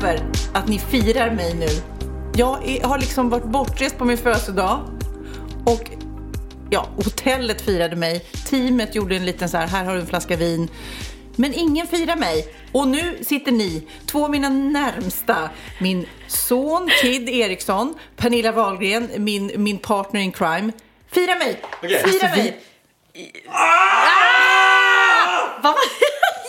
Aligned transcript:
kräver 0.00 0.20
att 0.52 0.68
ni 0.68 0.78
firar 0.78 1.30
mig 1.30 1.54
nu. 1.54 1.68
Jag 2.36 2.68
är, 2.68 2.84
har 2.84 2.98
liksom 2.98 3.30
varit 3.30 3.44
bortrest 3.44 3.98
på 3.98 4.04
min 4.04 4.18
födelsedag 4.18 4.80
och 5.66 5.90
ja, 6.70 6.88
hotellet 6.96 7.60
firade 7.62 7.96
mig. 7.96 8.20
Teamet 8.20 8.94
gjorde 8.94 9.16
en 9.16 9.24
liten 9.24 9.48
så 9.48 9.56
här, 9.56 9.66
här 9.66 9.84
har 9.84 9.94
du 9.94 10.00
en 10.00 10.06
flaska 10.06 10.36
vin. 10.36 10.70
Men 11.36 11.54
ingen 11.54 11.86
firar 11.86 12.16
mig. 12.16 12.48
Och 12.72 12.88
nu 12.88 13.18
sitter 13.24 13.52
ni, 13.52 13.88
två 14.06 14.24
av 14.24 14.30
mina 14.30 14.48
närmsta, 14.48 15.50
min 15.80 16.06
son 16.26 16.90
Kid 17.02 17.28
Eriksson, 17.28 17.94
Pernilla 18.16 18.52
Wahlgren, 18.52 19.08
min, 19.16 19.52
min 19.56 19.78
partner 19.78 20.20
in 20.20 20.32
crime. 20.32 20.72
Fira 21.12 21.34
mig! 21.34 21.60
Fira 21.80 21.98
Alltså, 22.02 22.26
mig! 22.26 22.60
Va? 25.62 25.74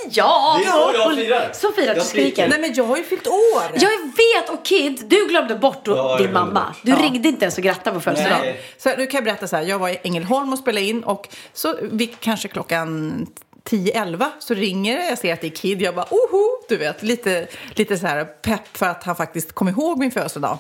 Ja! 0.10 0.60
Det 0.60 0.68
är 0.68 0.72
så 0.72 0.92
jag 0.94 1.16
firar. 1.16 1.52
Så 1.54 1.72
firar 1.72 1.94
du 1.94 2.00
Jag 2.00 2.06
skriker. 2.06 2.48
Nej 2.48 2.60
men 2.60 2.74
jag 2.74 2.84
har 2.84 2.98
ju 2.98 3.04
fyllt 3.04 3.28
år! 3.28 3.64
Jag 3.74 3.90
vet 3.90 4.50
och 4.50 4.66
Kid, 4.66 5.04
du 5.08 5.28
glömde 5.28 5.56
bort 5.56 5.82
Ja, 5.84 6.18
din 6.18 6.34
mamma. 6.34 6.76
Du 6.82 6.96
ringde 6.96 7.30
inte 7.30 7.46
ens 7.46 7.58
och 7.58 7.64
grattade 7.64 7.96
på 7.96 8.02
födelsedagen. 8.02 8.56
Så 8.78 8.90
nu 8.90 9.08
kan 9.08 9.18
jag 9.18 9.24
berätta 9.24 9.48
så 9.48 9.56
här, 9.56 9.64
jag 9.64 9.80
var 9.80 9.90
i 9.90 10.00
Ängelholm 10.04 10.54
och 10.54 10.60
spelade 10.60 10.86
in 10.86 11.04
och 11.04 11.28
så 11.54 11.76
vid 11.82 12.20
kanske 12.20 12.48
klockan 12.48 13.28
10-11 13.70 14.26
så 14.40 14.54
ringer 14.54 14.98
det, 14.98 15.06
jag 15.06 15.18
ser 15.18 15.34
att 15.34 15.42
det 15.42 15.48
är 15.48 15.52
Kid, 15.56 15.82
jag 15.82 15.96
bara 15.96 16.06
oho, 16.10 16.66
du 16.70 16.78
vet, 16.78 17.04
lite, 17.04 17.48
lite 17.76 17.98
så 17.98 18.08
här 18.08 18.26
pepp 18.26 18.78
för 18.78 18.86
att 18.86 19.04
han 19.04 19.16
faktiskt 19.16 19.52
kom 19.52 19.68
ihåg 19.68 20.00
min 20.00 20.12
födelsedag. 20.12 20.58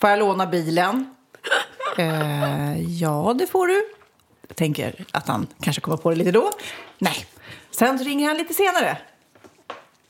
Får 0.00 0.10
jag 0.10 0.18
låna 0.18 0.46
bilen? 0.46 1.14
eh, 1.98 2.80
ja, 3.00 3.34
det 3.38 3.46
får 3.46 3.66
du. 3.66 3.84
Jag 4.48 4.56
tänker 4.56 5.04
att 5.10 5.28
han 5.28 5.46
kanske 5.60 5.80
kommer 5.80 5.96
på 5.96 6.10
det 6.10 6.16
lite 6.16 6.30
då. 6.30 6.50
Nej. 6.98 7.26
Sen 7.78 7.98
så 7.98 8.04
ringer 8.04 8.28
han 8.28 8.36
lite 8.36 8.54
senare. 8.54 8.98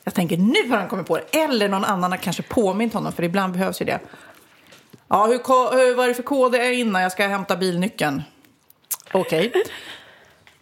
Jag 0.04 0.14
tänker 0.14 0.36
nu 0.36 0.70
har 0.70 0.78
han 0.78 0.88
kommit 0.88 1.06
på 1.06 1.16
det. 1.16 1.38
Eller 1.38 1.68
någon 1.68 1.84
annan 1.84 2.12
har 2.12 2.18
kanske 2.18 2.42
påmint 2.42 2.94
honom, 2.94 3.12
för 3.12 3.22
ibland 3.22 3.52
behövs 3.52 3.80
ju 3.80 3.84
det. 3.84 4.00
Ja, 5.08 5.26
hur, 5.26 5.38
hur, 5.76 5.94
vad 5.94 6.04
är 6.04 6.08
det 6.08 6.14
för 6.14 6.22
kod 6.22 6.52
det 6.52 6.58
är 6.58 6.72
innan 6.72 7.02
jag 7.02 7.12
ska 7.12 7.26
hämta 7.26 7.56
bilnyckeln? 7.56 8.22
Okej. 9.12 9.52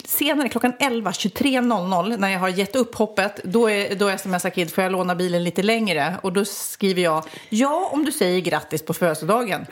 Senare, 0.05 0.49
klockan 0.49 0.73
11, 0.79 1.11
23.00, 1.11 2.17
när 2.17 2.29
jag 2.29 2.39
har 2.39 2.49
gett 2.49 2.77
upp 2.77 2.95
hoppet, 2.95 3.41
då, 3.45 3.71
är, 3.71 3.95
då 3.95 4.19
smsar 4.19 4.51
Kid, 4.51 4.75
får 4.75 4.85
jag 4.85 4.93
låna 4.93 5.15
bilen 5.15 5.45
lite 5.45 5.63
längre? 5.63 6.17
Och 6.23 6.33
då 6.33 6.45
skriver 6.45 7.03
jag, 7.03 7.25
ja, 7.49 7.89
om 7.93 8.05
du 8.05 8.13
säger 8.13 8.41
grattis 8.41 8.83
på 8.85 8.95
födelsedagen 8.95 9.67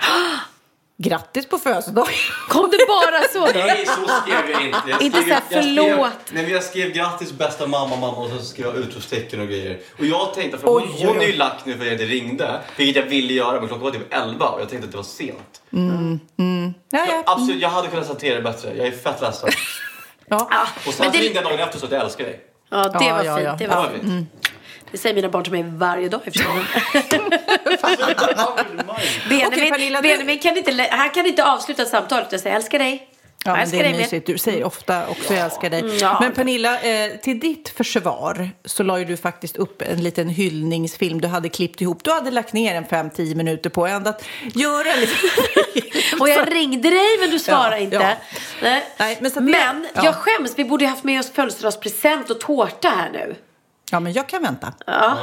grattis 0.97 1.47
på 1.49 1.59
födelsedagen! 1.59 2.12
Kom 2.49 2.71
det 2.71 2.87
bara 2.88 3.22
så? 3.32 3.53
då? 3.53 3.59
Nej, 3.66 3.87
så 3.87 3.93
skrev 3.93 4.50
jag 4.50 4.62
inte. 4.66 4.78
Jag 4.88 5.03
Inte 5.03 5.19
skrev- 5.22 5.28
så 5.28 5.34
här, 5.34 5.43
jag 5.50 5.65
skrev- 5.65 5.75
förlåt. 5.97 6.12
Nej, 6.32 6.50
jag 6.53 6.62
skrev 6.62 6.91
grattis 6.93 7.32
bästa 7.32 7.66
mamma, 7.66 7.97
mamma 7.97 8.16
och 8.16 8.31
så 8.31 8.38
skrev 8.38 8.66
jag 8.66 8.77
utropstecken 8.77 9.41
och 9.41 9.47
grejer. 9.49 9.78
Och 9.99 10.05
jag 10.06 10.34
tänkte, 10.34 10.59
för 10.59 10.69
Oj, 10.77 10.82
hon, 10.87 10.93
oj, 11.00 11.05
hon 11.06 11.16
är 11.16 11.21
oj. 11.21 11.27
ju 11.31 11.37
lack 11.37 11.56
nu 11.65 11.72
för 11.72 11.81
att 11.81 11.87
jag 11.87 11.94
inte 11.94 12.05
ringde. 12.05 12.60
Vilket 12.77 12.97
jag 13.05 13.10
ville 13.10 13.32
göra, 13.32 13.59
men 13.60 13.69
klockan 13.69 13.84
var 13.84 13.91
typ 13.91 14.15
11 14.15 14.49
och 14.49 14.60
jag 14.60 14.69
tänkte 14.69 14.84
att 14.87 14.91
det 14.91 14.97
var 14.97 15.05
sent. 15.05 15.60
Ja, 15.71 17.06
ja. 17.09 17.22
Absolut, 17.26 17.62
jag 17.62 17.69
hade 17.69 17.88
kunnat 17.88 18.09
hantera 18.09 18.34
det 18.37 18.43
bättre. 18.43 18.75
Jag 18.76 18.87
är 18.87 18.91
fett 18.93 19.21
ledsen. 19.21 19.49
ja. 20.28 20.49
Och 20.87 20.94
sen 20.94 21.06
men 21.06 21.12
det, 21.12 21.19
ringde 21.19 21.34
jag 21.34 21.44
dagen 21.44 21.59
efter 21.59 21.78
så 21.78 21.87
att 21.87 21.93
jag 21.93 22.00
älskar 22.05 22.25
dig. 22.25 22.41
ja, 22.71 22.88
det 22.88 23.12
var 23.12 23.25
ja, 23.25 23.37
fint. 23.37 23.47
ja. 23.47 23.53
Det, 23.59 23.65
Det 23.66 23.75
var 23.75 23.88
fint. 23.91 24.03
fint. 24.03 24.28
Det 24.94 24.99
säger 24.99 25.15
mina 25.15 25.28
barn 25.28 25.44
till 25.44 25.53
mig 25.53 25.62
varje 25.62 26.09
dag 26.09 26.21
i 26.25 26.31
Benjamin, 29.28 29.71
Pernilla, 29.71 30.03
Benjamin 30.03 30.38
kan 30.38 30.56
inte, 30.56 30.88
han 30.91 31.10
kan 31.10 31.27
inte 31.27 31.44
avsluta 31.44 31.84
samtalet 31.84 32.27
utan 32.28 32.38
säga 32.38 32.56
älskar 32.56 32.78
dig. 32.78 33.09
Ja, 33.44 33.59
jag 33.59 33.69
men 33.69 33.78
det 33.78 33.87
är 33.87 33.99
mysigt. 33.99 34.27
Du 34.27 34.38
säger 34.38 34.65
ofta 34.65 35.06
också 35.09 35.34
jag 35.34 35.44
älskar 35.44 35.71
dig. 35.71 35.99
Ja. 36.00 36.19
Men 36.21 36.32
Pernilla, 36.32 36.81
eh, 36.81 37.16
till 37.16 37.41
ditt 37.41 37.69
försvar 37.69 38.50
så 38.65 38.82
la 38.82 38.99
ju 38.99 39.05
du 39.05 39.16
faktiskt 39.16 39.56
upp 39.56 39.82
en 39.82 40.03
liten 40.03 40.28
hyllningsfilm 40.28 41.21
du 41.21 41.28
hade 41.28 41.49
klippt 41.49 41.81
ihop. 41.81 42.05
Du 42.05 42.11
hade 42.11 42.31
lagt 42.31 42.53
ner 42.53 42.75
en 42.75 42.84
5-10 42.84 43.34
minuter 43.34 43.71
på 43.71 43.87
ändå 43.87 44.11
att 44.11 44.25
göra 44.55 44.93
en 44.93 45.00
liten... 45.00 45.16
Och 46.21 46.28
jag 46.28 46.55
ringde 46.55 46.91
dig 46.91 47.19
men 47.21 47.31
du 47.31 47.38
svarade 47.38 47.76
Ja, 47.76 47.82
inte. 47.82 48.16
Nej. 48.62 48.84
Nej, 48.97 49.19
men 49.21 49.44
men 49.44 49.87
ja. 49.94 50.05
jag 50.05 50.15
skäms. 50.15 50.53
Vi 50.56 50.65
borde 50.65 50.87
haft 50.87 51.05
med 51.05 51.21
oss 51.21 51.31
födelsedagspresent 51.31 52.31
och 52.31 52.41
tårta 52.41 52.88
här 52.88 53.11
nu. 53.11 53.37
Ja, 53.94 54.00
men 54.00 54.12
jag 54.12 54.28
kan 54.28 54.43
vänta. 54.43 54.72
Ja, 54.87 55.19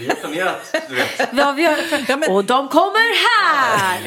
vi 0.00 0.08
har 0.08 0.14
planerat, 0.14 0.74
du 0.88 0.94
vet. 0.94 1.32
Vad 1.32 1.54
vi 1.54 1.64
har... 1.64 1.76
Ja, 2.08 2.16
men- 2.16 2.30
Och 2.30 2.44
de 2.44 2.68
kommer 2.68 3.14
här! 3.38 4.00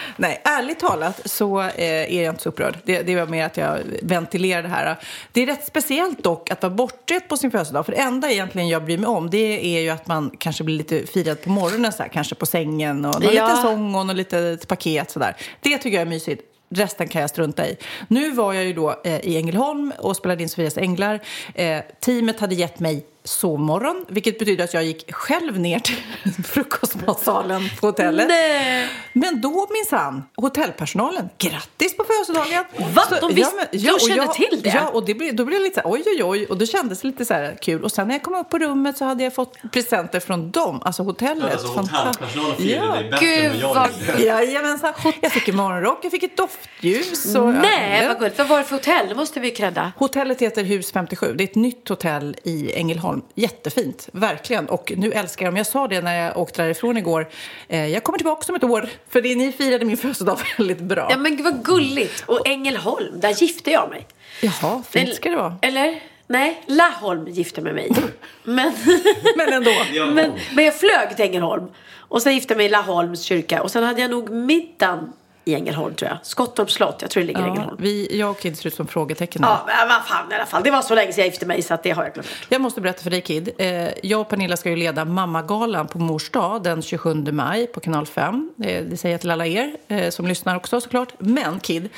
Nej, 0.16 0.40
ärligt 0.44 0.78
talat 0.78 1.20
så 1.24 1.60
eh, 1.60 1.68
är 2.14 2.22
jag 2.22 2.32
inte 2.32 2.42
så 2.42 2.48
upprörd. 2.48 2.78
Det, 2.84 3.02
det 3.02 3.16
var 3.16 3.26
mer 3.26 3.46
att 3.46 3.56
jag 3.56 3.78
ventilerar 4.02 4.62
det 4.62 4.68
här. 4.68 4.96
Det 5.32 5.42
är 5.42 5.46
rätt 5.46 5.66
speciellt 5.66 6.24
dock 6.24 6.50
att 6.50 6.62
vara 6.62 6.72
bortrest 6.74 7.28
på 7.28 7.36
sin 7.36 7.50
födelsedag. 7.50 7.84
För 7.86 7.92
det 7.92 7.98
enda 7.98 8.30
egentligen 8.30 8.68
jag 8.68 8.84
bryr 8.84 8.98
mig 8.98 9.06
om 9.08 9.30
det 9.30 9.76
är 9.76 9.80
ju 9.80 9.90
att 9.90 10.06
man 10.06 10.30
kanske 10.38 10.64
blir 10.64 10.76
lite 10.78 11.06
firad 11.06 11.42
på 11.42 11.50
morgonen 11.50 11.92
så 11.92 12.02
här, 12.02 12.10
kanske 12.10 12.34
på 12.34 12.46
sängen 12.46 13.04
och 13.04 13.22
någon 13.22 13.34
Ja. 13.34 13.46
liten 13.48 13.62
sång 13.62 13.94
och 13.94 14.06
något 14.06 14.16
litet 14.16 14.68
paket 14.68 15.10
sådär. 15.10 15.36
Det 15.60 15.78
tycker 15.78 15.96
jag 15.96 16.02
är 16.02 16.10
mysigt. 16.10 16.42
Resten 16.70 17.08
kan 17.08 17.20
jag 17.20 17.30
strunta 17.30 17.66
i. 17.66 17.76
Nu 18.08 18.30
var 18.30 18.52
jag 18.52 18.64
ju 18.64 18.72
då 18.72 19.00
eh, 19.04 19.18
i 19.20 19.36
Ängelholm 19.36 19.92
och 19.98 20.16
spelade 20.16 20.42
in 20.42 20.48
Sofias 20.48 20.78
Änglar. 20.78 21.20
Eh, 21.54 21.78
teamet 22.00 22.40
hade 22.40 22.54
gett 22.54 22.80
mig 22.80 23.04
sovmorgon, 23.28 24.04
vilket 24.08 24.38
betyder 24.38 24.64
att 24.64 24.74
jag 24.74 24.84
gick 24.84 25.14
själv 25.14 25.58
ner 25.60 25.78
till 25.78 25.96
frukostmatsalen 26.44 27.62
på 27.80 27.86
hotellet. 27.86 28.28
Nej. 28.28 28.88
Men 29.12 29.40
då 29.40 29.66
minsann, 29.70 30.22
hotellpersonalen, 30.36 31.28
grattis 31.38 31.96
på 31.96 32.04
födelsedagen! 32.04 32.64
Va? 32.94 33.02
De 33.20 33.34
visste- 33.34 33.68
de 33.72 33.90
och 33.90 34.00
kände 34.00 34.34
till 34.34 34.60
det? 34.62 34.68
Ja, 34.68 34.88
och 34.88 35.04
det 35.04 35.14
blev, 35.14 35.36
då 35.36 35.44
blev 35.44 35.58
det 35.60 35.64
lite 35.64 35.80
så 35.82 35.88
här, 35.88 35.94
oj, 35.94 36.02
oj, 36.06 36.22
oj. 36.24 36.46
Och 36.46 36.56
då 36.58 36.66
kändes 36.66 37.00
det 37.00 37.06
lite 37.06 37.24
så 37.24 37.34
här 37.34 37.58
kul. 37.62 37.84
Och 37.84 37.92
sen 37.92 38.08
när 38.08 38.14
jag 38.14 38.22
kom 38.22 38.34
upp 38.34 38.50
på 38.50 38.58
rummet 38.58 38.96
så 38.96 39.04
hade 39.04 39.24
jag 39.24 39.34
fått 39.34 39.56
presenter 39.72 40.20
från 40.20 40.50
dem, 40.50 40.82
alltså 40.84 41.02
hotellet. 41.02 41.52
Alltså 41.52 41.66
hotellpersonalen 41.68 42.56
firade 42.56 42.86
Ja. 42.86 42.92
dig 43.00 43.10
bättre 43.10 43.26
Gud, 43.26 43.44
än 43.54 43.58
jag 43.60 43.74
vad- 43.74 43.90
gjorde. 44.08 44.22
Jajamensan. 44.24 44.92
Jag 45.20 45.32
fick 45.32 45.48
en 45.48 45.56
morgonrock, 45.56 45.98
jag 46.02 46.10
fick 46.12 46.22
ett 46.22 46.36
doftljus. 46.36 47.34
Och, 47.36 47.54
Nej, 47.54 48.02
ja. 48.02 48.08
vad 48.08 48.18
gulligt. 48.18 48.38
Vad 48.38 48.48
var 48.48 48.58
det 48.58 48.64
för 48.64 48.76
hotell? 48.76 49.08
Det 49.08 49.14
måste 49.14 49.40
vi 49.40 49.50
credda. 49.50 49.92
Hotellet 49.96 50.40
heter 50.42 50.64
Hus 50.64 50.92
57. 50.92 51.34
Det 51.38 51.44
är 51.44 51.48
ett 51.48 51.54
nytt 51.54 51.88
hotell 51.88 52.36
i 52.42 52.72
Ängelholm. 52.74 53.17
Jättefint, 53.34 54.08
verkligen. 54.12 54.68
Och 54.68 54.92
nu 54.96 55.12
älskar 55.12 55.44
jag 55.44 55.52
dem. 55.52 55.56
Jag 55.56 55.66
sa 55.66 55.88
det 55.88 56.00
när 56.00 56.14
jag 56.24 56.36
åkte 56.36 56.62
därifrån 56.62 56.96
igår. 56.96 57.28
Eh, 57.68 57.86
jag 57.86 58.04
kommer 58.04 58.18
tillbaka 58.18 58.52
om 58.52 58.54
ett 58.56 58.64
år, 58.64 58.88
för 59.08 59.22
det, 59.22 59.34
ni 59.34 59.52
firade 59.52 59.84
min 59.84 59.96
födelsedag 59.96 60.38
väldigt 60.58 60.80
bra. 60.80 61.06
Ja 61.10 61.16
men 61.16 61.36
gud 61.36 61.44
vad 61.44 61.64
gulligt. 61.64 62.24
Och 62.26 62.48
Ängelholm, 62.48 63.20
där 63.20 63.42
gifte 63.42 63.70
jag 63.70 63.90
mig. 63.90 64.06
Jaha, 64.42 64.82
fint 64.90 65.14
ska 65.14 65.30
det 65.30 65.36
vara. 65.36 65.56
Eller? 65.62 66.02
Nej, 66.26 66.62
Laholm 66.66 67.28
gifte 67.28 67.60
med 67.60 67.74
mig. 67.74 67.90
Men, 68.44 68.72
Men 69.36 69.52
ändå. 69.52 69.70
men, 70.14 70.32
men 70.54 70.64
jag 70.64 70.74
flög 70.74 71.16
till 71.16 71.24
Ängelholm. 71.24 71.66
Och 71.96 72.22
sen 72.22 72.34
gifte 72.34 72.52
jag 72.54 72.56
mig 72.56 72.66
i 72.66 72.68
Laholms 72.68 73.22
kyrka. 73.22 73.62
Och 73.62 73.70
sen 73.70 73.82
hade 73.84 74.00
jag 74.00 74.10
nog 74.10 74.30
middagen 74.30 75.12
i 75.48 75.54
Ängelholm 75.54 75.94
tror 75.94 76.10
jag. 76.10 76.18
Skottorps 76.22 76.72
slott, 76.74 76.98
jag 77.00 77.10
tror 77.10 77.20
det 77.20 77.26
ligger 77.26 77.40
i 77.40 77.42
Ja, 77.42 77.48
Ängelholm. 77.50 77.76
vi, 77.80 78.18
jag 78.18 78.30
och 78.30 78.40
Kid 78.40 78.58
ser 78.58 78.66
ut 78.66 78.74
som 78.74 78.86
frågetecken. 78.86 79.44
här. 79.44 79.50
Ja, 79.50 79.60
men 79.66 79.88
vad 79.88 80.04
fan 80.06 80.32
i 80.32 80.34
alla 80.34 80.46
fall. 80.46 80.62
Det 80.62 80.70
var 80.70 80.82
så 80.82 80.94
länge 80.94 81.12
sedan 81.12 81.22
jag 81.24 81.30
gifte 81.32 81.46
mig 81.46 81.62
så 81.62 81.74
att 81.74 81.82
det 81.82 81.90
har 81.90 82.04
jag 82.04 82.12
glömt. 82.14 82.28
Jag 82.48 82.60
måste 82.60 82.80
berätta 82.80 83.02
för 83.02 83.10
dig 83.10 83.20
Kid. 83.20 83.50
Eh, 83.58 83.88
jag 84.02 84.20
och 84.20 84.28
Pernilla 84.28 84.56
ska 84.56 84.70
ju 84.70 84.76
leda 84.76 85.04
Mammagalan 85.04 85.86
på 85.86 85.98
Mors 85.98 86.30
dag 86.30 86.62
den 86.62 86.82
27 86.82 87.14
maj 87.14 87.66
på 87.66 87.80
kanal 87.80 88.06
5. 88.06 88.50
Eh, 88.64 88.84
det 88.84 88.96
säger 88.96 89.14
jag 89.14 89.20
till 89.20 89.30
alla 89.30 89.46
er 89.46 89.72
eh, 89.88 90.10
som 90.10 90.26
lyssnar 90.26 90.56
också 90.56 90.80
såklart. 90.80 91.12
Men 91.18 91.60
Kid, 91.60 91.88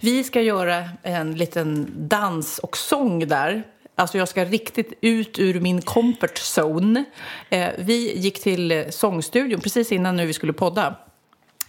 vi 0.00 0.24
ska 0.24 0.40
göra 0.40 0.84
en 1.02 1.36
liten 1.36 1.86
dans 1.96 2.58
och 2.58 2.76
sång 2.76 3.28
där. 3.28 3.62
Alltså 3.96 4.18
jag 4.18 4.28
ska 4.28 4.44
riktigt 4.44 4.92
ut 5.00 5.38
ur 5.38 5.60
min 5.60 5.82
comfort 5.82 6.38
zone. 6.56 7.04
Eh, 7.50 7.68
vi 7.78 8.18
gick 8.18 8.42
till 8.42 8.84
sångstudion 8.90 9.60
precis 9.60 9.92
innan 9.92 10.16
nu 10.16 10.26
vi 10.26 10.32
skulle 10.32 10.52
podda. 10.52 10.94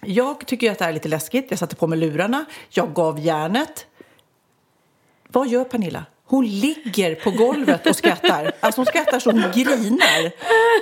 Jag 0.08 0.46
tycker 0.46 0.72
att 0.72 0.78
det 0.78 0.84
här 0.86 0.90
är 0.90 0.94
lite 0.94 1.08
läskigt. 1.10 1.46
Jag 1.50 1.60
satte 1.60 1.76
på 1.76 1.88
mig 1.88 2.00
lurarna. 2.00 2.46
Jag 2.70 2.94
gav 2.94 3.20
järnet. 3.20 3.86
Vad 5.28 5.48
gör 5.48 5.64
Pernilla? 5.64 6.06
Hon 6.28 6.46
ligger 6.46 7.16
på 7.16 7.32
golvet 7.32 7.88
och 7.88 7.96
skrattar. 7.96 8.52
Alltså 8.60 8.80
hon 8.82 8.86
skrattar 8.86 9.20
så 9.20 9.32
hon 9.32 9.44
grinar. 9.54 10.32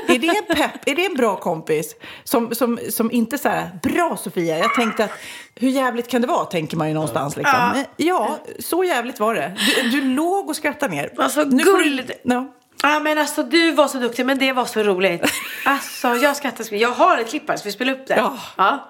Är 0.08 0.20
det 0.20 0.28
en 0.28 0.56
pepp? 0.56 0.88
Är 0.90 0.96
det 0.96 1.06
en 1.06 1.14
bra 1.14 1.36
kompis? 1.36 1.96
Som, 2.24 2.56
som, 2.56 2.80
som 2.90 3.12
inte 3.12 3.38
så 3.38 3.50
här, 3.50 3.70
bra 3.84 4.18
Sofia. 4.18 4.58
Jag 4.58 4.75
tänkte 4.75 5.04
att 5.04 5.12
hur 5.56 5.70
jävligt 5.70 6.08
kan 6.08 6.22
det 6.22 6.28
vara? 6.28 6.46
Tänker 6.46 6.78
man 6.78 6.88
ju 6.88 6.94
någonstans 6.94 7.38
liksom. 7.38 7.70
Men, 7.74 7.86
ja, 7.98 8.38
så 8.60 8.84
jävligt 8.84 9.20
var 9.20 9.36
det. 9.36 9.56
Du, 9.75 9.90
du 9.90 10.02
låg 10.02 10.50
och 10.50 10.56
skrattade 10.56 10.96
ner. 10.96 11.10
Alltså, 11.18 11.44
Nu 11.44 11.64
får 11.64 11.78
du- 11.78 11.84
gulligt. 11.84 12.12
Ja. 12.24 12.54
Ja 12.84 13.00
men 13.00 13.18
alltså 13.18 13.44
du 13.44 13.72
var 13.72 13.88
så 13.88 13.98
duktig 13.98 14.25
men 14.25 14.38
det 14.38 14.52
var 14.52 14.66
så 14.66 14.84
roligt. 14.84 15.24
Alltså 15.66 16.08
jag 16.08 16.36
skrattar 16.38 16.64
så 16.64 16.74
mycket. 16.74 16.81
Jag 16.90 16.96
har 16.96 17.18
ett 17.18 17.30
klipp 17.30 17.50
här 17.50 17.58
så 17.58 17.64
vi 17.64 17.72
spelar 17.72 17.94
upp 17.94 18.08
det. 18.08 18.16
Ja. 18.58 18.90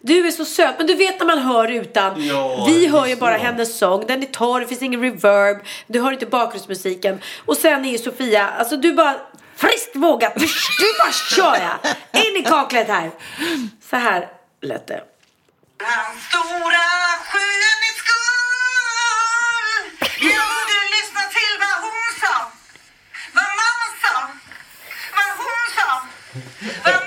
Du 0.00 0.26
är 0.26 0.30
så 0.30 0.44
söt 0.44 0.74
men 0.78 0.86
du 0.86 0.94
vet 0.94 1.18
när 1.18 1.26
man 1.26 1.38
hör 1.38 1.68
utan. 1.68 2.26
Ja, 2.26 2.64
vi 2.68 2.86
hör 2.86 3.06
ju 3.06 3.16
bara 3.16 3.36
hennes 3.36 3.78
sång. 3.78 4.06
Den 4.06 4.22
är 4.22 4.26
torr, 4.26 4.60
det 4.60 4.66
finns 4.66 4.82
ingen 4.82 5.00
reverb. 5.02 5.64
Du 5.86 6.00
hör 6.00 6.12
inte 6.12 6.26
bakgrundsmusiken. 6.26 7.20
Och 7.46 7.56
sen 7.56 7.84
är 7.84 7.90
ju 7.92 7.98
Sofia, 7.98 8.48
alltså 8.48 8.76
du 8.76 8.92
bara 8.92 9.16
friskt 9.56 9.96
vågat. 9.96 10.34
Du, 10.34 10.46
du 10.78 10.98
bara 10.98 11.12
kör 11.12 11.56
jag. 11.56 11.76
In 12.24 12.36
i 12.36 12.42
kaklet 12.42 12.88
här. 12.88 13.10
Så 13.90 13.96
här 13.96 14.28
lät 14.60 14.86
det. 14.86 15.02
Hans 15.84 16.24
stora 16.28 16.86
skönhetsskull 17.30 18.22
Jag 20.30 20.44
borde 20.52 20.76
lyssna 20.96 21.22
till 21.36 21.54
vad 21.62 21.76
hon 21.84 22.06
sa 22.22 22.34
Vad 23.36 23.50
mamma 23.60 23.88
sa 24.02 24.14
Vad 25.16 25.30
hon 25.42 25.62
sa 25.76 25.88
Vad 26.84 27.01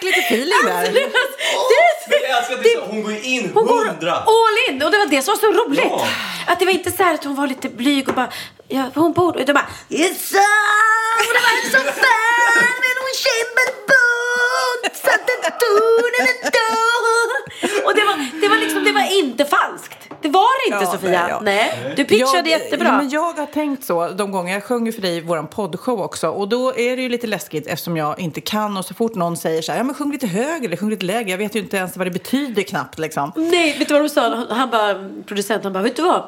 fick 0.00 0.02
lite 0.16 0.20
feeling 0.20 0.62
där. 0.64 0.92
Men 0.92 2.20
jag 2.22 2.38
älskar 2.38 2.54
att 2.54 2.62
det 2.62 2.72
är 2.72 2.78
så, 2.80 2.84
hon 2.86 3.02
går 3.02 3.12
in 3.22 3.50
Hon 3.54 3.68
hundra. 3.68 4.12
all 4.14 4.56
in 4.74 4.82
och 4.82 4.90
det 4.90 4.98
var 4.98 5.06
det 5.06 5.22
som 5.22 5.32
var 5.34 5.38
så 5.40 5.52
roligt. 5.64 5.84
Ja. 5.84 6.06
Att 6.46 6.58
det 6.58 6.64
var 6.64 6.72
inte 6.72 6.90
så 6.92 7.02
här 7.02 7.14
att 7.14 7.24
hon 7.24 7.34
var 7.34 7.46
lite 7.46 7.68
blyg 7.68 8.08
och 8.08 8.14
bara, 8.14 8.32
ja, 8.68 8.90
hon 8.94 9.12
borde, 9.12 9.40
utan 9.42 9.54
bara, 9.54 9.68
It's 9.88 10.14
so, 10.32 10.38
det 11.18 11.40
var 11.46 11.70
så 11.70 11.78
fan 11.78 12.74
men 12.82 12.94
hon 13.04 13.14
satte 13.24 13.64
tonen 13.90 14.27
Och 17.84 17.94
det 17.94 18.04
var, 18.04 18.40
det 18.40 18.48
var 18.48 18.56
liksom, 18.56 18.84
det 18.84 18.92
var 18.92 19.18
inte 19.18 19.44
falskt. 19.44 19.98
Det 20.22 20.28
var 20.28 20.70
det 20.70 20.74
inte 20.74 20.84
Ja, 20.84 20.92
Sofia. 20.92 21.10
nej, 21.10 21.26
ja. 21.30 21.40
Nej, 21.42 21.92
du 21.96 22.04
pitchade 22.04 22.50
jag, 22.50 22.60
jättebra. 22.60 22.88
Ja, 22.88 22.96
men 22.96 23.08
jag 23.08 23.32
har 23.32 23.46
tänkt 23.46 23.84
så 23.84 24.08
de 24.08 24.32
gånger 24.32 24.54
jag 24.54 24.64
sjunger 24.64 24.92
för 24.92 25.02
dig 25.02 25.16
i 25.16 25.20
vår 25.20 25.42
poddshow 25.42 26.00
också. 26.00 26.28
Och 26.28 26.48
då 26.48 26.74
är 26.76 26.96
det 26.96 27.02
ju 27.02 27.08
lite 27.08 27.26
läskigt 27.26 27.66
eftersom 27.66 27.96
jag 27.96 28.20
inte 28.20 28.40
kan. 28.40 28.76
Och 28.76 28.84
så 28.84 28.94
fort 28.94 29.14
någon 29.14 29.36
säger 29.36 29.62
så 29.62 29.72
här, 29.72 29.78
ja 29.78 29.84
men 29.84 29.94
sjung 29.94 30.12
lite 30.12 30.26
högre 30.26 30.66
eller 30.66 30.76
sjung 30.76 30.90
lite 30.90 31.06
lägre. 31.06 31.30
Jag 31.30 31.38
vet 31.38 31.54
ju 31.54 31.58
inte 31.60 31.76
ens 31.76 31.96
vad 31.96 32.06
det 32.06 32.10
betyder 32.10 32.62
knappt 32.62 32.98
liksom. 32.98 33.32
Nej, 33.36 33.78
vet 33.78 33.88
du 33.88 33.94
vad 33.94 34.02
de 34.02 34.08
sa? 34.08 34.46
Han 34.50 34.70
bara, 34.70 35.08
producenten 35.26 35.72
bara, 35.72 35.82
vet 35.82 35.96
du 35.96 36.02
vad? 36.02 36.24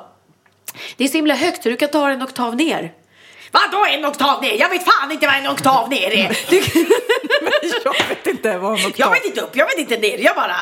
Det 0.96 1.04
är 1.04 1.08
så 1.08 1.16
himla 1.16 1.34
högt 1.34 1.62
du 1.62 1.76
kan 1.76 1.88
ta 1.88 2.10
en 2.10 2.22
oktav 2.22 2.56
ner. 2.56 2.92
Vadå 3.52 3.86
en 3.90 4.04
oktav 4.04 4.42
ner? 4.42 4.60
Jag 4.60 4.68
vet 4.68 4.84
fan 4.84 5.12
inte 5.12 5.26
vad 5.26 5.36
en 5.36 5.46
oktav 5.46 5.88
ner 5.88 6.10
är. 6.10 6.38
Du... 6.50 6.56
Jag 7.84 8.08
vet 8.08 8.26
inte 8.26 8.58
vad 8.58 8.80
en 8.80 8.86
oktav... 8.86 8.92
Jag 8.96 9.10
vet 9.10 9.24
inte 9.24 9.40
upp, 9.40 9.56
jag 9.56 9.66
vet 9.66 9.78
inte 9.78 9.96
ner, 9.96 10.18
jag 10.18 10.36
bara 10.36 10.56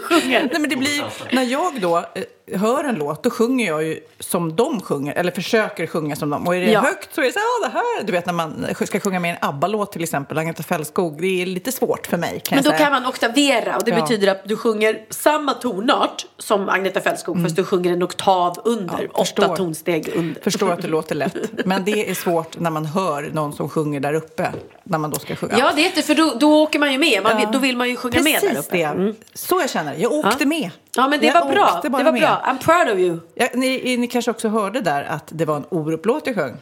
sjunger. 0.00 0.40
Nej, 0.52 0.60
men 0.60 0.70
det 0.70 0.76
blir, 0.76 1.04
när 1.30 1.42
jag 1.42 1.80
då 1.80 1.98
eh, 1.98 2.04
hör 2.52 2.84
en 2.84 2.94
låt, 2.94 3.22
då 3.22 3.30
sjunger 3.30 3.66
jag 3.66 3.84
ju 3.84 4.00
som 4.20 4.56
de 4.56 4.80
sjunger, 4.80 5.14
eller 5.14 5.30
försöker 5.32 5.86
sjunga 5.86 6.16
som 6.16 6.30
de. 6.30 6.46
Och 6.46 6.56
är 6.56 6.60
det 6.60 6.72
Ja. 6.72 6.80
högt 6.80 7.14
så 7.14 7.20
är 7.20 7.24
det 7.24 7.32
så 7.32 7.38
här, 7.38 7.44
"Ah, 7.46 7.68
det 7.68 7.72
här, 7.78 8.06
du 8.06 8.12
vet 8.12 8.26
när 8.26 8.32
man 8.32 8.66
ska 8.86 9.00
sjunga 9.00 9.20
med 9.20 9.30
en 9.30 9.48
ABBA-låt 9.48 9.92
till 9.92 10.02
exempel, 10.02 10.38
Agneta 10.38 10.62
Fältskog, 10.62 11.20
det 11.20 11.42
är 11.42 11.46
lite 11.46 11.72
svårt 11.72 12.06
för 12.06 12.16
mig 12.16 12.42
Men 12.50 12.62
då 12.62 12.70
säga. 12.70 12.78
kan 12.78 12.92
man 12.92 13.06
oktavera 13.06 13.76
och 13.76 13.84
det 13.84 13.90
Ja. 13.90 14.00
betyder 14.00 14.28
att 14.28 14.48
du 14.48 14.56
sjunger 14.56 15.00
samma 15.10 15.54
tonart 15.54 16.26
som 16.38 16.68
Agneta 16.68 17.00
Fältskog 17.00 17.42
fast 17.42 17.56
du 17.56 17.64
sjunger 17.64 17.92
en 17.92 18.02
oktav 18.02 18.56
under, 18.64 19.08
Ja, 19.14 19.20
åtta 19.20 19.56
tonsteg 19.56 20.12
under. 20.16 20.40
Förstår 20.40 20.72
att 20.72 20.82
det 20.82 20.88
låter 20.98 21.14
lätt, 21.14 21.36
men 21.64 21.84
det 21.84 22.10
är 22.10 22.14
svårt 22.14 22.58
när 22.60 22.70
man 22.70 22.86
hör 22.86 23.30
någon 23.32 23.52
som 23.52 23.68
sjunger 23.68 24.00
där 24.00 24.14
uppe, 24.14 24.52
när 24.84 24.98
man 24.98 25.10
då 25.10 25.18
ska 25.18 25.36
sjunga. 25.36 25.58
Ja, 25.58 25.72
det 25.76 25.82
är 25.82 25.86
inte 25.86 26.02
för 26.02 26.14
då, 26.14 26.32
då 26.40 26.62
åker 26.62 26.78
man 26.78 26.92
ju 26.92 26.98
med. 26.98 27.22
Man, 27.22 27.52
Då 27.52 27.58
vill 27.58 27.76
man 27.76 27.88
ju 27.88 27.96
sjunga 27.96 28.22
med 28.22 28.34
där 28.34 28.40
Precis 28.48 28.66
uppe. 28.66 28.82
Mm. 28.82 29.06
det, 29.06 29.14
så 29.38 29.60
jag 29.60 29.70
känner. 29.70 29.94
Jag 29.98 30.12
åkte 30.12 30.46
med. 30.46 30.70
Ja, 30.96 31.08
men 31.08 31.20
det 31.20 31.26
Jag 31.26 31.44
var 31.44 31.52
bra. 31.52 31.80
Det 31.82 31.88
var 31.88 32.02
med. 32.04 32.14
bra. 32.14 32.42
I'm 32.46 32.58
proud 32.58 32.94
of 32.94 32.98
you. 33.00 33.18
Ja, 33.34 33.46
ni, 33.54 33.96
ni 33.96 34.06
kanske 34.06 34.30
också 34.30 34.48
hörde 34.48 34.80
där 34.80 35.04
att 35.04 35.24
det 35.28 35.44
var 35.44 35.56
en 35.56 35.64
Orup-låt 35.68 36.26
jag 36.26 36.34
sjöng. 36.36 36.56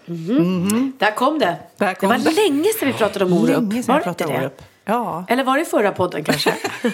Där 0.98 1.14
kom 1.14 1.38
det. 1.38 1.56
Där 1.76 1.94
kom 1.94 2.08
det 2.08 2.18
var 2.18 2.24
det. 2.24 2.30
länge 2.36 2.68
sedan 2.78 2.88
vi 2.88 2.94
pratade 2.94 3.24
om 3.24 3.32
Orup. 3.32 3.48
Länge 3.56 3.82
sedan 3.82 3.92
var 3.92 3.96
inte 3.96 4.04
pratade 4.24 4.32
det? 4.32 4.38
Orup. 4.38 4.62
Ja. 4.84 5.24
Eller 5.28 5.44
var 5.44 5.58
det 5.58 5.64
förra 5.64 5.92
podden 5.92 6.24
kanske? 6.24 6.54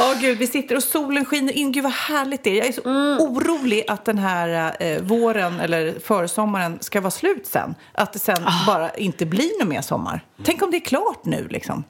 Åh 0.00 0.20
gud, 0.20 0.38
vi 0.38 0.46
sitter 0.46 0.76
och 0.76 0.82
solen 0.82 1.24
skiner 1.24 1.52
in. 1.52 1.72
Gud 1.72 1.82
vad 1.82 1.92
härligt 1.92 2.44
det 2.44 2.50
är. 2.50 2.54
Jag 2.54 2.66
är 2.66 2.72
så 2.72 2.80
Mm. 2.88 3.18
orolig 3.20 3.84
att 3.88 4.04
den 4.04 4.18
här 4.18 4.76
eh, 4.80 5.02
våren 5.02 5.60
eller 5.60 5.94
försommaren 6.04 6.78
ska 6.80 7.00
vara 7.00 7.10
slut 7.10 7.46
sen. 7.46 7.74
Att 7.92 8.12
det 8.12 8.18
sen 8.18 8.36
Ah. 8.46 8.66
bara 8.66 8.90
inte 8.94 9.26
blir 9.26 9.58
någon 9.60 9.68
mer 9.68 9.80
sommar. 9.80 10.20
Tänk 10.44 10.62
om 10.62 10.70
det 10.70 10.76
är 10.76 10.80
klart 10.80 11.24
nu 11.24 11.48
liksom. 11.50 11.84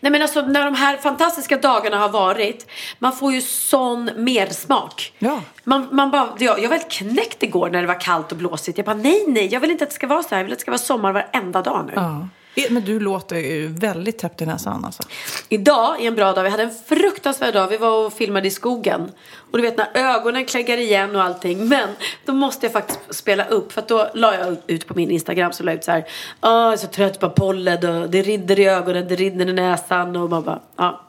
Nej 0.00 0.12
men 0.12 0.22
alltså 0.22 0.42
när 0.42 0.64
de 0.64 0.74
här 0.74 0.96
fantastiska 0.96 1.56
dagarna 1.56 1.98
har 1.98 2.08
varit, 2.08 2.66
man 2.98 3.12
får 3.12 3.32
ju 3.32 3.42
sån 3.42 4.10
mersmak. 4.16 5.12
Ja. 5.18 5.40
Man, 5.64 5.88
man 5.92 6.10
bara, 6.10 6.28
jag, 6.38 6.62
jag 6.62 6.68
var 6.68 6.76
helt 6.76 6.90
knäckt 6.90 7.42
igår 7.42 7.70
när 7.70 7.80
det 7.80 7.86
var 7.86 8.00
kallt 8.00 8.32
och 8.32 8.38
blåsigt. 8.38 8.78
Jag 8.78 8.84
bara 8.84 8.96
nej, 8.96 9.24
nej, 9.26 9.46
jag 9.46 9.60
vill 9.60 9.70
inte 9.70 9.84
att 9.84 9.90
det 9.90 9.96
ska 9.96 10.06
vara 10.06 10.22
så 10.22 10.28
här. 10.30 10.36
Jag 10.36 10.44
vill 10.44 10.52
att 10.52 10.58
det 10.58 10.62
ska 10.62 10.70
vara 10.70 10.78
sommar 10.78 11.12
varenda 11.12 11.62
dag 11.62 11.84
nu. 11.86 11.92
Ja. 11.96 12.28
Eh, 12.54 12.64
men 12.70 12.84
du 12.84 13.00
låter 13.00 13.36
ju 13.36 13.66
väldigt 13.68 14.18
täppt 14.18 14.42
i 14.42 14.46
näsan 14.46 14.84
alltså. 14.84 15.02
Idag 15.48 16.00
är 16.02 16.06
en 16.06 16.14
bra 16.14 16.32
dag. 16.32 16.42
Vi 16.42 16.48
hade 16.50 16.62
en 16.62 16.74
fruktansvärd 16.88 17.54
dag. 17.54 17.68
Vi 17.68 17.76
var 17.76 18.06
och 18.06 18.12
filmade 18.12 18.48
i 18.48 18.50
skogen. 18.50 19.12
Och 19.50 19.58
du 19.58 19.62
vet 19.62 19.76
när 19.76 19.88
ögonen 19.94 20.44
kläggar 20.44 20.76
igen 20.78 21.16
och 21.16 21.22
allting. 21.22 21.68
Men 21.68 21.88
då 22.24 22.32
måste 22.32 22.66
jag 22.66 22.72
faktiskt 22.72 23.00
spela 23.14 23.44
upp. 23.44 23.72
För 23.72 23.80
att 23.80 23.88
då 23.88 24.10
la 24.14 24.34
jag 24.34 24.56
ut 24.66 24.86
på 24.86 24.94
min 24.94 25.10
Instagram 25.10 25.52
så 25.52 25.62
la 25.62 25.70
jag 25.72 25.78
ut 25.78 25.84
så 25.84 25.90
här. 25.92 26.04
"Åh, 26.42 26.50
jag 26.50 26.72
är 26.72 26.76
så 26.76 26.86
trött 26.86 27.20
på 27.20 27.30
pollen 27.30 28.02
och 28.02 28.10
det 28.10 28.22
rinner 28.22 28.58
i 28.60 28.66
ögonen, 28.68 29.08
det 29.08 29.14
rinner 29.16 29.48
i 29.48 29.52
näsan. 29.52 30.16
Och 30.16 30.30
man 30.30 30.42
bara, 30.42 30.60
ja. 30.76 31.00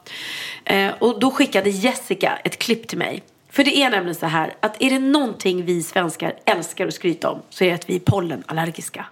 Eh, 0.64 0.92
och 0.98 1.20
då 1.20 1.30
skickade 1.30 1.70
Jessica 1.70 2.38
ett 2.44 2.58
klipp 2.58 2.88
till 2.88 2.98
mig. 2.98 3.22
För 3.50 3.64
det 3.64 3.76
är 3.78 3.90
nämligen 3.90 4.14
så 4.14 4.26
här 4.26 4.54
att 4.60 4.82
är 4.82 4.90
det 4.90 4.98
någonting 4.98 5.64
vi 5.64 5.82
svenskar 5.82 6.34
älskar 6.44 6.86
att 6.86 6.94
skryta 6.94 7.30
om 7.30 7.42
så 7.50 7.64
är 7.64 7.68
det 7.68 7.74
att 7.74 7.90
vi 7.90 7.96
är 7.96 8.00
pollenallergiska. 8.00 9.06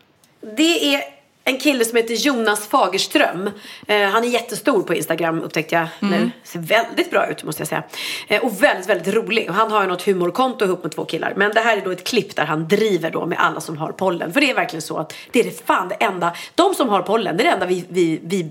Det 0.57 0.95
är 0.95 1.03
en 1.45 1.59
kille 1.59 1.85
som 1.85 1.97
heter 1.97 2.15
Jonas 2.15 2.67
Fagerström. 2.69 3.51
Eh, 3.87 4.09
han 4.09 4.25
är 4.25 4.29
jättestor 4.29 4.83
på 4.83 4.95
Instagram 4.95 5.43
upptäckte 5.43 5.75
jag 5.75 5.89
nu. 6.01 6.31
Ser 6.45 6.59
väldigt 6.59 7.11
bra 7.11 7.27
ut 7.27 7.45
måste 7.45 7.61
jag 7.61 7.69
säga. 7.69 7.83
Eh, 8.29 8.45
och 8.45 8.63
väldigt, 8.63 8.89
väldigt 8.89 9.15
rolig. 9.15 9.49
Och 9.49 9.55
han 9.55 9.71
har 9.71 9.83
ju 9.83 9.89
något 9.89 10.03
humorkonto 10.03 10.65
ihop 10.65 10.83
med 10.83 10.93
två 10.93 11.05
killar. 11.05 11.33
Men 11.37 11.53
det 11.55 11.61
här 11.61 11.77
är 11.77 11.85
då 11.85 11.91
ett 11.91 12.05
klipp 12.05 12.37
där 12.37 12.45
han 12.45 12.69
driver 12.69 13.11
då 13.11 13.27
med 13.27 13.39
alla 13.41 13.61
som 13.61 13.79
har 13.79 13.93
pollen. 13.93 14.33
För 14.33 14.41
det 14.41 14.51
är 14.51 14.55
verkligen 14.55 14.83
så 14.83 14.97
att 14.97 15.15
det 15.31 15.41
är 15.41 15.45
det 15.45 15.67
fan 15.67 15.89
det 15.89 15.95
enda. 15.95 16.37
De 16.55 16.75
som 16.75 16.89
har 16.89 17.03
pollen, 17.03 17.37
det 17.37 17.43
är 17.43 17.45
det 17.45 17.51
enda 17.53 17.67
vi, 17.67 17.85
vi, 17.89 18.21
vi 18.23 18.51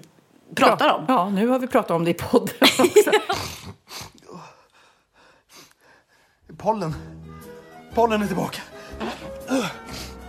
pratar 0.56 0.94
om. 0.94 1.06
Ja, 1.08 1.30
nu 1.30 1.48
har 1.48 1.60
vi 1.60 1.68
pratat 1.68 1.92
om 1.92 2.06
det 2.06 2.12
i 2.12 2.14
podden 2.14 2.56
också. 2.62 3.12
Pollen. 6.58 6.96
Pollen 7.94 8.22
är 8.22 8.28
tillbaka. 8.28 8.62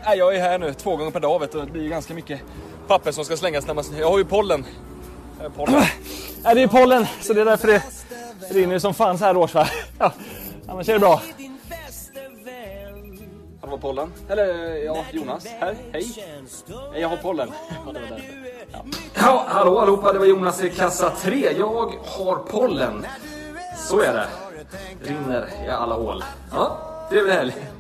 Nej, 0.05 0.19
jag 0.19 0.37
är 0.37 0.41
här 0.41 0.59
nu 0.59 0.75
två 0.75 0.97
gånger 0.97 1.11
per 1.11 1.21
dag 1.21 1.39
vet 1.41 1.53
du. 1.53 1.61
Det 1.61 1.67
blir 1.73 1.83
ju 1.83 1.89
ganska 1.89 2.15
mycket 2.15 2.41
papper 2.87 3.13
som 3.13 3.25
ska 3.25 3.37
slängas 3.37 3.67
när 3.67 3.75
man... 3.75 3.85
Jag 3.99 4.11
har 4.11 4.19
ju 4.19 4.25
pollen. 4.25 4.65
Har 5.43 5.49
pollen. 5.49 5.75
Nej, 6.45 6.55
det 6.55 6.63
är 6.63 6.67
pollen, 6.69 7.07
så 7.21 7.33
det 7.33 7.41
är 7.41 7.45
därför 7.45 7.69
det 7.69 7.83
rinner 8.51 8.79
som 8.79 8.95
fan 8.95 9.19
så 9.19 9.25
här 9.25 9.37
års 9.37 9.55
va? 9.55 9.69
Ja, 9.99 10.13
annars 10.69 10.89
är 10.89 10.93
det 10.93 10.99
bra. 10.99 11.23
Har 13.61 13.71
du 13.71 13.79
pollen? 13.79 14.13
Eller 14.29 14.75
ja, 14.85 15.05
Jonas 15.13 15.47
här. 15.47 15.77
Hej. 15.93 16.07
Nej, 16.93 17.01
Jag 17.01 17.09
har 17.09 17.17
pollen. 17.17 17.51
Ja, 17.69 17.93
det 17.93 18.01
var 18.01 18.09
därför. 18.09 18.23
Ja. 18.73 18.85
ja, 19.15 19.45
hallå 19.49 19.79
allihopa. 19.79 20.13
Det 20.13 20.19
var 20.19 20.27
Jonas 20.27 20.63
i 20.65 20.71
kassa 20.71 21.11
3. 21.11 21.53
Jag 21.59 21.93
har 22.05 22.37
pollen. 22.37 23.07
Så 23.77 24.01
är 24.01 24.13
det. 24.13 24.27
Rinner 25.03 25.49
i 25.67 25.69
alla 25.71 25.95
hål. 25.95 26.25
Ja, 26.53 26.79
det 27.11 27.19
är 27.19 27.23
väl 27.23 27.33
härligt. 27.33 27.72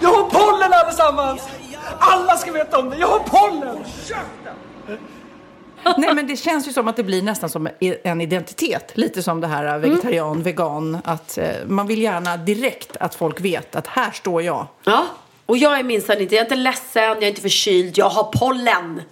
Jag 0.00 0.08
har 0.08 0.30
pollen 0.30 0.72
allesammans! 0.72 1.42
Alla 1.98 2.36
ska 2.36 2.52
veta 2.52 2.78
om 2.78 2.90
det, 2.90 2.96
jag 2.96 3.08
har 3.08 3.18
pollen! 3.18 3.84
Nej, 5.98 6.14
men 6.14 6.26
det 6.26 6.36
känns 6.36 6.68
ju 6.68 6.72
som 6.72 6.88
att 6.88 6.96
det 6.96 7.04
blir 7.04 7.22
nästan 7.22 7.50
som 7.50 7.68
en 7.80 8.20
identitet. 8.20 8.92
Lite 8.94 9.22
som 9.22 9.40
det 9.40 9.46
här 9.46 9.64
äh, 9.64 9.78
vegetarian, 9.78 10.42
vegan. 10.42 10.98
Att 11.04 11.38
eh, 11.38 11.48
man 11.66 11.86
vill 11.86 12.02
gärna 12.02 12.36
direkt 12.36 12.96
att 12.96 13.14
folk 13.14 13.40
vet 13.40 13.76
att 13.76 13.86
här 13.86 14.10
står 14.10 14.42
jag. 14.42 14.66
Ja, 14.84 15.06
och 15.48 15.56
jag 15.58 15.78
är 15.78 15.82
minsann 15.82 16.20
inte, 16.20 16.34
jag 16.34 16.40
är 16.40 16.44
inte 16.44 16.56
ledsen, 16.56 17.02
jag 17.02 17.22
är 17.22 17.28
inte 17.28 17.40
förkyld, 17.40 17.98
jag 17.98 18.08
har 18.08 18.24
pollen. 18.24 19.02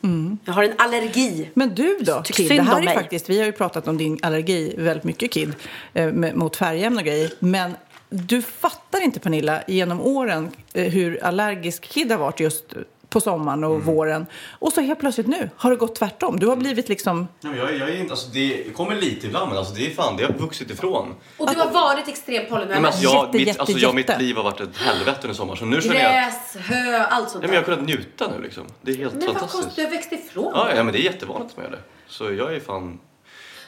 Jag 0.45 0.53
har 0.53 0.63
en 0.63 0.73
allergi. 0.79 1.51
Men 1.55 1.75
du 1.75 1.99
då, 2.01 2.23
Tyck 2.23 2.37
Kid? 2.37 2.51
Det 2.51 2.63
här 2.63 2.79
är 2.79 2.85
mig. 2.85 2.95
faktiskt, 2.95 3.31
vi 3.31 3.39
har 3.39 3.47
ju 3.47 3.53
pratat 3.53 3.89
om 3.89 3.99
din 3.99 4.19
allergi 4.23 4.75
väldigt 4.79 5.05
mycket, 5.05 5.33
Kid, 5.33 5.55
eh, 5.95 6.13
mot 6.13 6.57
färgämnen 6.57 6.99
och 6.99 7.05
grejer. 7.05 7.31
Men 7.39 7.77
du 8.09 8.43
fattar 8.43 9.01
inte, 9.05 9.21
Pernilla, 9.21 9.63
genom 9.69 10.01
åren 10.01 10.51
eh, 10.75 10.85
hur 10.93 11.25
allergisk 11.25 11.83
Kid 11.89 12.11
har 12.11 12.19
varit 12.19 12.41
just 12.41 12.65
på 13.09 13.21
sommaren 13.21 13.65
och 13.65 13.83
våren. 13.85 14.27
Och 14.51 14.73
så 14.73 14.81
helt 14.81 15.01
plötsligt 15.01 15.27
nu 15.27 15.51
har 15.57 15.71
det 15.71 15.77
gått 15.77 15.95
tvärtom. 15.95 16.39
Du 16.41 16.47
har 16.47 16.57
blivit 16.57 16.89
liksom... 16.89 17.29
Ja, 17.41 17.49
men 17.51 17.59
jag, 17.59 17.77
jag 17.77 17.89
är 17.89 18.01
inte, 18.01 18.13
alltså 18.13 18.29
det 18.33 18.75
kommer 18.77 18.95
lite 18.97 19.27
ibland 19.27 19.49
men 19.49 19.59
alltså 19.59 19.75
det 19.75 19.87
är 19.87 19.91
fan, 19.95 20.17
det 20.17 20.25
har 20.25 20.33
vuxit 20.33 20.71
ifrån. 20.71 21.15
Och 21.37 21.51
du 21.51 21.59
har 21.61 21.71
varit 21.71 22.09
extrem 22.09 22.35
Nej, 22.35 22.43
men 22.51 22.51
pollenallergiker. 22.51 22.87
alltså, 22.87 23.03
jag, 23.05 23.25
Jätte, 23.27 23.39
mitt, 23.39 23.47
jätte, 23.47 23.61
alltså 23.61 23.79
jag, 23.79 23.95
mitt 23.95 24.09
jätte. 24.09 24.23
liv 24.23 24.37
har 24.37 24.43
varit 24.43 24.61
ett 24.61 24.77
helvete 24.77 25.19
under 25.23 25.35
sommaren 25.35 25.59
så 25.59 25.65
nu 25.65 25.81
känner 25.83 25.95
jag... 26.03 26.13
Gräs, 26.13 26.57
hö, 26.69 26.99
allt 27.11 27.31
sånt 27.31 27.45
men 27.45 27.53
jag 27.55 27.61
har 27.61 27.65
kunnat 27.65 27.83
njuta 27.85 28.31
nu 28.37 28.43
liksom. 28.43 28.65
Det 28.83 28.91
är 28.93 28.97
helt 28.97 29.13
Men 29.15 29.21
vad 29.27 29.29
fantastiskt. 29.37 29.63
konstigt, 29.63 29.77
du 29.77 29.83
har 29.85 29.91
växt 29.91 30.13
ifrån. 30.13 30.53
Ja, 30.55 30.69
ja, 30.77 30.83
men 30.83 30.93
det 30.93 30.99
är 31.01 31.05
jättevanligt 31.05 31.51
att 31.51 31.57
man 31.57 31.65
gör 31.65 31.73
det. 31.73 31.83
Så 32.09 32.33
jag 32.33 32.55
är 32.55 32.61
fan 32.61 32.99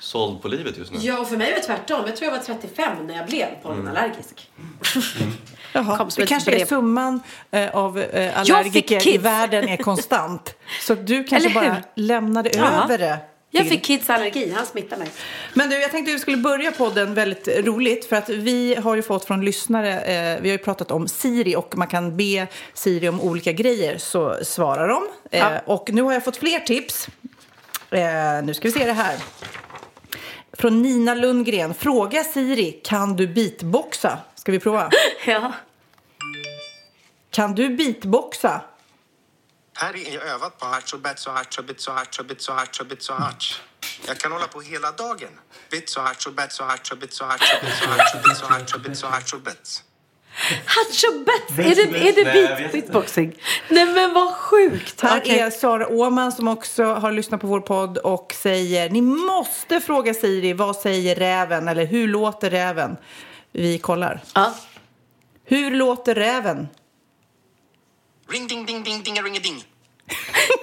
såld 0.09 0.43
på 0.43 0.49
livet 0.49 0.79
just 0.79 0.93
nu. 0.93 0.99
Ja, 1.03 1.19
och 1.19 1.29
för 1.29 1.37
mig 1.37 1.51
var 1.51 1.57
det 1.59 1.63
tvärtom. 1.67 2.03
Jag 2.07 2.17
tror 2.17 2.33
jag 2.33 2.39
var 2.39 2.45
35 2.45 3.07
när 3.07 3.17
jag 3.17 3.27
blev 3.27 3.47
pollenallergisk. 3.63 4.51
Jaha, 5.73 5.97
Kom 5.99 6.11
som 6.11 6.21
det 6.21 6.27
kanske 6.27 6.51
brev. 6.51 6.61
är 6.63 6.67
summan 6.67 7.21
eh, 7.51 7.75
av 7.77 7.99
eh, 7.99 8.39
allergiker 8.41 9.09
i 9.09 9.19
världen 9.19 9.69
är 9.69 9.77
konstant. 9.77 10.55
Så 10.83 10.95
du 10.95 11.25
kanske 11.25 11.51
bara 11.51 11.77
lämnade 11.95 12.51
Ja. 12.55 12.85
över 12.85 12.99
det. 12.99 13.19
Jag 13.51 13.69
fick 13.69 13.85
kids 13.85 14.11
allergi, 14.11 14.53
han 14.57 14.67
smittade 14.67 14.97
mig. 15.03 15.11
Men 15.55 15.71
du, 15.71 15.81
jag 15.81 15.91
tänkte 15.91 16.11
att 16.11 16.15
vi 16.17 16.21
skulle 16.21 16.37
börja 16.37 16.73
podden 16.73 17.15
väldigt 17.15 17.49
roligt 17.67 18.05
för 18.09 18.17
att 18.17 18.29
vi 18.29 18.75
har 18.75 18.95
ju 18.97 19.03
fått 19.03 19.25
från 19.25 19.45
lyssnare, 19.45 20.01
eh, 20.01 20.41
vi 20.43 20.49
har 20.49 20.59
ju 20.59 20.65
pratat 20.65 20.91
om 20.91 21.09
Siri 21.09 21.57
och 21.57 21.77
man 21.77 21.89
kan 21.89 22.17
be 22.17 22.47
Siri 22.75 23.09
om 23.09 23.21
olika 23.21 23.53
grejer 23.53 23.99
så 23.99 24.37
svarar 24.43 24.89
de. 24.89 25.03
Eh, 25.31 25.39
Ja. 25.41 25.61
Och 25.67 25.91
nu 25.93 26.03
har 26.03 26.13
jag 26.13 26.25
fått 26.25 26.37
fler 26.37 26.59
tips. 26.61 27.09
Eh, 27.91 28.01
nu 28.45 28.55
ska 28.55 28.69
vi 28.69 28.73
se 28.73 28.87
det 28.87 28.93
här. 28.93 29.15
Från 30.59 30.83
Nina 30.83 31.15
Lundgren. 31.15 31.75
Fråga 31.75 32.25
Siri, 32.25 32.73
kan 32.85 33.17
du 33.17 33.27
beatboxa? 33.27 34.19
Ska 34.35 34.53
vi 34.53 34.61
prova? 34.61 34.91
Ja. 35.27 35.53
Kan 37.31 37.55
du 37.55 37.77
beatboxa? 37.77 38.61
Här 39.77 39.97
är 39.97 40.15
jag 40.15 40.27
övat 40.27 40.59
på 40.59 40.67
harts 40.67 40.93
och 40.93 41.01
bets 41.01 41.27
och 41.27 41.33
harts 41.33 41.59
och 41.59 41.65
bits 41.65 41.89
och 41.89 41.95
harts 41.95 42.19
och 42.19 42.27
bits 42.27 42.49
och 42.49 42.55
harts 42.55 42.81
och 42.81 42.87
bits 42.87 43.11
och 43.11 43.17
harts. 43.17 43.63
Jag 44.07 44.19
kan 44.19 44.33
hålla 44.33 44.47
på 44.47 44.61
hela 44.61 44.93
dagen. 44.93 45.31
Bits 45.71 45.97
och 45.97 46.03
harts 46.03 46.27
och 46.27 46.33
bets 46.33 46.61
och 46.61 46.67
harts 46.67 46.93
och 46.93 46.99
bits 46.99 47.21
och 47.21 47.27
harts 47.27 47.55
och 47.55 47.61
bits 47.65 47.83
och 47.83 47.89
harts 47.89 48.15
och 48.15 48.21
bits 48.23 48.43
och 48.43 48.49
harts 48.49 48.75
och 48.75 48.81
bits 48.81 49.03
och 49.03 49.11
harts 49.11 49.33
och 49.33 49.41
bets. 49.41 49.85
Hatchobets! 50.65 51.59
Är 51.59 51.87
det, 51.93 52.09
är 52.09 52.13
det 52.13 52.25
beat, 52.25 52.73
beatboxing? 52.73 53.35
Nej 53.69 53.87
men 53.87 54.15
vad 54.15 54.35
sjukt! 54.35 55.01
Här 55.01 55.19
Okej. 55.21 55.39
är 55.39 55.51
Sara 55.51 55.89
Åman 55.89 56.33
som 56.33 56.49
också 56.49 56.85
har 56.85 57.13
lyssnat 57.13 57.41
på 57.41 57.47
vår 57.47 57.61
podd 57.61 57.99
och 57.99 58.35
säger 58.37 58.91
ni 58.91 59.01
måste 59.01 59.81
fråga 59.81 60.15
Siri 60.15 60.53
vad 60.53 60.77
säger 60.77 61.15
räven 61.15 61.69
eller 61.69 61.87
hur 61.87 62.09
låter 62.09 62.51
räven? 62.51 62.97
Vi 63.53 63.79
kollar. 63.79 64.21
Ja. 64.35 64.55
Hur 65.45 65.71
låter 65.71 66.15
räven? 66.15 66.69
Ring 68.31 68.47
ding 68.47 68.67
ding 68.67 68.83
ding 68.83 69.03
ding 69.03 69.23
ring 69.23 69.43
ding. 69.43 69.65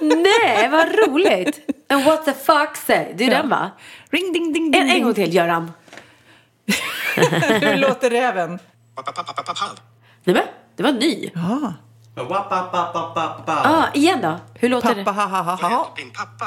Nej, 0.00 0.68
vad 0.68 0.88
roligt! 1.08 1.60
And 1.88 2.04
what 2.04 2.24
the 2.24 2.32
fuck 2.32 2.76
say? 2.86 3.06
Det 3.14 3.24
är 3.24 3.30
Ja. 3.30 3.36
den 3.38 3.48
va? 3.48 3.70
Ring 4.10 4.32
ding 4.32 4.52
ding 4.52 4.70
ding. 4.72 4.82
En, 4.82 4.90
en 4.90 5.02
gång 5.02 5.14
till 5.14 5.34
Göran. 5.34 5.72
hur 7.60 7.76
låter 7.76 8.10
räven? 8.10 8.58
Nej 10.24 10.34
men, 10.34 10.44
det 10.76 10.82
var 10.82 10.92
ny. 10.92 11.30
Ja. 11.34 11.74
Ah, 13.46 13.84
igen 13.94 14.20
då. 14.22 14.36
Hur 14.54 14.68
låter 14.68 14.88
Pappa 14.88 15.02
det? 15.04 15.10
ha 15.10 15.26
ha 15.26 15.42
ha 15.42 15.68
ha. 15.68 15.94
Din 15.96 16.10
pappa. 16.10 16.46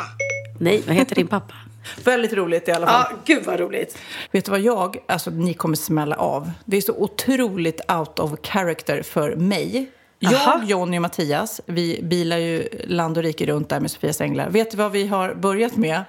Nej, 0.59 0.83
vad 0.87 0.95
heter 0.95 1.15
din 1.15 1.27
pappa? 1.27 1.55
Väldigt 2.03 2.33
roligt 2.33 2.67
i 2.67 2.71
alla 2.71 2.87
fall. 2.87 3.05
Ja, 3.11 3.17
gud 3.25 3.45
vad 3.45 3.59
roligt. 3.59 3.97
Vet 4.31 4.45
du 4.45 4.51
vad 4.51 4.59
jag, 4.59 4.97
alltså 5.07 5.29
ni 5.29 5.53
kommer 5.53 5.75
smälla 5.75 6.15
av. 6.15 6.51
Det 6.65 6.77
är 6.77 6.81
så 6.81 6.93
otroligt 6.93 7.91
out 7.91 8.19
of 8.19 8.31
character 8.43 9.03
för 9.03 9.35
mig. 9.35 9.91
Aha. 10.25 10.33
Jag, 10.59 10.69
Jonny 10.69 10.97
och 10.97 11.01
Mattias, 11.01 11.61
vi 11.65 11.99
bilar 12.03 12.37
ju 12.37 12.69
land 12.87 13.17
och 13.17 13.23
rike 13.23 13.45
runt 13.45 13.69
där 13.69 13.79
med 13.79 13.91
Sofias 13.91 14.21
änglar. 14.21 14.49
Vet 14.49 14.71
du 14.71 14.77
vad 14.77 14.91
vi 14.91 15.07
har 15.07 15.33
börjat 15.33 15.75
med? 15.75 16.03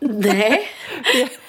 Nej. 0.00 0.68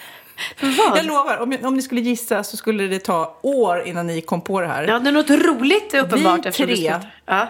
Vad? 0.62 1.06
lovar, 1.06 1.38
om, 1.38 1.58
om 1.64 1.76
ni 1.76 1.82
skulle 1.82 2.02
gissa 2.02 2.44
så 2.44 2.58
skulle 2.58 2.88
det 2.88 3.00
ta 3.00 3.40
år 3.42 3.84
innan 3.86 4.08
ni 4.08 4.22
kom 4.22 4.42
på 4.42 4.62
det 4.62 4.68
här. 4.68 4.88
Ja, 4.88 5.00
det 5.00 5.10
är 5.10 5.14
något 5.14 5.30
roligt 5.30 5.94
uppenbart. 5.94 6.60
Vi 6.60 6.66
du 6.66 6.76
tre. 6.76 7.00
Ja. 7.26 7.48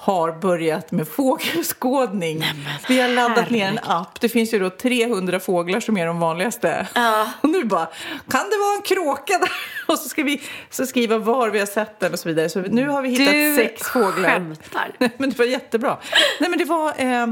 Har 0.00 0.32
börjat 0.32 0.92
med 0.92 1.08
fågelskådning. 1.08 2.44
vi 2.88 3.00
har 3.00 3.08
laddat 3.08 3.50
ner 3.50 3.68
en 3.68 3.78
app. 3.82 4.20
Det 4.20 4.28
finns 4.28 4.54
ju 4.54 4.58
då 4.58 4.70
300 4.70 5.40
fåglar 5.40 5.80
som 5.80 5.96
är 5.96 6.06
de 6.06 6.20
vanligaste. 6.20 6.86
Ja. 6.94 7.32
Och 7.40 7.48
nu 7.48 7.64
bara, 7.64 7.86
kan 8.28 8.50
det 8.50 8.56
vara 8.58 8.76
en 8.76 8.82
kråka 8.82 9.38
där? 9.38 9.50
Och 9.92 9.98
så 9.98 10.08
ska 10.08 10.22
vi 10.22 10.42
så 10.70 10.86
skriva 10.86 11.18
var 11.18 11.50
vi 11.50 11.58
har 11.58 11.66
sett 11.66 12.00
den 12.00 12.12
och 12.12 12.18
så 12.18 12.28
vidare. 12.28 12.48
Så 12.48 12.60
nu 12.60 12.88
har 12.88 13.02
vi 13.02 13.08
hittat 13.08 13.34
Du 13.34 13.56
sex 13.56 13.82
fåglar. 13.88 14.28
skämtar. 14.28 14.90
men 15.16 15.30
det 15.30 15.38
var 15.38 15.46
jättebra. 15.46 15.96
Nej 16.40 16.50
men 16.50 16.58
det 16.58 16.64
var... 16.64 16.92
Eh, 16.96 17.26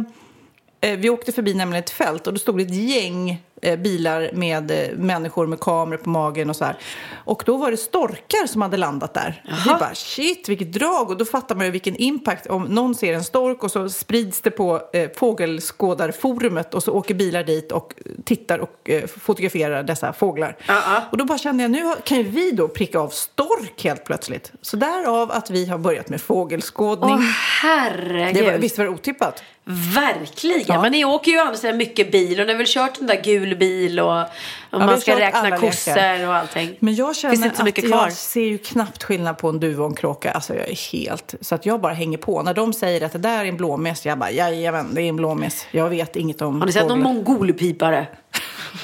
eh, 0.80 0.98
vi 0.98 1.10
åkte 1.10 1.32
förbi 1.32 1.54
nämligen 1.54 1.84
ett 1.84 1.90
fält 1.90 2.26
och 2.26 2.32
då 2.32 2.38
stod 2.38 2.58
det 2.58 2.62
ett 2.62 2.74
gäng 2.74 3.42
bilar 3.62 4.30
med 4.32 4.70
eh, 4.70 4.96
människor 4.96 5.46
med 5.46 5.60
kameror 5.60 5.98
på 5.98 6.10
magen 6.10 6.50
och 6.50 6.56
så 6.56 6.64
här. 6.64 6.76
Och 7.14 7.42
då 7.46 7.56
var 7.56 7.70
det 7.70 7.76
storkar 7.76 8.46
som 8.46 8.62
hade 8.62 8.76
landat 8.76 9.14
där. 9.14 9.42
Vi 9.64 9.70
bara 9.70 9.94
shit 9.94 10.48
vilket 10.48 10.72
drag 10.72 11.10
och 11.10 11.16
då 11.16 11.24
fattar 11.24 11.54
man 11.54 11.64
ju 11.64 11.70
vilken 11.70 11.96
impact 11.96 12.46
om 12.46 12.62
någon 12.62 12.94
ser 12.94 13.12
en 13.12 13.24
stork 13.24 13.64
och 13.64 13.70
så 13.70 13.88
sprids 13.88 14.40
det 14.40 14.50
på 14.50 14.82
eh, 14.92 15.10
fågelskådarforumet 15.16 16.74
och 16.74 16.82
så 16.82 16.92
åker 16.92 17.14
bilar 17.14 17.44
dit 17.44 17.72
och 17.72 17.94
tittar 18.24 18.58
och 18.58 18.90
eh, 18.90 19.06
fotograferar 19.06 19.82
dessa 19.82 20.12
fåglar. 20.12 20.56
Ja, 20.66 20.82
ja. 20.86 21.02
Och 21.10 21.18
då 21.18 21.24
bara 21.24 21.38
kände 21.38 21.62
jag 21.62 21.70
nu 21.70 21.94
kan 22.04 22.18
ju 22.18 22.24
vi 22.24 22.50
då 22.50 22.68
pricka 22.68 22.98
av 22.98 23.08
stork 23.08 23.84
helt 23.84 24.04
plötsligt. 24.04 24.52
Så 24.60 24.76
därav 24.76 25.32
att 25.32 25.50
vi 25.50 25.66
har 25.66 25.78
börjat 25.78 26.08
med 26.08 26.20
fågelskådning. 26.20 27.14
Åh 27.14 27.20
herregud. 27.62 28.34
det 28.34 28.50
var, 28.50 28.58
visst 28.58 28.78
var 28.78 28.84
det 28.84 28.90
otippat? 28.90 29.42
Verkligen. 29.68 30.64
Ja. 30.66 30.82
Men 30.82 30.92
ni 30.92 31.04
åker 31.04 31.30
ju 31.30 31.38
andra 31.38 31.56
sidan 31.56 31.76
mycket 31.76 32.12
bil 32.12 32.40
och 32.40 32.46
ni 32.46 32.52
har 32.52 32.58
väl 32.58 32.66
kört 32.68 33.00
en 33.00 33.06
där 33.06 33.22
gul 33.22 33.56
bil 33.56 34.00
och, 34.00 34.20
och 34.20 34.26
vi 34.70 34.78
man 34.78 35.00
ska 35.00 35.20
räkna 35.20 35.58
kossor 35.58 36.26
och 36.28 36.34
allting. 36.34 36.76
Men 36.80 36.94
jag 36.94 37.06
Finns 37.06 37.18
känner 37.18 37.36
det 37.36 37.44
inte 37.44 37.56
så 37.56 37.64
mycket 37.64 37.84
att 37.84 37.90
kvar? 37.90 38.02
jag 38.02 38.12
ser 38.12 38.40
ju 38.40 38.58
knappt 38.58 39.04
skillnad 39.04 39.38
på 39.38 39.48
en 39.48 39.60
duva 39.60 39.84
och 39.84 39.90
en 39.90 39.96
kråka. 39.96 40.30
Alltså 40.30 40.54
jag 40.54 40.68
är 40.68 40.92
helt... 40.92 41.34
Så 41.40 41.54
att 41.54 41.66
jag 41.66 41.80
bara 41.80 41.92
hänger 41.92 42.18
på. 42.18 42.42
När 42.42 42.54
de 42.54 42.72
säger 42.72 43.06
att 43.06 43.12
det 43.12 43.18
där 43.18 43.44
är 43.44 43.48
en 43.48 43.56
blåmes, 43.56 44.06
jag 44.06 44.18
bara 44.18 44.30
jajamän, 44.30 44.94
det 44.94 45.02
är 45.02 45.08
en 45.08 45.16
blåmes. 45.16 45.66
Jag 45.70 45.88
vet 45.88 46.16
inget 46.16 46.42
om 46.42 46.60
Har 46.60 46.66
ni 46.66 46.72
sett 46.72 46.88
någon 46.88 47.02
mongolpipare? 47.02 48.06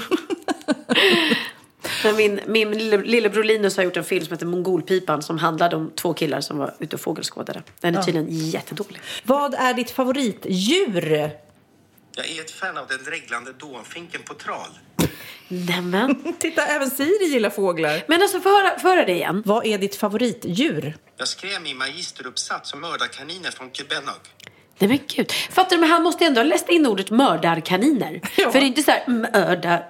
Men 2.04 2.16
min, 2.16 2.40
min 2.46 2.70
lille, 2.70 2.96
lillebror 2.96 3.44
Linus 3.44 3.76
har 3.76 3.84
gjort 3.84 3.96
en 3.96 4.04
film 4.04 4.25
som 4.25 4.32
heter 4.32 4.46
Mongolpipan 4.46 5.22
som 5.22 5.38
handlade 5.38 5.76
om 5.76 5.92
två 5.94 6.14
killar 6.14 6.40
som 6.40 6.58
var 6.58 6.75
ute 6.78 6.96
och 6.96 7.02
fågelskådade. 7.02 7.62
Den 7.80 7.94
är 7.94 8.02
tydligen 8.02 8.28
jättedålig. 8.30 9.00
Vad 9.25 9.54
är 9.54 9.75
ditt 9.75 9.90
favoritdjur? 9.90 11.30
Jag 12.16 12.30
är 12.30 12.40
ett 12.40 12.50
fan 12.50 12.78
av 12.78 12.87
den 12.87 13.04
dreglande 13.04 13.52
dånfinken 13.52 14.22
på 14.22 14.34
tral. 14.34 14.68
Nämen. 15.49 16.34
Titta, 16.38 16.66
även 16.66 16.90
Siri 16.90 17.25
gillar 17.25 17.50
fåglar. 17.50 18.04
Men 18.08 18.22
alltså, 18.22 18.40
få 18.40 18.49
höra 18.88 19.04
det 19.04 19.12
igen. 19.12 19.42
Vad 19.46 19.66
är 19.66 19.78
ditt 19.78 19.96
favoritdjur? 19.96 20.96
Jag 21.16 21.28
skrev 21.28 21.62
min 21.62 21.76
magisteruppsats 21.76 22.72
om 22.72 22.80
mördarkaniner 22.80 23.50
från 23.50 23.70
Quebenog. 23.70 24.20
Nej 24.80 24.88
men 24.88 24.99
gud. 25.16 25.32
Fattar 25.32 25.76
du, 25.76 25.80
men 25.80 25.90
han 25.90 26.02
måste 26.02 26.25
ändå 26.25 26.40
ha 26.40 26.44
läst 26.44 26.68
in 26.68 26.87
ordet 26.87 27.10
mördarkaniner. 27.10 28.20
Ja. 28.37 28.50
För 28.50 28.58
det 28.60 28.64
är 28.64 28.66
inte 28.66 28.82
så 28.82 28.90
här 28.90 29.02
mördar... 29.06 29.87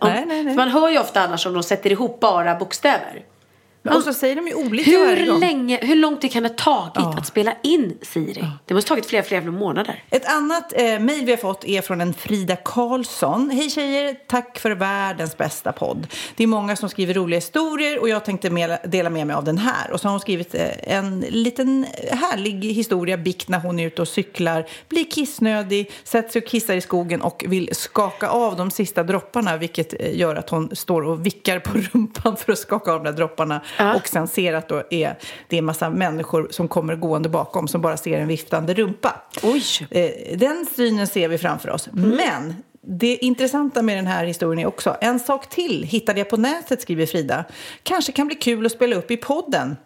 om- 0.00 0.08
Nej, 0.08 0.24
nej, 0.26 0.44
nej. 0.44 0.54
Man 0.56 0.68
hör 0.68 0.88
ju 0.90 0.98
ofta 0.98 1.22
annars 1.22 1.46
om 1.46 1.52
de 1.54 1.62
sätter 1.62 1.92
ihop 1.92 2.20
bara 2.20 2.54
bokstäver. 2.54 3.22
Och 3.84 4.02
så 4.02 4.12
säger 4.14 4.36
de 4.36 4.46
ju 4.48 4.54
olika 4.54 4.90
varje 4.98 5.14
Hur, 5.16 5.30
gång. 5.30 5.40
länge, 5.40 5.78
hur 5.82 5.96
lång 5.96 6.16
tid 6.16 6.32
kan 6.32 6.42
det 6.42 6.48
ha 6.48 6.56
tagit 6.56 6.92
Ja. 6.96 7.14
att 7.18 7.26
spela 7.26 7.54
in 7.62 7.98
Siri? 8.02 8.44
Det 8.64 8.74
måste 8.74 8.90
ha 8.90 8.96
tagit 8.96 9.06
flera, 9.10 9.22
flera 9.22 9.44
månader. 9.50 10.04
Ett 10.10 10.26
annat 10.26 10.72
eh, 10.76 10.98
mejl 11.00 11.24
vi 11.24 11.30
har 11.32 11.36
fått 11.36 11.64
är 11.64 11.82
från 11.82 12.00
en 12.00 12.14
Frida 12.14 12.56
Karlsson. 12.56 13.50
Hej 13.50 13.70
tjejer, 13.70 14.16
tack 14.26 14.58
för 14.58 14.70
världens 14.70 15.36
bästa 15.36 15.72
podd. 15.72 16.06
Det 16.36 16.42
är 16.42 16.46
många 16.46 16.76
som 16.76 16.88
skriver 16.88 17.14
roliga 17.14 17.36
historier 17.36 18.00
och 18.00 18.08
jag 18.08 18.24
tänkte 18.24 18.50
mela- 18.50 18.78
dela 18.86 19.10
med 19.10 19.26
mig 19.26 19.36
av 19.36 19.44
den 19.44 19.58
här. 19.58 19.90
Och 19.92 20.00
så 20.00 20.08
har 20.08 20.10
hon 20.12 20.20
skrivit 20.20 20.54
eh, 20.54 20.96
en 20.96 21.20
liten 21.20 21.86
härlig 22.10 22.64
historia, 22.72 23.16
bikt 23.16 23.48
när 23.48 23.58
hon 23.60 23.78
är 23.78 23.86
ute 23.86 24.02
och 24.02 24.08
cyklar, 24.08 24.66
blir 24.88 25.04
kissnödig, 25.04 25.90
sätter 26.04 26.30
sig 26.32 26.42
och 26.42 26.48
kissar 26.48 26.74
i 26.74 26.80
skogen 26.80 27.22
och 27.22 27.44
vill 27.48 27.68
skaka 27.72 28.28
av 28.28 28.56
de 28.56 28.70
sista 28.70 29.02
dropparna 29.02 29.56
vilket 29.56 30.00
eh, 30.00 30.16
gör 30.18 30.36
att 30.36 30.50
hon 30.50 30.76
står 30.76 31.02
och 31.02 31.26
vickar 31.26 31.58
på 31.58 31.70
rumpan 31.92 32.36
för 32.36 32.52
att 32.52 32.58
skaka 32.58 32.92
av 32.92 33.04
de 33.04 33.10
där 33.10 33.16
dropparna. 33.16 33.60
Och 33.96 34.08
sen 34.08 34.28
ser 34.28 34.54
att 34.54 34.68
då 34.68 34.82
är, 34.90 35.18
det 35.48 35.58
är 35.58 35.62
massa 35.62 35.90
människor 35.90 36.48
som 36.50 36.68
kommer 36.68 36.96
gående 36.96 37.28
bakom 37.28 37.68
som 37.68 37.80
bara 37.80 37.96
ser 37.96 38.18
en 38.18 38.28
viftande 38.28 38.74
rumpa. 38.74 39.22
Oj! 39.42 39.62
Eh, 39.90 40.38
den 40.38 40.66
synen 40.76 41.06
ser 41.06 41.28
vi 41.28 41.38
framför 41.38 41.70
oss. 41.70 41.88
Men 41.92 42.54
det 42.80 43.16
intressanta 43.16 43.82
med 43.82 43.98
den 43.98 44.06
här 44.06 44.24
historien 44.24 44.58
är 44.58 44.66
också, 44.66 44.96
en 45.00 45.20
sak 45.20 45.48
till 45.48 45.82
hittade 45.82 46.20
jag 46.20 46.30
på 46.30 46.36
nätet, 46.36 46.82
skriver 46.82 47.06
Frida. 47.06 47.44
Kanske 47.82 48.12
kan 48.12 48.26
bli 48.26 48.36
kul 48.36 48.66
att 48.66 48.72
spela 48.72 48.96
upp 48.96 49.10
i 49.10 49.16
podden. 49.16 49.76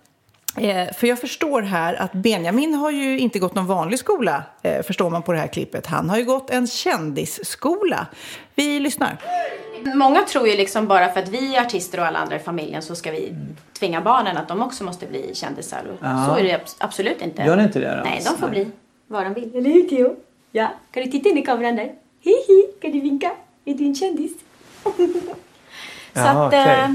Eh, 0.56 0.92
för 0.94 1.06
jag 1.06 1.18
förstår 1.18 1.62
här 1.62 1.94
att 1.94 2.12
Benjamin 2.12 2.74
har 2.74 2.90
ju 2.90 3.18
inte 3.18 3.38
gått 3.38 3.54
någon 3.54 3.66
vanlig 3.66 3.98
skola, 3.98 4.42
eh, 4.62 4.82
förstår 4.82 5.10
man 5.10 5.22
på 5.22 5.32
det 5.32 5.38
här 5.38 5.46
klippet. 5.46 5.86
Han 5.86 6.10
har 6.10 6.18
ju 6.18 6.24
gått 6.24 6.50
en 6.50 6.66
kändisskola. 6.66 8.06
Vi 8.54 8.80
lyssnar. 8.80 9.18
Många 9.84 10.22
tror 10.22 10.48
ju 10.48 10.56
liksom 10.56 10.86
bara 10.86 11.08
för 11.12 11.20
att 11.20 11.28
vi 11.28 11.56
är 11.56 11.60
artister 11.62 12.00
och 12.00 12.06
alla 12.06 12.18
andra 12.18 12.36
i 12.36 12.38
familjen 12.38 12.82
så 12.82 12.94
ska 12.96 13.10
vi 13.10 13.34
tvinga 13.78 14.00
barnen 14.00 14.36
att 14.36 14.48
de 14.48 14.62
också 14.62 14.84
måste 14.84 15.06
bli 15.06 15.34
kändisar. 15.34 15.82
Ja. 16.00 16.26
Så 16.28 16.36
är 16.40 16.42
det 16.44 16.50
abs- 16.64 16.76
absolut 16.78 17.22
inte. 17.22 17.42
Gör 17.42 17.56
ni 17.56 17.62
inte 17.62 17.78
det 17.78 18.02
Nej, 18.04 18.14
alls? 18.16 18.24
de 18.24 18.36
får 18.38 18.48
Nej. 18.48 18.64
bli 18.64 18.72
vad 19.06 19.24
de 19.26 19.34
vill. 19.34 19.56
Eller 19.56 19.70
hur 19.70 19.82
Theo? 19.82 20.16
Ja. 20.52 20.68
Kan 20.90 21.02
du 21.04 21.10
titta 21.10 21.28
in 21.28 21.38
i 21.38 21.42
kameran 21.42 21.76
där? 21.76 21.92
Hihi, 22.20 22.66
kan 22.82 22.92
du 22.92 23.00
vinka? 23.00 23.32
Är 23.64 23.74
du 23.74 23.84
en 23.86 23.94
kändis? 23.94 24.32
så 24.82 24.92
Jaha, 26.12 26.46
att, 26.46 26.52
eh, 26.52 26.88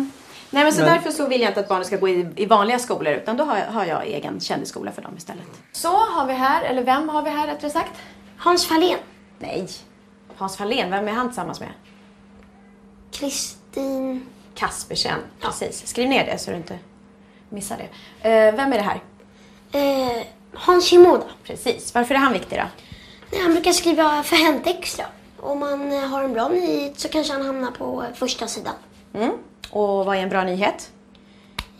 nej 0.49 0.63
men 0.63 0.73
så 0.73 0.81
Men- 0.81 0.93
därför 0.93 1.11
så 1.11 1.27
vill 1.27 1.41
jag 1.41 1.49
inte 1.49 1.59
att 1.59 1.67
barnen 1.67 1.85
ska 1.85 1.97
gå 1.97 2.09
i, 2.09 2.27
i 2.35 2.45
vanliga 2.45 2.79
skolor 2.79 3.13
utan 3.13 3.37
då 3.37 3.43
har 3.43 3.57
jag, 3.57 3.65
har 3.65 3.85
jag 3.85 4.05
egen 4.07 4.39
kändisskola 4.39 4.91
för 4.91 5.01
dem 5.01 5.11
istället. 5.17 5.43
Så 5.71 5.87
har 5.87 6.25
vi 6.27 6.33
här, 6.33 6.63
eller 6.63 6.83
vem 6.83 7.09
har 7.09 7.21
vi 7.21 7.29
här 7.29 7.47
rättare 7.47 7.71
sagt? 7.71 7.91
Hans 8.37 8.65
Fahlén. 8.67 8.97
Nej. 9.39 9.67
Hans 10.35 10.57
Fahlén, 10.57 10.91
vem 10.91 11.07
är 11.07 11.11
han 11.11 11.27
tillsammans 11.27 11.59
med? 11.59 11.69
Kristin 13.21 14.25
Kaspersen. 14.55 15.19
Precis. 15.39 15.87
Skriv 15.87 16.09
ner 16.09 16.25
det 16.25 16.37
så 16.37 16.51
du 16.51 16.57
inte 16.57 16.79
missar 17.49 17.77
det. 17.77 18.29
Eh, 18.29 18.55
vem 18.55 18.73
är 18.73 18.77
det 18.77 18.83
här? 18.83 19.01
Eh, 19.71 20.23
Hans 20.53 20.89
Shimoda. 20.89 21.25
Precis. 21.43 21.93
Varför 21.93 22.15
är 22.15 22.19
han 22.19 22.33
viktig 22.33 22.57
då? 22.57 22.65
Nej, 23.31 23.41
Han 23.41 23.51
brukar 23.51 23.71
skriva 23.71 24.23
för 24.23 24.35
Hänt 24.35 24.67
Extra. 24.67 25.05
Om 25.39 25.59
man 25.59 25.91
eh, 25.91 25.99
har 26.07 26.23
en 26.23 26.33
bra 26.33 26.47
nyhet 26.49 26.99
så 26.99 27.07
kanske 27.07 27.33
han 27.33 27.45
hamnar 27.45 27.71
på 27.71 28.03
eh, 28.03 28.13
första 28.15 28.47
sidan. 28.47 28.73
Mm. 29.13 29.31
Och 29.69 30.05
vad 30.05 30.17
är 30.17 30.21
en 30.21 30.29
bra 30.29 30.43
nyhet? 30.43 30.91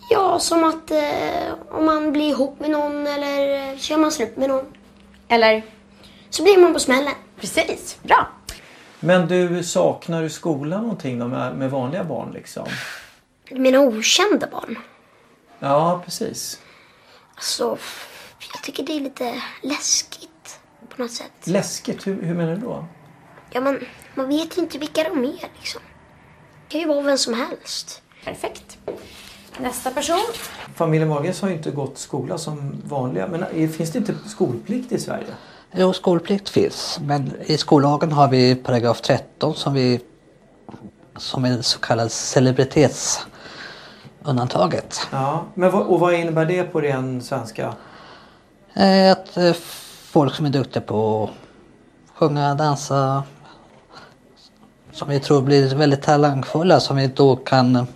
Ja, 0.10 0.39
som 0.39 0.63
att 0.63 0.91
eh, 0.91 1.53
om 1.71 1.86
man 1.86 2.12
blir 2.12 2.29
ihop 2.29 2.60
med 2.60 2.69
någon 2.69 3.07
eller 3.07 3.69
eh, 3.71 3.77
så 3.77 3.93
gör 3.93 4.00
man 4.00 4.12
slut 4.12 4.38
med 4.38 4.50
någon. 4.50 4.65
Eller? 5.27 5.63
Så 6.29 6.43
blir 6.43 6.57
man 6.57 6.74
på 6.74 6.79
smällen. 6.79 7.13
Precis. 7.39 7.98
Bra. 8.03 8.27
Men 9.03 9.27
du, 9.27 9.63
saknar 9.63 10.22
du 10.22 10.29
skolan 10.29 10.81
någonting 10.81 11.20
då 11.20 11.27
med, 11.27 11.55
med 11.55 11.72
vanliga 11.72 12.03
barn 12.03 12.31
liksom? 12.31 12.67
Du 13.50 13.60
menar 13.60 13.79
okända 13.79 14.48
barn? 14.51 14.77
Ja, 15.60 16.01
precis. 16.05 16.60
Alltså, 17.36 17.77
jag 18.53 18.63
tycker 18.63 18.84
det 18.84 18.93
är 18.93 19.00
lite 19.00 19.41
läskigt 19.62 20.60
på 20.89 21.01
något 21.01 21.12
sätt. 21.12 21.31
Läskigt, 21.43 22.08
hur, 22.08 22.22
hur 22.22 22.36
menar 22.36 22.55
du 22.55 22.62
då? 22.62 22.86
Ja, 23.51 23.62
men 23.62 23.79
man 24.15 24.27
vet 24.27 24.58
ju 24.58 24.62
inte 24.62 24.77
vilka 24.77 25.03
de 25.03 25.24
är 25.24 25.50
liksom. 25.60 25.81
Det 26.67 26.72
kan 26.72 26.81
ju 26.81 26.88
vara 26.88 27.01
vem 27.01 27.17
som 27.17 27.34
helst. 27.34 28.01
Perfekt. 28.25 28.77
Nästa 29.58 29.91
person. 29.91 30.25
Familjen 30.75 31.10
Wahlgrens 31.10 31.41
har 31.41 31.50
ju 31.50 31.55
inte 31.55 31.72
gått 31.72 31.98
skola 31.98 32.38
som 32.38 32.81
vanliga. 32.86 33.27
Men 33.27 33.70
finns 33.72 33.91
det 33.91 33.98
inte 34.00 34.15
skolplikt 34.27 34.91
i 34.91 35.00
Sverige? 35.00 35.27
Jo, 35.73 35.93
skolplikt 35.93 36.49
finns, 36.49 36.99
men 37.01 37.33
i 37.45 37.57
skollagen 37.57 38.11
har 38.11 38.27
vi 38.27 38.55
paragraf 38.55 39.01
13 39.01 39.55
som, 39.55 39.73
vi, 39.73 39.99
som 41.17 41.45
är 41.45 41.61
så 41.61 41.79
kallad 41.79 42.11
celebritetsundantaget. 42.11 44.99
Ja, 45.11 45.43
men 45.53 45.71
vad, 45.71 45.85
och 45.87 45.99
vad 45.99 46.13
innebär 46.13 46.45
det 46.45 46.63
på 46.63 46.81
ren 46.81 47.21
svenska? 47.21 47.73
Eh, 48.73 49.11
Att 49.11 49.37
eh, 49.37 49.53
folk 50.11 50.35
som 50.35 50.45
är 50.45 50.49
duktiga 50.49 50.81
på 50.81 51.23
att 51.23 51.29
sjunga, 52.17 52.55
dansa, 52.55 53.23
som 54.91 55.09
vi 55.09 55.19
tror 55.19 55.41
blir 55.41 55.75
väldigt 55.75 56.01
talangfulla, 56.01 56.79
som 56.79 56.97
vi 56.97 57.07
då 57.07 57.35
kan 57.35 57.87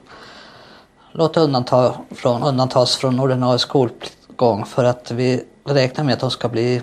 låta 1.11 1.41
undanta 1.41 1.93
från, 2.11 2.43
undantas 2.43 2.95
från 2.95 3.19
ordinarie 3.19 3.59
skolgång 3.59 4.65
för 4.65 4.83
att 4.83 5.11
vi 5.11 5.43
räknar 5.65 6.03
med 6.03 6.13
att 6.13 6.19
de 6.19 6.31
ska 6.31 6.49
bli 6.49 6.81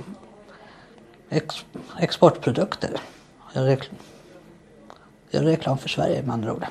ex, 1.32 1.64
exportprodukter. 2.00 2.90
Göra 3.54 3.66
rekl- 3.66 3.90
Göra 5.30 5.44
reklam 5.44 5.78
för 5.78 5.88
Sverige 5.88 6.22
med 6.22 6.34
andra 6.34 6.52
ord. 6.52 6.66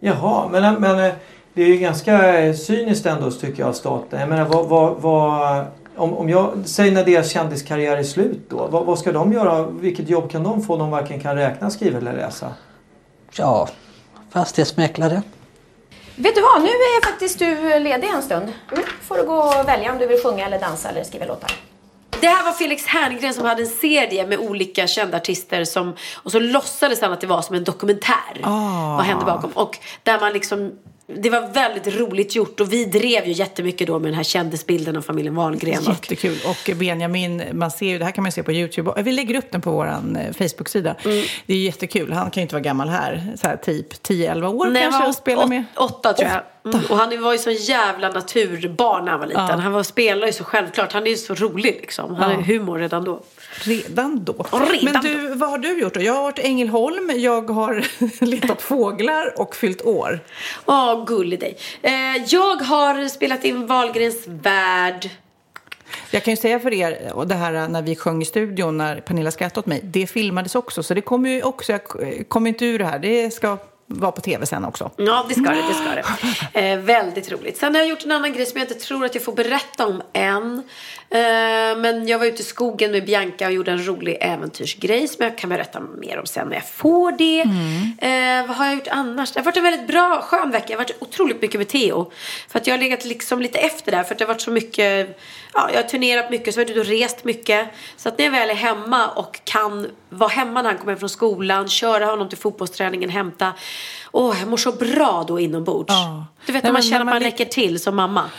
Jaha, 0.00 0.48
men, 0.48 0.74
men 0.74 0.98
eh, 1.04 1.12
det 1.54 1.62
är 1.62 1.66
ju 1.66 1.76
ganska 1.76 2.38
eh, 2.38 2.54
cyniskt 2.54 3.06
ändå 3.06 3.30
tycker 3.30 3.60
jag 3.60 3.68
av 3.68 3.72
staten. 3.72 4.20
Jag 4.20 4.28
menar, 4.28 4.44
vad, 4.44 4.68
vad, 4.68 5.00
vad, 5.00 5.66
om, 5.96 6.16
om 6.16 6.28
jag 6.28 6.52
säger 6.64 6.92
när 6.92 7.04
deras 7.04 7.30
kändiskarriär 7.30 7.96
är 7.96 8.02
slut 8.02 8.50
då, 8.50 8.66
vad, 8.66 8.86
vad 8.86 8.98
ska 8.98 9.12
de 9.12 9.32
göra? 9.32 9.62
Vilket 9.66 10.08
jobb 10.08 10.30
kan 10.30 10.42
de 10.42 10.62
få 10.62 10.72
om 10.72 10.78
de 10.78 10.90
varken 10.90 11.20
kan 11.20 11.36
räkna, 11.36 11.70
skriva 11.70 11.98
eller 11.98 12.12
läsa? 12.12 12.52
Ja, 13.36 13.68
fastighetsmäklare. 14.30 15.22
Vet 16.16 16.34
du 16.34 16.40
vad, 16.40 16.62
nu 16.62 16.68
är 16.68 17.06
faktiskt 17.06 17.38
du 17.38 17.78
ledig 17.78 18.08
en 18.14 18.22
stund. 18.22 18.52
Mm. 18.72 18.84
får 19.00 19.16
du 19.16 19.26
gå 19.26 19.34
och 19.34 19.68
välja 19.68 19.92
om 19.92 19.98
du 19.98 20.06
vill 20.06 20.22
sjunga 20.22 20.46
eller 20.46 20.60
dansa 20.60 20.88
eller 20.88 21.04
skriva 21.04 21.24
låtar. 21.24 21.52
Det 22.22 22.28
här 22.28 22.44
var 22.44 22.52
Felix 22.52 22.86
Herngren 22.86 23.34
som 23.34 23.44
hade 23.44 23.62
en 23.62 23.68
serie 23.68 24.26
med 24.26 24.38
olika 24.38 24.86
kända 24.86 25.16
artister 25.16 25.64
som, 25.64 25.96
och 26.14 26.32
så 26.32 26.38
låtsades 26.40 27.00
han 27.00 27.12
att 27.12 27.20
det 27.20 27.26
var 27.26 27.42
som 27.42 27.56
en 27.56 27.64
dokumentär. 27.64 28.40
Ah. 28.42 28.96
Vad 28.96 29.06
hände 29.06 29.24
bakom? 29.24 29.50
Och 29.50 29.78
där 30.02 30.20
man 30.20 30.32
liksom 30.32 30.72
det 31.16 31.30
var 31.30 31.48
väldigt 31.52 31.96
roligt 31.96 32.34
gjort 32.36 32.60
och 32.60 32.72
vi 32.72 32.84
drev 32.84 33.26
ju 33.26 33.32
jättemycket 33.32 33.86
då 33.86 33.98
med 33.98 34.08
den 34.08 34.14
här 34.14 34.22
kändisbilden 34.22 34.96
av 34.96 35.02
familjen 35.02 35.34
Wahlgren. 35.34 35.78
Och, 35.86 35.88
Jättekul. 35.88 36.38
Och 36.46 36.76
Benjamin, 36.76 37.42
man 37.52 37.70
ser 37.70 37.86
ju, 37.86 37.98
det 37.98 38.04
här 38.04 38.12
kan 38.12 38.22
man 38.22 38.32
se 38.32 38.42
på 38.42 38.52
YouTube. 38.52 39.02
Vi 39.02 39.12
lägger 39.12 39.34
upp 39.34 39.50
den 39.50 39.60
på 39.60 39.70
vår 39.70 39.86
eh, 39.86 40.32
Facebook-sida. 40.38 40.96
Mm. 41.04 41.24
Det 41.46 41.54
är 41.54 41.58
jättekul. 41.58 42.12
Han 42.12 42.30
kan 42.30 42.40
ju 42.40 42.42
inte 42.42 42.54
vara 42.54 42.62
gammal 42.62 42.88
här. 42.88 43.36
Så 43.40 43.48
här 43.48 43.56
typ 43.56 43.92
10-11 44.08 44.46
år 44.54 44.66
Nej, 44.66 44.82
kanske 44.82 45.00
han 45.00 45.08
och 45.08 45.14
spela 45.14 45.46
med. 45.46 45.64
Åtta 45.76 46.12
tror 46.12 46.28
jag. 46.30 46.42
Mm. 46.74 46.80
Och 46.90 46.96
han 46.96 47.22
var 47.22 47.32
ju 47.32 47.38
så 47.38 47.50
jävla 47.50 48.08
naturbarn 48.08 49.04
när 49.04 49.10
han 49.10 49.20
var 49.20 49.26
liten. 49.26 49.46
Ja. 49.48 49.56
Han 49.56 49.72
var, 49.72 49.82
spelar 49.82 50.26
ju 50.26 50.32
så 50.32 50.44
självklart. 50.44 50.92
Han 50.92 51.06
är 51.06 51.10
ju 51.10 51.16
så 51.16 51.34
rolig 51.34 51.78
liksom. 51.80 52.14
Han 52.14 52.30
Ja. 52.30 52.36
har 52.36 52.42
humor 52.42 52.78
redan 52.78 53.04
då. 53.04 53.22
Redan 53.64 54.24
då. 54.24 54.32
redan 54.32 54.78
Men 54.82 55.02
du, 55.02 55.34
vad 55.34 55.50
har 55.50 55.58
du 55.58 55.80
gjort 55.80 55.94
då? 55.94 56.02
Jag 56.02 56.14
har 56.14 56.22
varit 56.22 56.38
i 56.38 56.42
Ängelholm, 56.42 57.10
jag 57.16 57.50
har 57.50 57.84
letat 58.24 58.62
fåglar 58.62 59.40
och 59.40 59.56
fyllt 59.56 59.82
år. 59.82 60.20
Åh, 60.66 61.04
gullig 61.04 61.40
dig. 61.40 61.56
Eh, 61.82 61.92
jag 62.26 62.56
har 62.56 63.08
spelat 63.08 63.44
in 63.44 63.66
Wahlgrens 63.66 64.24
värld. 64.26 65.10
Jag 66.10 66.24
kan 66.24 66.32
ju 66.32 66.36
säga 66.36 66.60
för 66.60 66.72
er, 66.72 67.12
och 67.14 67.26
det 67.26 67.34
här 67.34 67.68
när 67.68 67.82
vi 67.82 67.96
sjöng 67.96 68.22
i 68.22 68.24
studion 68.24 68.78
när 68.78 69.00
Pernilla 69.00 69.30
skrattade 69.30 69.60
åt 69.60 69.66
mig, 69.66 69.80
det 69.84 70.06
filmades 70.06 70.54
också. 70.54 70.82
Så 70.82 70.94
det 70.94 71.00
kommer 71.00 71.30
ju 71.30 71.42
också, 71.42 71.72
jag 71.72 71.82
kommer 72.28 72.48
inte 72.48 72.66
ur 72.66 72.78
det 72.78 72.84
här, 72.84 72.98
det 72.98 73.30
ska 73.30 73.58
vara 73.86 74.12
på 74.12 74.20
tv 74.20 74.46
sen 74.46 74.64
också. 74.64 74.90
Ja, 74.96 75.26
det 75.28 75.34
ska 75.34 75.50
det. 75.50 75.56
det, 75.56 75.74
ska 75.74 76.18
det. 76.52 76.70
Eh, 76.70 76.78
väldigt 76.78 77.32
roligt. 77.32 77.56
Sen 77.56 77.74
har 77.74 77.80
jag 77.80 77.88
gjort 77.88 78.04
en 78.04 78.12
annan 78.12 78.32
grej 78.32 78.46
som 78.46 78.60
jag 78.60 78.68
inte 78.68 78.84
tror 78.84 79.04
att 79.04 79.14
jag 79.14 79.24
får 79.24 79.32
berätta 79.32 79.86
om 79.86 80.02
än. 80.12 80.62
Eh, 81.14 81.78
men 81.78 82.08
jag 82.08 82.18
var 82.18 82.26
ute 82.26 82.42
i 82.42 82.44
skogen 82.44 82.90
med 82.92 83.04
Bianca 83.04 83.46
och 83.46 83.52
gjorde 83.52 83.70
en 83.70 83.86
rolig 83.86 84.18
äventyrsgrej 84.20 85.08
som 85.08 85.24
jag 85.24 85.38
kan 85.38 85.50
berätta 85.50 85.80
mer 85.80 86.18
om 86.18 86.26
sen 86.26 86.48
när 86.48 86.54
jag 86.54 86.68
får 86.68 87.12
det. 87.12 87.40
Eh, 87.40 88.46
vad 88.46 88.56
har 88.56 88.66
jag 88.66 88.74
gjort 88.74 88.88
annars? 88.90 89.32
Det 89.32 89.40
har 89.40 89.44
varit 89.44 89.56
en 89.56 89.62
väldigt 89.62 89.86
bra, 89.86 90.22
skön 90.22 90.50
vecka. 90.50 90.66
Jag 90.68 90.78
har 90.78 90.84
varit 90.84 90.96
otroligt 91.02 91.42
mycket 91.42 91.60
med 91.60 91.68
Theo. 91.68 92.10
För 92.48 92.58
att 92.58 92.66
jag 92.66 92.74
har 92.74 92.78
legat 92.78 93.04
liksom 93.04 93.42
lite 93.42 93.58
efter 93.58 93.92
där. 93.92 94.02
För 94.02 94.14
att 94.14 94.18
det 94.18 94.24
har 94.24 94.28
varit 94.28 94.40
så 94.40 94.50
mycket, 94.50 95.18
ja, 95.54 95.70
jag 95.72 95.82
har 95.82 95.88
turnerat 95.88 96.30
mycket, 96.30 96.54
så 96.54 96.60
jag 96.60 96.66
har 96.66 96.74
varit 96.74 96.76
ute 96.76 96.92
och 96.92 97.00
rest 97.00 97.24
mycket. 97.24 97.68
Så 97.96 98.08
att 98.08 98.18
när 98.18 98.24
jag 98.24 98.32
väl 98.32 98.50
är 98.50 98.54
hemma 98.54 99.08
och 99.08 99.40
kan 99.44 99.86
vara 100.08 100.30
hemma 100.30 100.62
när 100.62 100.70
han 100.70 100.78
kommer 100.78 100.96
från 100.96 101.08
skolan, 101.08 101.68
köra 101.68 102.06
honom 102.06 102.28
till 102.28 102.38
fotbollsträningen, 102.38 103.10
hämta. 103.10 103.52
Åh, 104.12 104.36
jag 104.38 104.48
mår 104.48 104.56
så 104.56 104.72
bra 104.72 105.24
då 105.28 105.40
inombords. 105.40 105.92
Ja. 105.92 106.26
Du 106.46 106.52
vet 106.52 106.64
när 106.64 106.72
man 106.72 106.82
känner 106.82 107.00
att 107.00 107.06
man 107.06 107.14
man 107.14 107.22
räcker 107.22 107.44
till 107.44 107.80
som 107.80 107.96
mamma. 107.96 108.30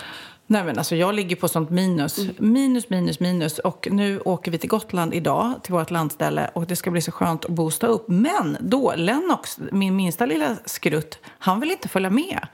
Nej 0.53 0.63
men 0.63 0.77
alltså 0.77 0.95
jag 0.95 1.15
ligger 1.15 1.35
på 1.35 1.47
sånt 1.47 1.69
minus. 1.69 2.19
Minus, 2.37 2.89
minus, 2.89 3.19
minus. 3.19 3.59
Och 3.59 3.87
nu 3.91 4.19
åker 4.19 4.51
vi 4.51 4.57
till 4.57 4.69
Gotland 4.69 5.13
idag, 5.13 5.53
till 5.63 5.73
vårt 5.73 5.91
landställe. 5.91 6.49
Och 6.53 6.67
det 6.67 6.75
ska 6.75 6.91
bli 6.91 7.01
så 7.01 7.11
skönt 7.11 7.45
att 7.45 7.51
boosta 7.51 7.87
upp. 7.87 8.05
Men 8.07 8.57
då, 8.59 8.93
Lennox, 8.95 9.59
min 9.71 9.95
minsta 9.95 10.25
lilla 10.25 10.57
skrutt, 10.65 11.19
han 11.25 11.59
vill 11.59 11.71
inte 11.71 11.89
följa 11.89 12.09
med. 12.09 12.47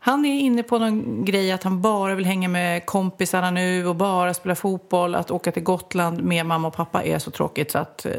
Han 0.00 0.24
är 0.24 0.40
inne 0.40 0.62
på 0.62 0.78
någon 0.78 1.24
grej 1.24 1.52
att 1.52 1.62
han 1.62 1.80
bara 1.80 2.14
vill 2.14 2.24
hänga 2.24 2.48
med 2.48 2.86
kompisarna 2.86 3.50
nu 3.50 3.86
och 3.86 3.96
bara 3.96 4.34
spela 4.34 4.54
fotboll. 4.54 5.14
Att 5.14 5.30
åka 5.30 5.52
till 5.52 5.62
Gotland 5.62 6.22
med 6.22 6.46
mamma 6.46 6.68
och 6.68 6.74
pappa 6.74 7.02
är 7.02 7.18
så 7.18 7.30
tråkigt 7.30 7.70
så 7.70 7.78
att 7.78 8.06
eh, 8.06 8.12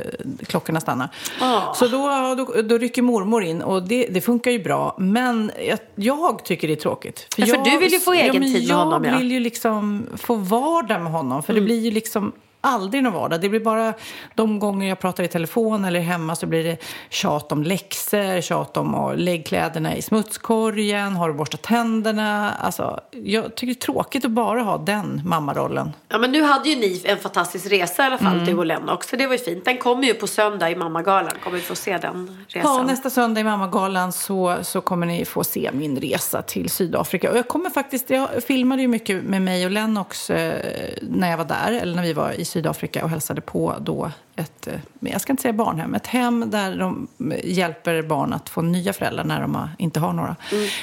klockorna 0.47 0.79
stannar. 0.79 1.09
Ah. 1.41 1.73
Så 1.73 1.87
då, 1.87 2.35
då, 2.37 2.61
då 2.61 2.77
rycker 2.77 3.01
mormor 3.01 3.43
in 3.43 3.61
och 3.61 3.83
det, 3.83 4.07
det 4.07 4.21
funkar 4.21 4.51
ju 4.51 4.63
bra. 4.63 4.95
Men 4.99 5.51
jag, 5.67 5.79
jag 5.95 6.45
tycker 6.45 6.67
det 6.67 6.73
är 6.73 6.75
tråkigt. 6.75 7.27
Ja, 7.37 7.45
för 7.45 7.71
du 7.71 7.77
vill 7.77 7.91
ju 7.91 7.99
få 7.99 8.13
egen 8.13 8.33
men 8.33 8.43
tid 8.43 8.53
med 8.53 8.61
jag 8.61 8.75
honom, 8.75 9.03
ja. 9.03 9.17
vill 9.17 9.31
ju 9.31 9.39
liksom 9.39 10.07
få 10.17 10.35
vardag 10.35 11.01
med 11.01 11.11
honom. 11.11 11.43
För 11.43 11.53
Mm. 11.53 11.63
det 11.63 11.65
blir 11.65 11.79
ju 11.79 11.91
liksom 11.91 12.31
aldrig 12.61 13.03
någon 13.03 13.13
vardag. 13.13 13.41
Det 13.41 13.49
blir 13.49 13.59
bara 13.59 13.93
de 14.35 14.59
gånger 14.59 14.89
jag 14.89 14.99
pratar 14.99 15.23
i 15.23 15.27
telefon 15.27 15.85
eller 15.85 15.99
hemma 15.99 16.35
så 16.35 16.45
blir 16.45 16.63
det 16.63 16.77
tjat 17.09 17.51
om 17.51 17.63
läxor, 17.63 18.41
tjat 18.41 18.77
om 18.77 18.95
att 18.95 19.19
lägg 19.19 19.45
kläderna 19.45 19.95
i 19.95 20.01
smutskorgen, 20.01 21.15
har 21.15 21.27
du 21.27 21.33
borstat 21.33 21.61
tänderna? 21.61 22.51
Alltså, 22.53 22.99
jag 23.11 23.55
tycker 23.55 23.67
det 23.67 23.71
är 23.71 23.93
tråkigt 23.93 24.25
att 24.25 24.31
bara 24.31 24.61
ha 24.61 24.77
den 24.77 25.21
mammarollen. 25.25 25.91
Ja 26.09 26.17
men 26.17 26.31
nu 26.31 26.43
hade 26.43 26.69
ju 26.69 26.75
ni 26.75 27.01
en 27.05 27.17
fantastisk 27.17 27.71
resa 27.71 28.03
i 28.03 28.05
alla 28.05 28.17
fall, 28.17 28.33
Mm. 28.33 28.45
du 28.45 28.57
och 28.57 28.65
Lennox. 28.65 29.09
Så 29.09 29.15
det 29.15 29.25
var 29.27 29.33
ju 29.33 29.39
fint. 29.39 29.65
Den 29.65 29.77
kommer 29.77 30.03
ju 30.03 30.13
på 30.13 30.27
söndag 30.27 30.69
i 30.71 30.75
Mammagalan. 30.75 31.31
Kommer 31.43 31.57
vi 31.57 31.63
få 31.63 31.75
se 31.75 31.97
den 31.97 32.45
resan? 32.47 32.75
Ja, 32.75 32.83
nästa 32.83 33.09
söndag 33.09 33.41
i 33.41 33.43
Mammagalan 33.43 34.11
så, 34.11 34.55
så 34.61 34.81
kommer 34.81 35.05
ni 35.05 35.25
få 35.25 35.43
se 35.43 35.69
min 35.73 35.97
resa 35.99 36.41
till 36.41 36.69
Sydafrika. 36.69 37.31
Och 37.31 37.37
jag 37.37 37.47
kommer 37.47 37.69
faktiskt, 37.69 38.09
jag 38.09 38.43
filmade 38.43 38.81
ju 38.81 38.87
mycket 38.87 39.23
med 39.23 39.41
mig 39.41 39.65
och 39.65 39.71
Lennox 39.71 40.29
eh, 40.29 40.65
när 41.01 41.29
jag 41.29 41.37
var 41.37 41.45
där, 41.45 41.71
eller 41.81 41.95
när 41.95 42.03
vi 42.03 42.13
var 42.13 42.31
i 42.31 42.45
Sydafrika 42.49 43.03
och 43.03 43.09
hälsade 43.09 43.41
på 43.41 43.75
då 43.81 44.11
ett, 44.39 44.67
eh, 44.67 44.73
jag 44.99 45.21
ska 45.21 45.33
inte 45.33 45.41
säga 45.41 45.53
barnhem, 45.53 45.95
ett 45.95 46.07
hem 46.07 46.49
där 46.49 46.77
de 46.77 47.07
hjälper 47.43 48.01
barn 48.01 48.33
att 48.33 48.49
få 48.49 48.61
nya 48.61 48.93
föräldrar 48.93 49.23
när 49.23 49.41
de 49.41 49.69
inte 49.77 49.99
har 49.99 50.13
några. 50.13 50.35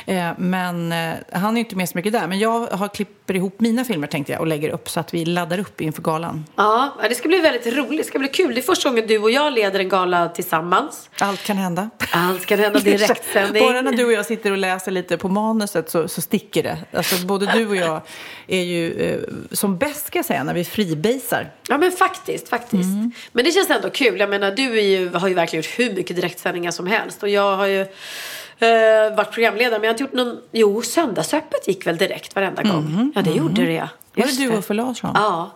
Eh, 0.07 0.31
men 0.38 0.92
eh, 0.92 1.14
han 1.33 1.57
är 1.57 1.61
inte 1.61 1.77
med 1.77 1.88
så 1.88 1.99
mycket 1.99 2.12
där. 2.12 2.27
Men 2.27 2.38
jag 2.38 2.66
har 2.66 2.88
klipper 2.88 3.37
ihop 3.37 3.61
mina 3.61 3.85
filmer 3.85 4.07
tänkte 4.07 4.33
jag 4.33 4.40
och 4.40 4.47
lägger 4.47 4.71
upp 4.71 4.90
så 4.90 5.01
att 5.01 5.14
vi 5.14 5.25
laddar 5.25 5.59
upp 5.59 5.81
inför 5.81 6.03
galan. 6.03 6.45
Ja, 6.57 6.92
det 7.09 7.14
ska 7.14 7.29
bli 7.29 7.40
väldigt 7.40 7.75
roligt. 7.77 7.99
Det 7.99 8.05
ska 8.05 8.19
bli 8.19 8.29
kul. 8.29 8.55
Det 8.55 8.61
är 8.61 8.62
första 8.62 8.88
gången 8.88 9.07
du 9.07 9.19
och 9.19 9.31
jag 9.31 9.53
leder 9.53 9.81
en 9.81 9.88
gala 9.88 10.29
tillsammans. 10.29 11.11
Allt 11.21 11.45
kan 11.45 11.57
hända. 11.57 11.90
Allt 12.12 12.47
kan 12.47 12.59
hända. 12.59 12.79
Direktsändning. 12.79 13.62
Bara 13.66 13.81
när 13.81 13.92
du 13.92 14.05
och 14.05 14.12
jag 14.12 14.27
sitter 14.27 14.51
och 14.51 14.59
läser 14.59 14.90
lite 14.90 15.16
på 15.16 15.29
manuset 15.29 15.90
så, 15.90 16.09
så 16.09 16.21
sticker 16.23 16.62
det. 16.62 16.79
Alltså, 16.92 17.27
både 17.27 17.47
du 17.47 17.69
och 17.69 17.77
jag 17.77 18.01
är 18.47 18.62
ju 18.62 19.27
som 19.53 19.79
bäst 19.79 20.07
ska 20.07 20.19
jag 20.19 20.27
säga 20.27 20.45
när 20.45 20.55
vi 20.55 20.64
freebasar. 20.64 21.51
Ja 21.69 21.79
men 21.79 21.92
faktiskt, 21.92 22.49
faktiskt. 22.49 22.88
Men 23.33 23.45
det 23.47 23.53
känns 23.53 23.71
ändå 23.71 23.91
kul. 23.91 24.21
Jag 24.21 24.31
menar 24.31 24.51
du 24.51 24.81
ju, 24.81 25.09
har 25.15 25.29
ju 25.29 25.35
verkligen 25.35 25.63
gjort 25.63 25.79
hur 25.79 25.95
mycket 25.95 26.17
direktsändningar 26.17 26.71
som 26.71 26.87
helst. 26.87 27.23
Och 27.23 27.29
jag 27.29 27.57
har 27.57 27.67
ju 27.67 27.81
eh, 27.81 29.17
varit 29.17 29.31
programledare 29.33 29.79
men 29.79 29.85
jag 29.85 29.89
har 29.89 29.95
inte 29.95 30.03
gjort 30.03 30.13
någon, 30.13 30.39
jo 30.53 30.83
söndagsöppet 30.83 31.69
gick 31.69 31.87
väl 31.87 31.97
direkt 31.97 32.35
varenda 32.35 32.63
gång. 32.63 33.13
Ja 33.15 33.23
det 33.23 33.31
gjorde 33.31 33.65
det. 33.67 33.89
Var 34.15 34.27
det 34.27 34.37
du 34.39 34.51
och 34.53 34.59
Uffe 34.59 34.75
Larsson? 34.75 35.11
Ja. 35.15 35.51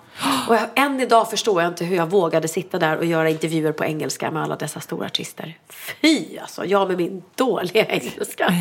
Och 0.49 0.55
jag, 0.55 0.63
än 0.75 1.01
idag 1.01 1.31
förstår 1.31 1.63
jag 1.63 1.71
inte 1.71 1.85
hur 1.85 1.97
jag 1.97 2.07
vågade 2.11 2.49
sitta 2.49 2.79
där 2.79 2.97
och 2.97 3.05
göra 3.05 3.31
intervjuer 3.31 3.73
på 3.73 3.85
engelska 3.85 4.31
med 4.31 4.43
alla 4.43 4.57
dessa 4.57 4.81
stora 4.81 5.07
artister. 5.07 5.59
Fy 6.01 6.39
alltså, 6.39 6.65
jag 6.65 6.89
med 6.89 6.97
min 6.97 7.23
dåliga 7.35 7.87
engelska. 7.87 8.55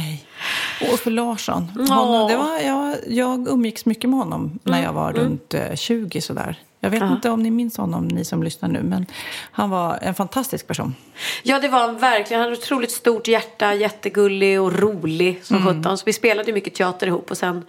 Och 0.82 0.94
Uffe 0.94 1.10
Larsson. 1.10 1.64
Honom, 1.90 2.28
det 2.30 2.38
var, 2.38 2.60
jag, 2.60 2.96
jag 3.08 3.48
umgicks 3.48 3.86
mycket 3.86 4.10
med 4.10 4.20
honom 4.20 4.60
när 4.64 4.84
jag 4.84 4.94
var 4.94 5.10
Mm. 5.10 5.22
runt 5.24 5.54
eh, 5.54 5.76
20 5.76 6.22
sådär. 6.22 6.56
Jag 6.82 6.90
vet 6.90 7.00
Ja. 7.02 7.12
inte 7.12 7.30
om 7.30 7.44
ni 7.44 7.52
minns 7.52 7.78
honom, 7.78 8.08
ni 8.08 8.26
som 8.26 8.44
lyssnar 8.44 8.70
nu, 8.70 8.84
men 8.84 9.06
han 9.52 9.70
var 9.70 10.00
en 10.02 10.16
fantastisk 10.16 10.68
person. 10.68 10.96
Ja, 11.44 11.60
det 11.60 11.68
var 11.68 11.80
han 11.80 11.98
verkligen. 11.98 12.42
Han 12.42 12.50
hade 12.50 12.58
ett 12.62 12.64
otroligt 12.64 12.92
stort 12.92 13.28
hjärta, 13.28 13.74
jättegullig 13.74 14.62
och 14.62 14.80
rolig 14.80 15.40
som 15.44 15.58
Mm. 15.58 15.68
sjutton. 15.76 15.98
Så 15.98 16.04
vi 16.06 16.14
spelade 16.14 16.54
mycket 16.54 16.76
teater 16.76 17.08
ihop 17.08 17.32
och 17.32 17.38
sen, 17.38 17.66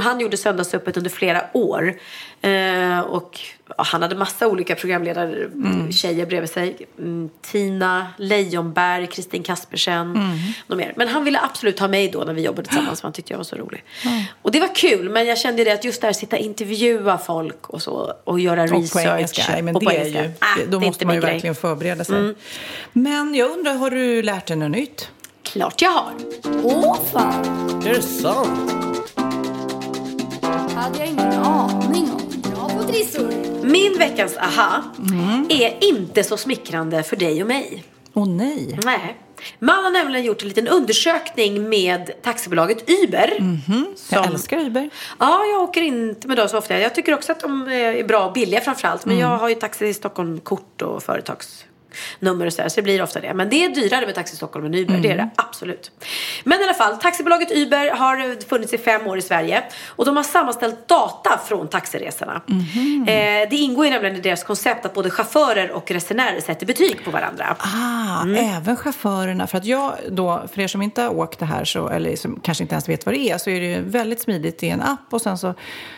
han 0.00 0.20
gjorde 0.20 0.36
Söndagsöppet 0.36 0.96
under 0.96 1.10
flera 1.10 1.42
år. 1.52 1.94
Eh, 2.42 3.00
och 3.00 3.40
ja, 3.68 3.74
han 3.78 4.02
hade 4.02 4.16
massa 4.16 4.46
olika 4.48 4.74
programledare, 4.74 5.44
Mm. 5.44 5.92
tjejer 5.92 6.26
bredvid 6.26 6.50
sig. 6.50 6.76
Mm, 6.98 7.30
Tina 7.42 8.06
Leijonberg, 8.16 9.06
Kristin 9.06 9.42
Kaspersen, 9.42 10.00
Mm. 10.00 10.38
något 10.66 10.78
mer. 10.78 10.92
Men 10.96 11.08
han 11.08 11.24
ville 11.24 11.40
absolut 11.40 11.78
ha 11.78 11.88
mig 11.88 12.08
då 12.10 12.24
när 12.24 12.32
vi 12.34 12.42
jobbade 12.42 12.68
tillsammans 12.68 13.00
för 13.00 13.06
han 13.08 13.12
tyckte 13.12 13.32
jag 13.32 13.38
var 13.38 13.44
så 13.44 13.56
rolig. 13.56 13.84
Och 14.42 14.50
det 14.52 14.60
var 14.60 14.74
kul, 14.74 15.08
men 15.10 15.26
jag 15.26 15.38
kände 15.38 15.64
det 15.64 15.70
att 15.72 15.84
just 15.84 16.00
där 16.00 16.12
sitta 16.12 16.36
och 16.36 16.42
intervjua 16.42 17.18
folk 17.18 17.68
och 17.68 17.82
så 17.82 18.12
och 18.24 18.40
göra 18.40 18.62
Och 18.62 18.68
på 18.68 18.76
research. 18.76 19.06
engelska. 19.06 19.42
Nej, 19.48 19.62
men 19.62 19.76
och 19.76 19.82
på 19.82 19.90
det 19.90 19.96
är 19.96 20.04
ju, 20.24 20.30
Ah, 20.38 20.46
då 20.70 20.78
det 20.78 20.86
måste 20.86 21.06
man 21.06 21.14
ju 21.14 21.20
grej. 21.20 21.32
verkligen 21.32 21.54
förbereda 21.54 22.04
sig. 22.04 22.16
Mm. 22.18 22.34
Men 22.92 23.34
jag 23.34 23.50
undrar, 23.50 23.74
har 23.74 23.90
du 23.90 24.22
lärt 24.22 24.46
dig 24.46 24.56
något 24.56 24.70
nytt? 24.70 25.08
Klart 25.42 25.82
jag 25.82 25.90
har. 25.90 26.12
Åh 26.62 26.96
fan! 27.12 27.44
Är 27.86 27.94
det 27.94 28.02
sant? 28.02 28.72
hade 30.74 30.98
jag 30.98 31.06
ingen 31.08 31.32
aning 31.32 32.10
om. 32.12 32.17
Trissor. 32.92 33.32
Min 33.66 33.98
veckans 33.98 34.36
aha 34.36 34.82
är 35.48 35.84
inte 35.84 36.24
så 36.24 36.36
smickrande 36.36 37.02
för 37.02 37.16
dig 37.16 37.42
och 37.42 37.48
mig. 37.48 37.84
Åh 38.14 38.28
nej. 38.28 38.78
Nej. 38.84 39.16
Man 39.58 39.84
har 39.84 39.90
nämligen 39.90 40.24
gjort 40.26 40.42
en 40.42 40.48
liten 40.48 40.68
undersökning 40.68 41.68
med 41.68 42.10
taxibolaget 42.22 42.90
Uber. 42.90 43.32
Jag 43.38 43.98
Som- 44.24 44.32
älskar 44.32 44.58
Uber. 44.58 44.90
Ja, 45.18 45.44
jag 45.44 45.62
åker 45.62 45.82
inte 45.82 46.28
med 46.28 46.36
dem 46.36 46.48
så 46.48 46.58
ofta. 46.58 46.78
Jag 46.78 46.94
tycker 46.94 47.14
också 47.14 47.32
att 47.32 47.40
de 47.40 47.68
är 47.68 48.04
bra 48.04 48.26
och 48.26 48.32
billiga 48.32 48.60
framförallt. 48.60 49.04
Men 49.04 49.16
Mm. 49.16 49.30
jag 49.30 49.38
har 49.38 49.48
ju 49.48 49.54
Taxi 49.54 49.86
i 49.86 49.94
Stockholm-kort 49.94 50.82
och 50.82 51.02
företagsnummer 51.92 52.46
och 52.46 52.52
sådär. 52.52 52.68
Så 52.68 52.76
det 52.76 52.82
blir 52.82 53.02
ofta 53.02 53.20
det. 53.20 53.34
Men 53.34 53.48
det 53.50 53.64
är 53.64 53.68
dyrare 53.68 54.06
med 54.06 54.14
Taxi 54.14 54.36
Stockholm 54.36 54.66
än 54.66 54.74
Uber. 54.74 54.98
Det 54.98 55.10
är 55.10 55.16
det 55.16 55.30
absolut. 55.36 55.90
Men 56.44 56.60
i 56.60 56.64
alla 56.64 56.74
fall, 56.74 56.96
taxibolaget 56.96 57.52
Uber 57.52 57.90
har 57.90 58.48
funnits 58.48 58.72
i 58.74 58.78
fem 58.78 59.06
år 59.06 59.18
i 59.18 59.22
Sverige. 59.22 59.62
Och 59.86 60.04
de 60.04 60.16
har 60.16 60.22
sammanställt 60.22 60.88
data 60.88 61.40
från 61.46 61.68
taxiresorna. 61.68 62.42
Eh, 63.06 63.48
det 63.50 63.56
ingår 63.56 63.84
ju 63.84 63.90
nämligen 63.90 64.16
i 64.16 64.20
deras 64.20 64.44
koncept 64.44 64.86
att 64.86 64.94
både 64.94 65.10
chaufförer 65.10 65.70
och 65.70 65.90
resenärer 65.90 66.40
sätter 66.40 66.66
betyg 66.66 67.04
på 67.04 67.10
varandra. 67.10 67.56
Ah, 67.58 68.22
Mm. 68.22 68.56
även 68.56 68.76
chaufförerna. 68.76 69.46
För 69.46 69.58
att 69.58 69.64
jag 69.64 69.92
då, 70.10 70.42
för 70.52 70.60
er 70.60 70.68
som 70.68 70.82
inte 70.82 71.02
har 71.02 71.16
åkt 71.16 71.38
det 71.38 71.44
här 71.46 71.64
så, 71.64 71.88
eller 71.88 72.16
som 72.16 72.40
kanske 72.42 72.64
inte 72.64 72.74
ens 72.74 72.88
vet 72.88 73.06
vad 73.06 73.14
det 73.14 73.18
är 73.30 73.38
så 73.38 73.50
är 73.50 73.60
det 73.60 73.66
ju 73.66 73.80
väldigt 73.82 74.20
smidigt 74.20 74.62
i 74.62 74.68
en 74.68 74.82
app 74.82 75.00
och 75.10 75.20
sen 75.22 75.38
så 75.38 75.54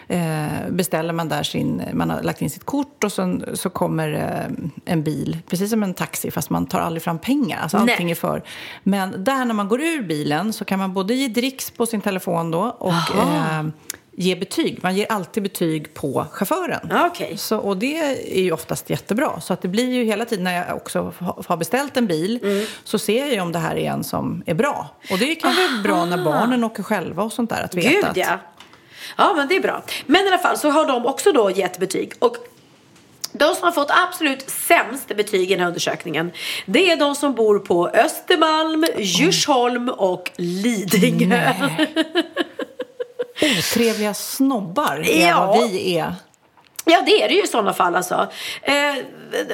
eh, 0.08 0.46
beställer 0.70 1.12
man 1.12 1.28
där 1.28 1.42
sin, 1.42 1.82
man 1.92 2.10
har 2.10 2.22
lagt 2.22 2.42
in 2.42 2.50
sitt 2.50 2.64
kort 2.66 3.04
och 3.04 3.12
sen 3.12 3.44
så 3.54 3.70
kommer 3.70 4.12
eh, 4.12 4.92
en 4.92 5.02
bil, 5.02 5.38
precis 5.48 5.70
som 5.70 5.79
en 5.82 5.94
taxi 5.94 6.30
fast 6.30 6.50
man 6.50 6.66
tar 6.66 6.80
aldrig 6.80 7.02
fram 7.02 7.18
pengar. 7.18 7.58
Alltså 7.62 7.78
Nej. 7.78 7.92
allting 7.92 8.10
är 8.10 8.14
för. 8.14 8.42
Men 8.82 9.24
där 9.24 9.44
när 9.44 9.54
man 9.54 9.68
går 9.68 9.80
ur 9.80 10.02
bilen 10.02 10.52
så 10.52 10.64
kan 10.64 10.78
man 10.78 10.92
både 10.94 11.14
ge 11.14 11.28
dricks 11.28 11.70
på 11.70 11.86
sin 11.86 12.00
telefon 12.00 12.50
då 12.50 12.60
och 12.78 12.90
Aha. 12.92 13.58
eh, 13.60 13.66
ge 14.12 14.36
betyg. 14.36 14.78
Man 14.82 14.96
ger 14.96 15.06
alltid 15.12 15.42
betyg 15.42 15.94
på 15.94 16.26
chauffören. 16.32 16.92
Okay. 17.10 17.36
Så, 17.36 17.56
och 17.58 17.76
det 17.76 17.96
är 18.38 18.40
ju 18.42 18.52
oftast 18.52 18.90
jättebra. 18.90 19.40
Så 19.40 19.52
att 19.52 19.62
det 19.62 19.68
blir 19.68 19.92
ju 19.92 20.04
hela 20.04 20.24
tiden 20.24 20.44
när 20.44 20.66
jag 20.66 20.76
också 20.76 21.12
ha- 21.18 21.42
har 21.46 21.56
beställt 21.56 21.96
en 21.96 22.06
bil 22.06 22.40
Mm. 22.42 22.66
så 22.84 22.98
ser 22.98 23.18
jag 23.18 23.32
ju 23.32 23.40
om 23.40 23.52
det 23.52 23.58
här 23.58 23.76
är 23.76 23.90
en 23.90 24.04
som 24.04 24.42
är 24.46 24.54
bra. 24.54 24.88
Och 25.10 25.18
det 25.18 25.34
kan 25.34 25.54
vara 25.56 25.82
bra 25.82 26.04
när 26.04 26.24
barnen 26.24 26.64
åker 26.64 26.82
själva 26.82 27.22
och 27.22 27.32
sånt 27.32 27.50
där. 27.50 27.62
Att 27.62 27.74
veta 27.74 27.88
Gud 27.90 28.04
att, 28.04 28.16
ja. 28.16 28.38
Ja 29.16 29.32
men 29.36 29.48
det 29.48 29.56
är 29.56 29.60
bra. 29.60 29.82
Men 30.06 30.24
i 30.24 30.28
alla 30.28 30.38
fall 30.38 30.58
så 30.58 30.70
har 30.70 30.86
de 30.86 31.06
också 31.06 31.32
då 31.32 31.50
gett 31.50 31.78
betyg. 31.78 32.12
Och 32.18 32.36
de 33.32 33.54
som 33.54 33.64
har 33.64 33.72
fått 33.72 33.90
absolut 33.90 34.50
sämst 34.50 35.08
betyg 35.16 35.50
i 35.50 35.54
den 35.54 35.60
här 35.60 35.66
undersökningen 35.66 36.30
Det 36.66 36.90
är 36.90 36.96
de 36.96 37.14
som 37.14 37.34
bor 37.34 37.58
på 37.58 37.88
Östermalm, 37.88 38.86
Djursholm 38.98 39.88
och 39.88 40.30
Lidingö. 40.36 41.52
Otrevliga 43.58 44.14
snobbar 44.14 45.02
är 45.08 45.28
Ja. 45.28 45.46
vad 45.46 45.70
vi 45.70 45.98
är. 45.98 46.14
Ja, 46.84 47.02
det 47.06 47.22
är 47.22 47.28
det 47.28 47.34
ju 47.34 47.42
i 47.42 47.46
sådana 47.46 47.72
fall 47.74 47.96
alltså. 47.96 48.28
Eh, 48.62 48.74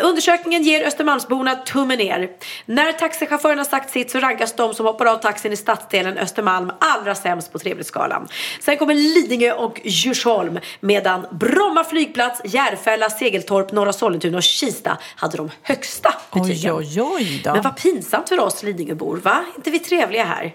undersökningen 0.03 0.63
ger 0.63 0.87
Östermalmsborna 0.87 1.55
tummen 1.55 1.99
ner. 1.99 2.31
När 2.67 2.93
taxichauffören 2.93 3.59
har 3.59 3.65
sagt 3.65 3.91
sitt 3.91 4.11
så 4.11 4.19
rankas 4.19 4.57
de 4.57 4.75
som 4.75 4.87
hoppar 4.87 5.07
av 5.07 5.17
taxin 5.17 5.53
i 5.53 5.57
stadsdelen 5.57 6.19
Östermalm 6.19 6.73
allra 6.81 7.15
sämst 7.15 7.53
på 7.53 7.59
trevlighetsskalan. 7.59 8.29
Sen 8.61 8.77
kommer 8.77 8.95
Lidingö 8.95 9.53
och 9.53 9.81
Djursholm 9.85 10.59
medan 10.81 11.27
Bromma 11.31 11.85
flygplats, 11.85 12.41
Järfälla, 12.45 13.11
Segeltorp, 13.11 13.73
Norra 13.73 13.93
Sollentuna 13.93 14.37
och 14.37 14.43
Kista 14.43 14.99
hade 15.17 15.37
de 15.37 15.51
högsta 15.63 16.15
betygen. 16.33 16.77
Oj, 16.77 16.97
oj, 16.97 17.03
oj 17.03 17.41
då. 17.45 17.53
Men 17.53 17.63
vad 17.63 17.77
pinsamt 17.77 18.29
för 18.29 18.41
oss 18.41 18.63
Lidingöbor, 18.63 19.17
va? 19.17 19.45
inte 19.57 19.71
vi 19.71 19.79
trevliga 19.79 20.25
här? 20.25 20.55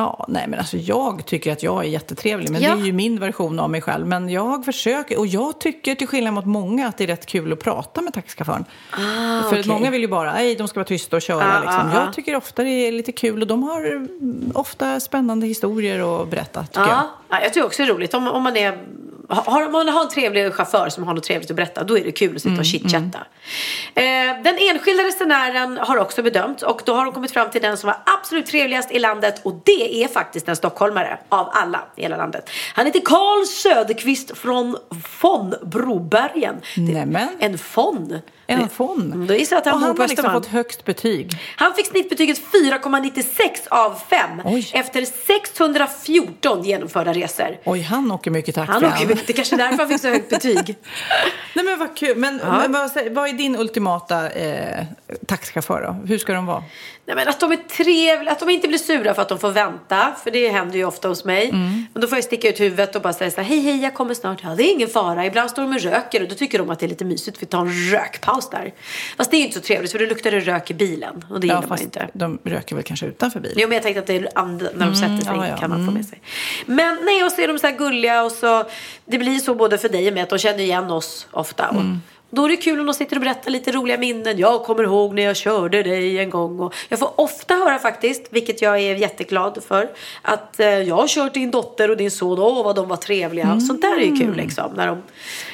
Ja, 0.00 0.24
nej 0.28 0.44
men 0.48 0.58
alltså 0.58 0.76
jag 0.76 1.26
tycker 1.26 1.52
att 1.52 1.62
jag 1.62 1.84
är 1.84 1.88
jättetrevlig. 1.88 2.50
Men 2.50 2.62
Ja. 2.62 2.74
det 2.74 2.80
är 2.82 2.86
ju 2.86 2.92
min 2.92 3.20
version 3.20 3.58
av 3.60 3.70
mig 3.70 3.80
själv. 3.80 4.06
Men 4.06 4.28
jag 4.28 4.64
försöker, 4.64 5.18
och 5.18 5.26
jag 5.26 5.60
tycker 5.60 5.94
till 5.94 6.06
skillnad 6.06 6.34
mot 6.34 6.46
många 6.46 6.88
att 6.88 6.98
det 6.98 7.04
är 7.04 7.08
rätt 7.08 7.26
kul 7.26 7.52
att 7.52 7.58
prata 7.60 8.00
med 8.02 8.12
taxichauffören. 8.14 8.64
Ah, 8.90 9.50
För 9.50 9.58
att 9.60 9.66
många 9.66 9.90
vill 9.90 10.00
ju 10.00 10.08
bara, 10.08 10.32
nej 10.32 10.54
de 10.54 10.68
ska 10.68 10.80
vara 10.80 10.86
tysta 10.86 11.16
och 11.16 11.22
köra 11.22 11.56
Ah, 11.56 11.60
liksom. 11.60 11.80
ah, 11.80 12.00
ah. 12.00 12.04
Jag 12.04 12.12
tycker 12.14 12.36
ofta 12.36 12.62
det 12.62 12.70
är 12.70 12.92
lite 12.92 13.12
kul 13.12 13.40
och 13.42 13.46
de 13.46 13.62
har 13.62 13.84
mm, 13.84 14.52
ofta 14.54 15.00
spännande 15.00 15.46
historier 15.46 16.22
att 16.22 16.28
berätta 16.30 16.64
tycker 16.66 16.80
jag. 16.80 16.88
Ja, 16.88 17.10
ja, 17.28 17.40
jag 17.42 17.52
tycker 17.54 17.66
också 17.66 17.82
det 17.82 17.88
är 17.88 17.94
roligt. 17.94 18.14
Om, 18.14 18.28
om, 18.28 18.42
man 18.42 18.56
är, 18.56 18.78
har, 19.30 19.68
man 19.70 19.88
har 19.88 20.00
en 20.02 20.08
trevlig 20.08 20.54
chaufför 20.54 20.88
som 20.88 21.04
har 21.04 21.14
något 21.14 21.24
trevligt 21.24 21.50
att 21.50 21.56
berätta, 21.56 21.84
då 21.84 21.98
är 21.98 22.04
det 22.04 22.12
kul 22.12 22.36
att 22.36 22.42
sitta 22.42 22.58
och 22.58 22.64
chitchatta. 22.64 23.18
Eh, 23.94 24.42
den 24.44 24.56
enskilda 24.70 25.02
resenären 25.04 25.78
har 25.80 25.96
också 25.96 26.22
bedömt 26.22 26.62
och 26.62 26.82
då 26.84 26.94
har 26.94 27.04
de 27.04 27.14
kommit 27.14 27.30
fram 27.32 27.50
till 27.50 27.62
den 27.62 27.76
som 27.76 27.86
var 27.86 27.96
absolut 28.20 28.46
trevligast 28.46 28.90
i 28.90 28.98
landet 28.98 29.40
och 29.44 29.60
det 29.64 30.02
är 30.04 30.08
faktiskt 30.08 30.48
en 30.48 30.56
stockholmare 30.56 31.18
av 31.28 31.48
alla 31.52 31.80
i 31.96 32.02
hela 32.02 32.16
landet. 32.16 32.50
Han 32.74 32.86
heter 32.86 33.00
Karl 33.04 33.44
Söderqvist 33.46 34.38
från 34.38 34.76
Fonnbrobergen. 35.08 36.54
Det- 36.76 36.82
Nämen. 36.92 37.28
En 37.38 37.58
fonn. 37.58 38.18
En 38.50 38.68
fon. 38.68 39.12
Mm, 39.12 39.26
Då 39.26 39.34
gissar 39.34 39.56
jag 39.56 39.60
att 39.60 39.66
han 39.66 39.74
och 39.74 39.80
han 39.80 39.98
har 39.98 40.08
liksom 40.08 40.32
fått 40.32 40.46
högst 40.46 40.84
betyg. 40.84 41.30
Han 41.56 41.74
fick 41.74 41.86
snittbetyget 41.86 42.40
4,96 42.52 43.68
av 43.70 43.98
5 44.08 44.40
efter 44.72 45.04
614 45.04 46.64
genomförda 46.64 47.12
resor. 47.12 47.56
Oj, 47.64 47.80
han 47.82 48.12
åker 48.12 48.30
mycket 48.30 48.54
taxi. 48.54 48.72
Han 48.72 48.84
åker 48.84 49.06
mycket, 49.06 49.26
det 49.26 49.32
kanske 49.32 49.56
är 49.56 49.58
därför 49.58 49.76
han 49.78 49.88
fick 49.88 50.00
så 50.00 50.08
högt 50.08 50.30
betyg. 50.30 50.76
Nej 51.54 51.64
men 51.64 51.78
vad 51.78 51.96
kul. 51.96 52.16
Men, 52.16 52.40
Ja. 52.44 52.58
men 52.58 52.72
vad, 52.72 52.90
vad 53.12 53.28
är 53.28 53.32
din 53.32 53.56
ultimata 53.56 54.30
eh, 54.30 54.84
taxichaufför 55.26 55.82
då? 55.82 56.06
Hur 56.08 56.18
ska 56.18 56.32
de 56.32 56.46
vara? 56.46 56.64
Nej, 57.06 57.16
men 57.16 57.28
att 57.28 57.40
de 57.40 57.52
är 57.52 57.56
trevliga, 57.56 58.32
att 58.32 58.38
de 58.40 58.50
inte 58.50 58.68
blir 58.68 58.78
sura 58.78 59.14
för 59.14 59.22
att 59.22 59.28
de 59.28 59.38
får 59.38 59.50
vänta. 59.50 60.12
För 60.24 60.30
det 60.30 60.48
händer 60.48 60.76
ju 60.78 60.84
ofta 60.84 61.08
hos 61.08 61.24
mig. 61.24 61.48
Mm. 61.48 61.86
Men 61.92 62.00
då 62.02 62.08
får 62.08 62.18
jag 62.18 62.24
sticka 62.24 62.48
ut 62.48 62.60
huvudet 62.60 62.96
och 62.96 63.02
bara 63.02 63.12
säga 63.12 63.30
så 63.30 63.36
här, 63.36 63.44
hej 63.44 63.60
hej 63.60 63.82
jag 63.82 63.94
kommer 63.94 64.14
snart. 64.14 64.40
Ja 64.42 64.48
det 64.48 64.62
är 64.62 64.72
ingen 64.72 64.88
fara. 64.88 65.26
Ibland 65.26 65.50
står 65.50 65.62
de 65.62 65.72
och 65.74 65.80
röker 65.80 66.22
och 66.22 66.28
då 66.28 66.34
tycker 66.34 66.58
de 66.58 66.70
att 66.70 66.78
det 66.78 66.86
är 66.86 66.88
lite 66.88 67.04
mysigt. 67.04 67.42
Vi 67.42 67.46
tar 67.46 67.60
en 67.60 67.72
rökpaus 67.92 68.39
där. 68.48 68.72
Fast 69.16 69.30
det 69.30 69.36
är 69.36 69.38
ju 69.38 69.44
inte 69.44 69.58
så 69.58 69.64
trevligt 69.64 69.92
för 69.92 69.98
då 69.98 70.04
luktar 70.04 70.30
det 70.30 70.40
rök 70.40 70.70
i 70.70 70.74
bilen. 70.74 71.24
Och 71.30 71.40
det 71.40 71.46
gillar 71.46 71.64
man 71.68 71.78
ju 71.78 71.84
inte. 71.84 72.08
de 72.12 72.38
röker 72.44 72.74
väl 72.76 72.84
kanske 72.84 73.06
utanför 73.06 73.40
bilen? 73.40 73.56
Jo 73.60 73.68
men 73.68 73.74
jag 73.74 73.82
tänkte 73.82 74.00
att 74.00 74.06
det 74.06 74.16
är 74.16 74.28
and- 74.34 74.68
när 74.74 74.86
de 74.86 74.94
sätter 74.94 75.16
sig 75.16 75.34
ja, 75.36 75.48
ja. 75.48 75.56
kan 75.56 75.70
man 75.70 75.78
få 75.78 75.82
Mm. 75.82 75.94
med 75.94 76.06
sig. 76.06 76.20
Men 76.66 76.98
nej 77.04 77.24
och 77.24 77.32
så 77.32 77.40
är 77.40 77.48
de 77.48 77.58
så 77.58 77.66
här 77.66 77.76
gulliga 77.76 78.22
och 78.22 78.32
så. 78.32 78.64
Det 79.04 79.18
blir 79.18 79.38
så 79.38 79.54
både 79.54 79.78
för 79.78 79.88
dig 79.88 80.08
och 80.08 80.14
mig 80.14 80.22
att 80.22 80.28
de 80.30 80.38
känner 80.38 80.60
igen 80.60 80.90
oss 80.90 81.26
ofta. 81.30 81.68
Och 81.68 81.74
Mm. 81.74 82.00
då 82.30 82.44
är 82.44 82.48
det 82.48 82.56
kul 82.56 82.80
om 82.80 82.86
de 82.86 82.94
sitter 82.94 83.16
och 83.16 83.22
berättar 83.22 83.50
lite 83.50 83.72
roliga 83.72 83.98
minnen. 83.98 84.38
Jag 84.38 84.62
kommer 84.64 84.82
ihåg 84.82 85.14
när 85.14 85.22
jag 85.22 85.36
körde 85.36 85.82
dig 85.82 86.18
en 86.18 86.30
gång. 86.30 86.60
Och 86.60 86.74
jag 86.88 86.98
får 86.98 87.20
ofta 87.20 87.54
höra 87.54 87.78
faktiskt, 87.78 88.22
vilket 88.30 88.62
jag 88.62 88.78
är 88.78 88.94
jätteglad 88.94 89.62
för. 89.68 89.88
Att 90.22 90.60
eh, 90.60 90.66
jag 90.68 90.94
har 90.96 91.08
kört 91.08 91.34
din 91.34 91.50
dotter 91.50 91.90
och 91.90 91.96
din 91.96 92.10
son. 92.10 92.38
Åh 92.38 92.64
vad 92.64 92.76
de 92.76 92.88
var 92.88 92.96
trevliga. 92.96 93.54
Och 93.54 93.62
sånt 93.62 93.82
där 93.82 93.96
är 94.00 94.04
ju 94.04 94.16
kul 94.16 94.36
liksom. 94.36 94.72
När 94.76 94.86
de 94.86 95.02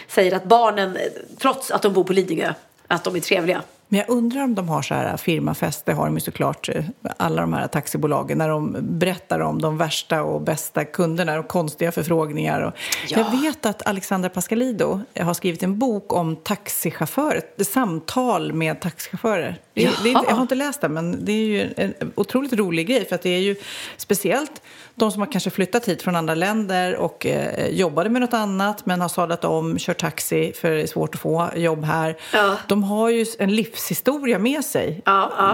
säger 0.09 0.37
att 0.37 0.45
barnen, 0.45 0.97
eh, 0.97 1.03
trots 1.39 1.71
att 1.71 1.83
de 1.83 1.93
bor 1.93 2.05
på 2.05 2.13
Lidingö, 2.13 2.53
att 2.89 3.05
de 3.05 3.17
är 3.17 3.21
trevliga. 3.21 3.63
Men 3.89 3.99
jag 4.01 4.11
undrar 4.11 4.45
om 4.45 4.55
de 4.55 4.69
har 4.69 4.83
så 4.83 4.95
här 4.95 5.17
firmafest, 5.17 5.87
det 5.87 5.93
har 5.93 6.07
de 6.07 6.15
ju 6.15 6.21
såklart, 6.21 6.69
eh, 6.69 6.85
alla 7.17 7.41
de 7.41 7.53
här 7.53 7.67
taxibolagen, 7.67 8.39
när 8.39 8.49
de 8.49 8.77
berättar 8.81 9.41
om 9.41 9.63
de 9.63 9.79
värsta 9.79 10.23
och 10.23 10.41
bästa 10.41 10.85
kunderna 10.85 11.39
och 11.39 11.49
konstiga 11.49 11.93
förfrågningar. 11.93 12.61
Och 12.61 12.73
Ja. 13.09 13.19
Jag 13.19 13.41
vet 13.41 13.67
att 13.67 13.87
Alexandra 13.87 14.29
Pascalido 14.31 15.01
har 15.21 15.35
skrivit 15.35 15.63
en 15.63 15.79
bok 15.79 16.13
om 16.13 16.37
taxichaufförer, 16.37 17.43
samtal 17.65 18.53
med 18.53 18.81
taxichaufförer. 18.81 19.61
Det, 19.77 20.03
det, 20.03 20.11
jag 20.11 20.35
har 20.35 20.43
inte 20.43 20.55
läst 20.55 20.81
den, 20.81 20.93
men 20.93 21.25
det 21.25 21.33
är 21.33 21.47
ju 21.47 21.75
en 21.77 21.95
otroligt 22.15 22.53
rolig 22.53 22.87
grej, 22.87 23.05
för 23.05 23.15
att 23.15 23.23
det 23.23 23.31
är 23.31 23.41
ju 23.41 23.57
speciellt 23.97 24.63
de 24.95 25.13
som 25.13 25.23
har 25.23 25.33
kanske 25.33 25.51
flyttat 25.51 25.89
hit 25.89 26.03
från 26.03 26.17
andra 26.17 26.35
länder 26.35 26.97
och 26.97 27.27
eh, 27.27 27.69
jobbade 27.69 28.11
med 28.11 28.21
något 28.21 28.35
annat 28.35 28.87
men 28.87 29.01
har 29.01 29.09
sadlat 29.09 29.45
om, 29.45 29.79
kört 29.79 29.99
taxi 29.99 30.53
för 30.53 30.71
det 30.71 30.83
är 30.83 30.87
svårt 30.87 31.15
att 31.15 31.21
få 31.21 31.49
jobb 31.57 31.85
här. 31.85 32.17
Ja. 32.33 32.57
De 32.69 32.83
har 32.83 33.09
ju 33.09 33.27
en 33.39 33.55
livshistoria 33.55 34.39
med 34.39 34.65
sig. 34.65 35.03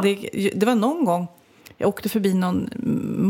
Det, 0.02 0.50
det 0.54 0.66
var 0.66 0.74
någon 0.74 1.04
gång 1.04 1.28
jag 1.82 1.88
åkte 1.88 2.08
förbi 2.08 2.34
någon 2.34 2.70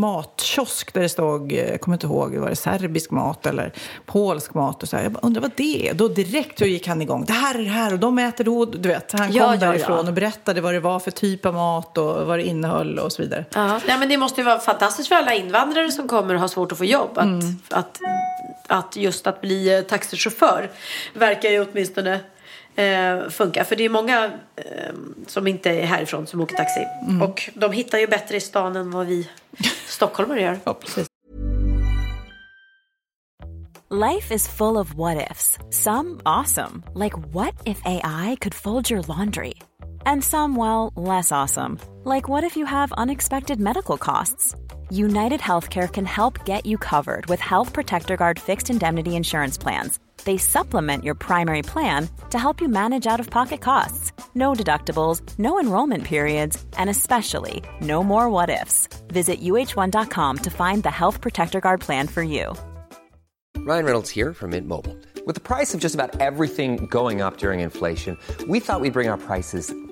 matkiosk 0.00 0.94
där 0.94 1.00
det 1.00 1.08
stod, 1.08 1.52
jag 1.52 1.80
kommer 1.80 1.94
inte 1.96 2.06
ihåg, 2.06 2.36
var 2.36 2.50
det 2.50 2.56
serbisk 2.56 3.10
mat 3.10 3.46
eller 3.46 3.72
polsk 4.06 4.54
mat 4.54 4.82
och 4.82 4.88
så 4.88 4.96
här. 4.96 5.04
Jag 5.04 5.16
undrar 5.22 5.42
vad 5.42 5.50
det 5.56 5.88
är. 5.88 5.94
Då 5.94 6.08
direkt 6.08 6.58
så 6.58 6.64
gick 6.64 6.88
han 6.88 7.02
igång. 7.02 7.24
Det 7.24 7.32
här 7.32 7.54
är 7.54 7.58
det 7.58 7.70
här 7.70 7.92
och 7.92 7.98
de 7.98 8.18
äter 8.18 8.44
då, 8.44 8.64
du 8.64 8.88
vet. 8.88 9.12
Han 9.12 9.26
kom 9.28 9.36
ja, 9.36 9.56
därifrån 9.56 9.96
ja. 9.96 10.08
och 10.08 10.14
berättade 10.14 10.60
vad 10.60 10.74
det 10.74 10.80
var 10.80 10.98
för 10.98 11.10
typ 11.10 11.46
av 11.46 11.54
mat 11.54 11.98
och 11.98 12.26
vad 12.26 12.38
det 12.38 12.42
innehöll 12.42 12.98
och 12.98 13.12
så 13.12 13.22
vidare. 13.22 13.44
Ja. 13.54 13.80
Nej, 13.86 13.98
men 13.98 14.08
det 14.08 14.16
måste 14.16 14.40
ju 14.40 14.44
vara 14.44 14.58
fantastiskt 14.58 15.08
för 15.08 15.14
alla 15.14 15.34
invandrare 15.34 15.92
som 15.92 16.08
kommer 16.08 16.34
och 16.34 16.40
har 16.40 16.48
svårt 16.48 16.72
att 16.72 16.78
få 16.78 16.84
jobb. 16.84 17.10
Att, 17.18 17.24
Mm. 17.24 17.58
att, 17.70 18.00
att 18.66 18.96
just 18.96 19.26
att 19.26 19.40
bli 19.40 19.74
eh, 19.74 19.80
taxichaufför 19.80 20.70
verkar 21.14 21.50
ju 21.50 21.66
åtminstone 21.70 22.20
eh, 22.76 23.28
funka. 23.28 23.64
För 23.64 23.76
det 23.76 23.84
är 23.84 23.88
många 23.88 24.30
eh, 24.56 24.92
som 25.26 25.46
inte 25.46 25.70
är 25.70 25.86
härifrån 25.86 26.26
som 26.26 26.40
åker 26.40 26.56
taxi. 26.56 26.86
Mm. 27.08 27.22
Och 27.22 27.50
de 27.54 27.72
hittar 27.72 27.98
ju 27.98 28.06
bättre 28.06 28.36
i 28.36 28.40
stan 28.40 28.76
än 28.76 28.90
vad 28.90 29.06
vi 29.06 29.28
stockholmare 29.86 30.42
gör. 30.42 30.58
Ja, 30.64 30.74
precis. 30.74 31.06
Life 33.94 34.32
is 34.32 34.48
full 34.48 34.78
of 34.78 34.94
what 34.94 35.30
ifs. 35.30 35.58
Some 35.68 36.22
awesome, 36.24 36.82
like 36.94 37.12
what 37.34 37.52
if 37.66 37.78
AI 37.84 38.38
could 38.40 38.54
fold 38.54 38.88
your 38.88 39.02
laundry? 39.02 39.54
And 40.06 40.24
some, 40.24 40.56
well, 40.56 40.90
less 40.96 41.30
awesome, 41.30 41.78
like 42.04 42.26
what 42.26 42.42
if 42.42 42.56
you 42.56 42.64
have 42.64 42.90
unexpected 42.92 43.60
medical 43.60 43.98
costs? 43.98 44.54
United 44.88 45.40
Healthcare 45.40 45.92
can 45.92 46.06
help 46.06 46.46
get 46.46 46.64
you 46.64 46.78
covered 46.78 47.26
with 47.26 47.40
Health 47.40 47.74
Protector 47.74 48.16
Guard 48.16 48.38
fixed 48.38 48.70
indemnity 48.70 49.14
insurance 49.14 49.58
plans. 49.58 49.98
They 50.24 50.38
supplement 50.38 51.04
your 51.04 51.14
primary 51.14 51.62
plan 51.62 52.08
to 52.30 52.38
help 52.38 52.60
you 52.60 52.68
manage 52.68 53.06
out 53.06 53.20
of 53.20 53.30
pocket 53.30 53.60
costs. 53.60 54.12
No 54.34 54.52
deductibles, 54.54 55.20
no 55.38 55.58
enrollment 55.58 56.04
periods, 56.04 56.64
and 56.78 56.88
especially 56.88 57.62
no 57.80 58.02
more 58.04 58.28
what 58.30 58.50
ifs. 58.50 58.88
Visit 59.08 59.40
uh1.com 59.40 60.38
to 60.38 60.50
find 60.50 60.82
the 60.82 60.90
Health 60.90 61.20
Protector 61.20 61.60
Guard 61.60 61.80
plan 61.80 62.08
for 62.08 62.22
you. 62.22 62.54
Ryan 63.58 63.84
Reynolds 63.84 64.10
here 64.10 64.32
from 64.34 64.50
Mint 64.50 64.66
Mobile. 64.66 64.96
With 65.24 65.36
the 65.36 65.40
price 65.40 65.72
of 65.72 65.80
just 65.80 65.94
about 65.94 66.20
everything 66.20 66.86
going 66.86 67.20
up 67.20 67.36
during 67.36 67.60
inflation, 67.60 68.18
we 68.48 68.58
thought 68.58 68.80
we'd 68.80 68.92
bring 68.92 69.08
our 69.08 69.18
prices 69.18 69.72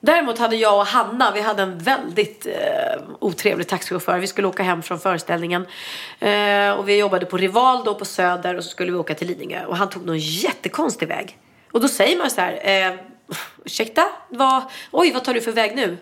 Däremot 0.00 0.38
hade 0.38 0.56
jag 0.56 0.78
och 0.78 0.86
Hanna, 0.86 1.30
vi 1.30 1.40
hade 1.40 1.62
en 1.62 1.78
väldigt 1.78 2.46
eh, 2.46 3.02
otrevlig 3.18 3.68
taxichaufför. 3.68 4.18
Vi 4.18 4.26
skulle 4.26 4.48
åka 4.48 4.62
hem 4.62 4.82
från 4.82 5.00
föreställningen. 5.00 5.66
Eh, 6.18 6.70
och 6.70 6.88
vi 6.88 6.98
jobbade 6.98 7.26
på 7.26 7.36
Rival 7.36 7.84
då 7.84 7.94
på 7.94 8.04
Söder 8.04 8.54
och 8.54 8.64
så 8.64 8.70
skulle 8.70 8.92
vi 8.92 8.98
åka 8.98 9.14
till 9.14 9.28
Lidingö. 9.28 9.64
Och 9.64 9.76
han 9.76 9.88
tog 9.88 10.06
någon 10.06 10.18
jättekonstig 10.18 11.08
väg. 11.08 11.38
Och 11.72 11.80
då 11.80 11.88
säger 11.88 12.18
man 12.18 12.30
så 12.30 12.40
här, 12.40 12.60
eh, 12.62 12.98
ursäkta, 13.64 14.08
vad, 14.28 14.62
oj 14.90 15.12
vad 15.12 15.24
tar 15.24 15.34
du 15.34 15.40
för 15.40 15.52
väg 15.52 15.76
nu? 15.76 15.96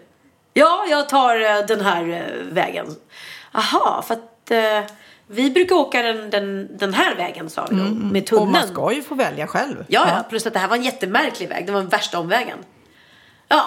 Ja, 0.53 0.87
jag 0.91 1.09
tar 1.09 1.41
eh, 1.41 1.67
den 1.67 1.81
här 1.81 2.09
eh, 2.09 2.53
vägen. 2.53 2.87
Aha, 3.53 4.03
för 4.07 4.15
att 4.15 4.51
eh, 4.51 4.93
vi 5.27 5.51
brukar 5.51 5.77
åka 5.77 6.03
den, 6.03 6.31
den, 6.31 6.77
den 6.77 6.95
här 6.95 7.15
vägen 7.15 7.51
sa 7.51 7.67
vi 7.71 7.77
då, 7.77 7.83
med 7.83 8.27
tunneln. 8.27 8.49
Och 8.49 8.53
man 8.53 8.69
ska 8.69 8.93
ju 8.93 9.03
få 9.03 9.15
välja 9.15 9.47
själv. 9.47 9.85
Ja, 9.89 10.05
ja, 10.09 10.25
plus 10.31 10.47
att 10.47 10.53
det 10.53 10.59
här 10.59 10.69
var 10.69 10.77
en 10.77 10.83
jättemärklig 10.83 11.49
väg. 11.49 11.67
Det 11.67 11.73
var 11.73 11.81
den 11.81 11.89
värsta 11.89 12.19
omvägen. 12.19 12.59
Ja, 13.49 13.65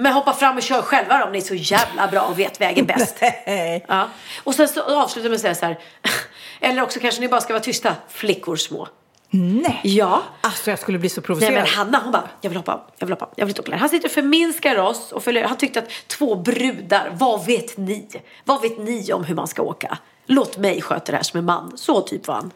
men 0.00 0.12
hoppa 0.12 0.32
fram 0.32 0.56
och 0.56 0.62
kör 0.62 0.82
själva 0.82 1.18
då, 1.18 1.24
om 1.24 1.32
ni 1.32 1.38
är 1.38 1.42
så 1.42 1.54
jävla 1.54 2.08
bra 2.08 2.22
och 2.22 2.38
vet 2.38 2.60
vägen 2.60 2.86
bäst. 2.86 3.16
ja. 3.88 4.08
Och 4.44 4.54
sen 4.54 4.68
så 4.68 4.82
avslutar 4.82 5.28
med 5.28 5.36
att 5.36 5.42
säga 5.42 5.54
så 5.54 5.66
här. 5.66 5.78
Eller 6.60 6.82
också 6.82 7.00
kanske 7.00 7.20
ni 7.20 7.28
bara 7.28 7.40
ska 7.40 7.52
vara 7.52 7.62
tysta, 7.62 7.96
flickor 8.08 8.56
små. 8.56 8.88
Nej! 9.30 9.80
Ja. 9.82 10.22
Alltså 10.40 10.70
jag 10.70 10.78
skulle 10.78 10.98
bli 10.98 11.08
så 11.08 11.20
Nej 11.20 11.26
provocerad. 11.26 11.54
men 11.54 11.66
Hanna 11.66 12.00
hon 12.02 12.12
bara, 12.12 12.28
jag 12.40 12.50
vill 12.50 12.56
hoppa, 12.56 12.80
jag 12.98 13.06
vill 13.06 13.12
hoppa, 13.12 13.28
jag 13.36 13.46
vill 13.46 13.50
inte 13.50 13.60
åka. 13.60 13.76
Han 13.76 13.88
sitter 13.88 14.08
och 14.08 14.12
förminskar 14.12 14.78
oss 14.78 15.12
och 15.12 15.24
följer, 15.24 15.44
han 15.44 15.56
tyckte 15.56 15.78
att 15.78 15.90
två 16.06 16.34
brudar, 16.34 17.10
vad 17.12 17.46
vet 17.46 17.76
ni? 17.76 18.08
Vad 18.44 18.62
vet 18.62 18.78
ni 18.78 19.12
om 19.12 19.24
hur 19.24 19.34
man 19.34 19.48
ska 19.48 19.62
åka? 19.62 19.98
Låt 20.26 20.56
mig 20.56 20.82
sköta 20.82 21.12
det 21.12 21.16
här 21.16 21.24
som 21.24 21.38
en 21.38 21.44
man. 21.44 21.72
Så 21.76 22.00
typ 22.00 22.26
var 22.26 22.34
han. 22.34 22.50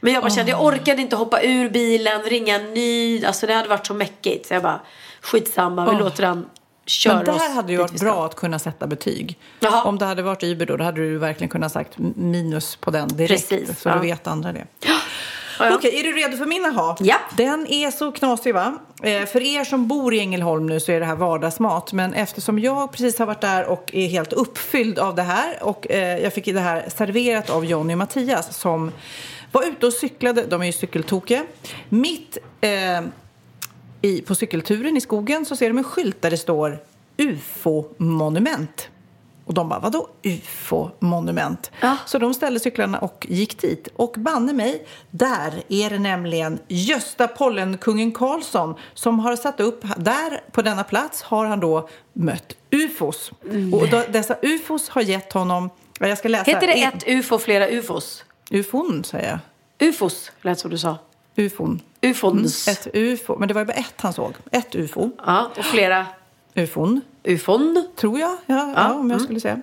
Men 0.00 0.12
jag 0.12 0.22
bara 0.22 0.30
kände, 0.30 0.50
jag 0.50 0.64
orkade 0.64 1.02
inte 1.02 1.16
hoppa 1.16 1.42
ur 1.42 1.70
bilen, 1.70 2.22
ringa 2.22 2.54
en 2.54 2.74
ny. 2.74 3.24
Alltså 3.24 3.46
det 3.46 3.54
hade 3.54 3.68
varit 3.68 3.86
så 3.86 3.94
mäckigt. 3.94 4.46
Så 4.46 4.54
jag 4.54 4.62
bara, 4.62 4.80
skitsamma, 5.20 5.84
vi 5.84 5.90
Åh. 5.90 5.98
låter 5.98 6.22
han 6.22 6.46
köra 6.86 7.16
Men 7.16 7.24
där 7.24 7.54
hade 7.54 7.72
ju 7.72 7.78
dit 7.78 7.90
varit 7.90 8.00
bra 8.00 8.26
att 8.26 8.34
kunna 8.34 8.58
sätta 8.58 8.86
betyg. 8.86 9.38
Om 9.84 9.98
det 9.98 10.04
hade 10.04 10.22
varit 10.22 10.42
Uber 10.42 10.66
då, 10.66 10.76
då 10.76 10.84
hade 10.84 11.00
du 11.00 11.18
verkligen 11.18 11.48
kunnat 11.48 11.72
sagt 11.72 11.98
minus 12.16 12.76
på 12.76 12.90
den 12.90 13.08
direkt. 13.08 13.48
Precis, 13.48 13.80
så 13.80 13.88
ja. 13.88 13.94
då 13.94 14.00
vet 14.00 14.26
andra 14.26 14.52
det. 14.52 14.66
Okej, 15.60 16.00
är 16.00 16.02
du 16.02 16.12
redo 16.12 16.36
för 16.36 16.46
min 16.46 16.64
aha? 16.64 16.96
Ja. 17.00 17.16
Den 17.36 17.66
är 17.66 17.90
så 17.90 18.12
knasig 18.12 18.54
va? 18.54 18.78
Eh, 19.02 19.26
för 19.26 19.42
er 19.42 19.64
som 19.64 19.88
bor 19.88 20.14
i 20.14 20.20
Ängelholm 20.20 20.66
nu 20.66 20.80
så 20.80 20.92
är 20.92 21.00
det 21.00 21.06
här 21.06 21.16
vardagsmat. 21.16 21.92
Men 21.92 22.14
eftersom 22.14 22.58
jag 22.58 22.92
precis 22.92 23.18
har 23.18 23.26
varit 23.26 23.40
där 23.40 23.64
och 23.64 23.90
är 23.94 24.06
helt 24.06 24.32
uppfylld 24.32 24.98
av 24.98 25.14
det 25.14 25.22
här 25.22 25.62
och 25.62 25.90
eh, 25.90 26.18
jag 26.18 26.32
fick 26.32 26.44
det 26.44 26.60
här 26.60 26.88
serverat 26.96 27.50
av 27.50 27.64
Jonny 27.64 27.94
och 27.94 27.98
Mattias 27.98 28.56
som 28.56 28.92
var 29.52 29.62
ute 29.62 29.86
och 29.86 29.92
cyklade. 29.92 30.46
De 30.46 30.62
är 30.62 30.66
ju 30.66 30.72
cykeltokiga. 30.72 31.44
Mitt 31.88 32.38
eh, 32.60 32.70
i, 34.04 34.22
på 34.22 34.34
cykelturen 34.34 34.96
i 34.96 35.00
skogen 35.00 35.44
så 35.44 35.56
ser 35.56 35.68
de 35.68 35.78
en 35.78 35.84
skylt 35.84 36.22
där 36.22 36.30
det 36.30 36.36
står 36.36 36.78
UFO-monument. 37.16 38.88
Och 39.44 39.54
de 39.54 39.68
bara, 39.68 39.80
vadå 39.80 40.08
UFO-monument? 40.22 41.70
Så 42.06 42.18
de 42.18 42.34
ställde 42.34 42.60
cyklarna 42.60 42.98
och 42.98 43.26
gick 43.28 43.60
dit. 43.60 43.88
Och 43.96 44.14
banne 44.18 44.52
mig, 44.52 44.86
där 45.10 45.62
är 45.68 45.90
det 45.90 45.98
nämligen 45.98 46.58
Gösta 46.68 47.28
Pollenkungen 47.28 48.12
Karlsson 48.12 48.74
som 48.94 49.18
har 49.18 49.36
satt 49.36 49.60
upp, 49.60 49.84
där 49.96 50.40
på 50.52 50.62
denna 50.62 50.84
plats 50.84 51.22
har 51.22 51.46
han 51.46 51.60
då 51.60 51.88
mött 52.12 52.56
UFOs. 52.70 53.32
Och 53.72 53.88
då, 53.90 54.02
dessa 54.12 54.36
UFOs 54.42 54.88
har 54.88 55.02
gett 55.02 55.32
honom, 55.32 55.70
ja, 56.00 56.08
jag 56.08 56.18
ska 56.18 56.28
läsa. 56.28 56.50
Heter 56.50 56.66
det 56.66 56.82
ett 56.82 57.04
ufo, 57.06 57.38
flera 57.38 57.68
ufos? 57.68 58.24
UFOn 58.50 59.04
säger 59.04 59.30
jag. 59.30 59.88
Ufos, 59.88 60.32
lät 60.42 60.58
som 60.58 60.70
du 60.70 60.78
sa. 60.78 60.98
UFOn. 61.36 61.80
Ufons. 62.00 62.68
Mm, 62.68 62.76
ett 62.78 62.88
UFO, 62.94 63.38
men 63.38 63.48
det 63.48 63.54
var 63.54 63.60
ju 63.60 63.66
bara 63.66 63.72
ett 63.72 63.94
han 63.96 64.12
såg. 64.12 64.34
Ett 64.50 64.74
UFO. 64.74 65.10
Ja, 65.26 65.50
och 65.58 65.64
flera? 65.64 66.06
UFOn. 66.54 67.00
UFOn? 67.24 67.86
Tror 67.96 68.18
jag, 68.18 68.36
ja, 68.46 68.72
ja, 68.76 68.92
om 68.94 69.10
jag 69.10 69.20
skulle 69.20 69.40
säga. 69.40 69.60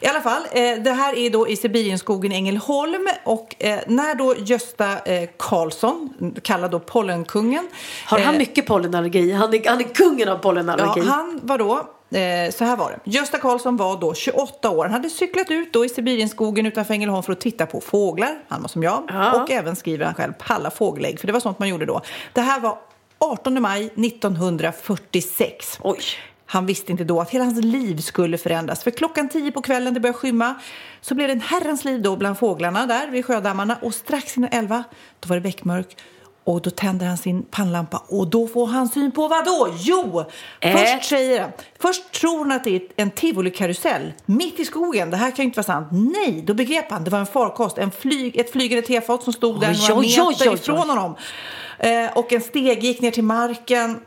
I 0.00 0.06
alla 0.06 0.20
fall, 0.20 0.42
eh, 0.52 0.82
det 0.82 0.90
här 0.90 1.18
är 1.18 1.30
då 1.30 1.48
i 1.48 1.56
Sibirienskogen 1.56 2.32
i 2.32 2.34
Ängelholm 2.34 3.08
och 3.24 3.54
eh, 3.58 3.80
när 3.86 4.14
då 4.14 4.34
Gösta 4.38 4.98
eh, 4.98 5.28
Karlsson, 5.36 6.14
kallad 6.42 6.70
då 6.70 6.80
Pollenkungen. 6.80 7.68
Har 8.04 8.18
han 8.18 8.34
eh, 8.34 8.38
mycket 8.38 8.66
pollenallergi? 8.66 9.32
Han 9.32 9.54
är, 9.54 9.68
han 9.68 9.80
är 9.80 9.94
kungen 9.94 10.28
av 10.28 10.38
pollenallergi. 10.38 11.00
Ja, 11.00 11.12
han 11.12 11.40
var 11.42 11.58
då, 11.58 11.88
eh, 12.10 12.50
så 12.50 12.64
här 12.64 12.76
var 12.76 12.90
det. 12.90 13.10
Gösta 13.10 13.38
Karlsson 13.38 13.76
var 13.76 14.00
då 14.00 14.14
28 14.14 14.70
år. 14.70 14.84
Han 14.84 14.92
hade 14.92 15.10
cyklat 15.10 15.50
ut 15.50 15.72
då 15.72 15.84
i 15.84 15.88
Sibirienskogen 15.88 16.66
utanför 16.66 16.94
Ängelholm 16.94 17.22
för 17.22 17.32
att 17.32 17.40
titta 17.40 17.66
på 17.66 17.80
fåglar. 17.80 18.38
Han 18.48 18.62
var 18.62 18.68
som 18.68 18.82
jag. 18.82 19.02
Och 19.42 19.50
även 19.50 19.76
skriver 19.76 20.04
han 20.04 20.14
själv 20.14 20.32
palla 20.38 20.70
fågelägg, 20.70 21.20
för 21.20 21.26
det 21.26 21.32
var 21.32 21.40
sånt 21.40 21.58
man 21.58 21.68
gjorde 21.68 21.86
då. 21.86 22.00
Det 22.32 22.40
här 22.40 22.60
var 22.60 22.78
18 23.18 23.62
maj 23.62 23.86
1946. 23.86 25.78
Oj. 25.82 26.00
Han 26.50 26.66
visste 26.66 26.92
inte 26.92 27.04
då 27.04 27.20
att 27.20 27.30
hela 27.30 27.44
hans 27.44 27.64
liv 27.64 27.96
skulle 27.96 28.38
förändras. 28.38 28.82
För 28.82 28.90
klockan 28.90 29.28
tio 29.28 29.52
på 29.52 29.62
kvällen, 29.62 29.94
det 29.94 30.00
började 30.00 30.18
skymma, 30.18 30.54
så 31.00 31.14
blev 31.14 31.28
det 31.28 31.32
en 31.32 31.40
herrans 31.40 31.84
liv 31.84 32.02
då 32.02 32.16
bland 32.16 32.38
fåglarna 32.38 32.86
där 32.86 33.08
vid 33.08 33.24
sjödammarna. 33.24 33.78
Och 33.82 33.94
strax 33.94 34.36
innan 34.36 34.50
elva, 34.52 34.84
då 35.20 35.28
var 35.28 35.36
det 35.36 35.40
beckmörk. 35.40 35.96
Och 36.48 36.62
då 36.62 36.70
tänder 36.70 37.06
han 37.06 37.16
sin 37.16 37.42
pannlampa 37.42 38.02
och 38.08 38.26
då 38.30 38.46
får 38.46 38.66
han 38.66 38.88
syn 38.88 39.12
på 39.12 39.28
vad 39.28 39.44
då? 39.44 39.68
Jo! 39.78 40.24
Äh. 40.60 40.76
Först 40.76 41.08
säger 41.08 41.40
han, 41.40 41.50
först 41.78 42.12
tror 42.12 42.38
han 42.38 42.52
att 42.52 42.64
det 42.64 42.76
är 42.76 42.82
en 42.96 43.10
tivolikarusell 43.10 44.12
mitt 44.26 44.60
i 44.60 44.64
skogen. 44.64 45.10
Det 45.10 45.16
här 45.16 45.30
kan 45.30 45.36
ju 45.36 45.44
inte 45.44 45.56
vara 45.56 45.64
sant. 45.64 45.88
Nej, 45.90 46.42
då 46.46 46.54
begrep 46.54 46.90
han. 46.90 47.04
Det 47.04 47.10
var 47.10 47.18
en 47.18 47.26
farkost, 47.26 47.78
en 47.78 47.90
flyg, 47.90 48.36
ett 48.36 48.52
flygande 48.52 48.86
tefat 48.86 49.22
som 49.22 49.32
stod 49.32 49.60
där 49.60 49.70
Oj, 49.70 49.78
några 49.88 50.00
oj, 50.00 50.06
meter 50.06 50.44
oj, 50.44 50.48
oj. 50.48 50.54
ifrån 50.54 50.88
honom. 50.88 51.14
Eh, 51.78 52.06
och 52.14 52.32
en 52.32 52.40
steg 52.40 52.84
gick 52.84 53.00
ner 53.00 53.10
till 53.10 53.24
marken. 53.24 54.00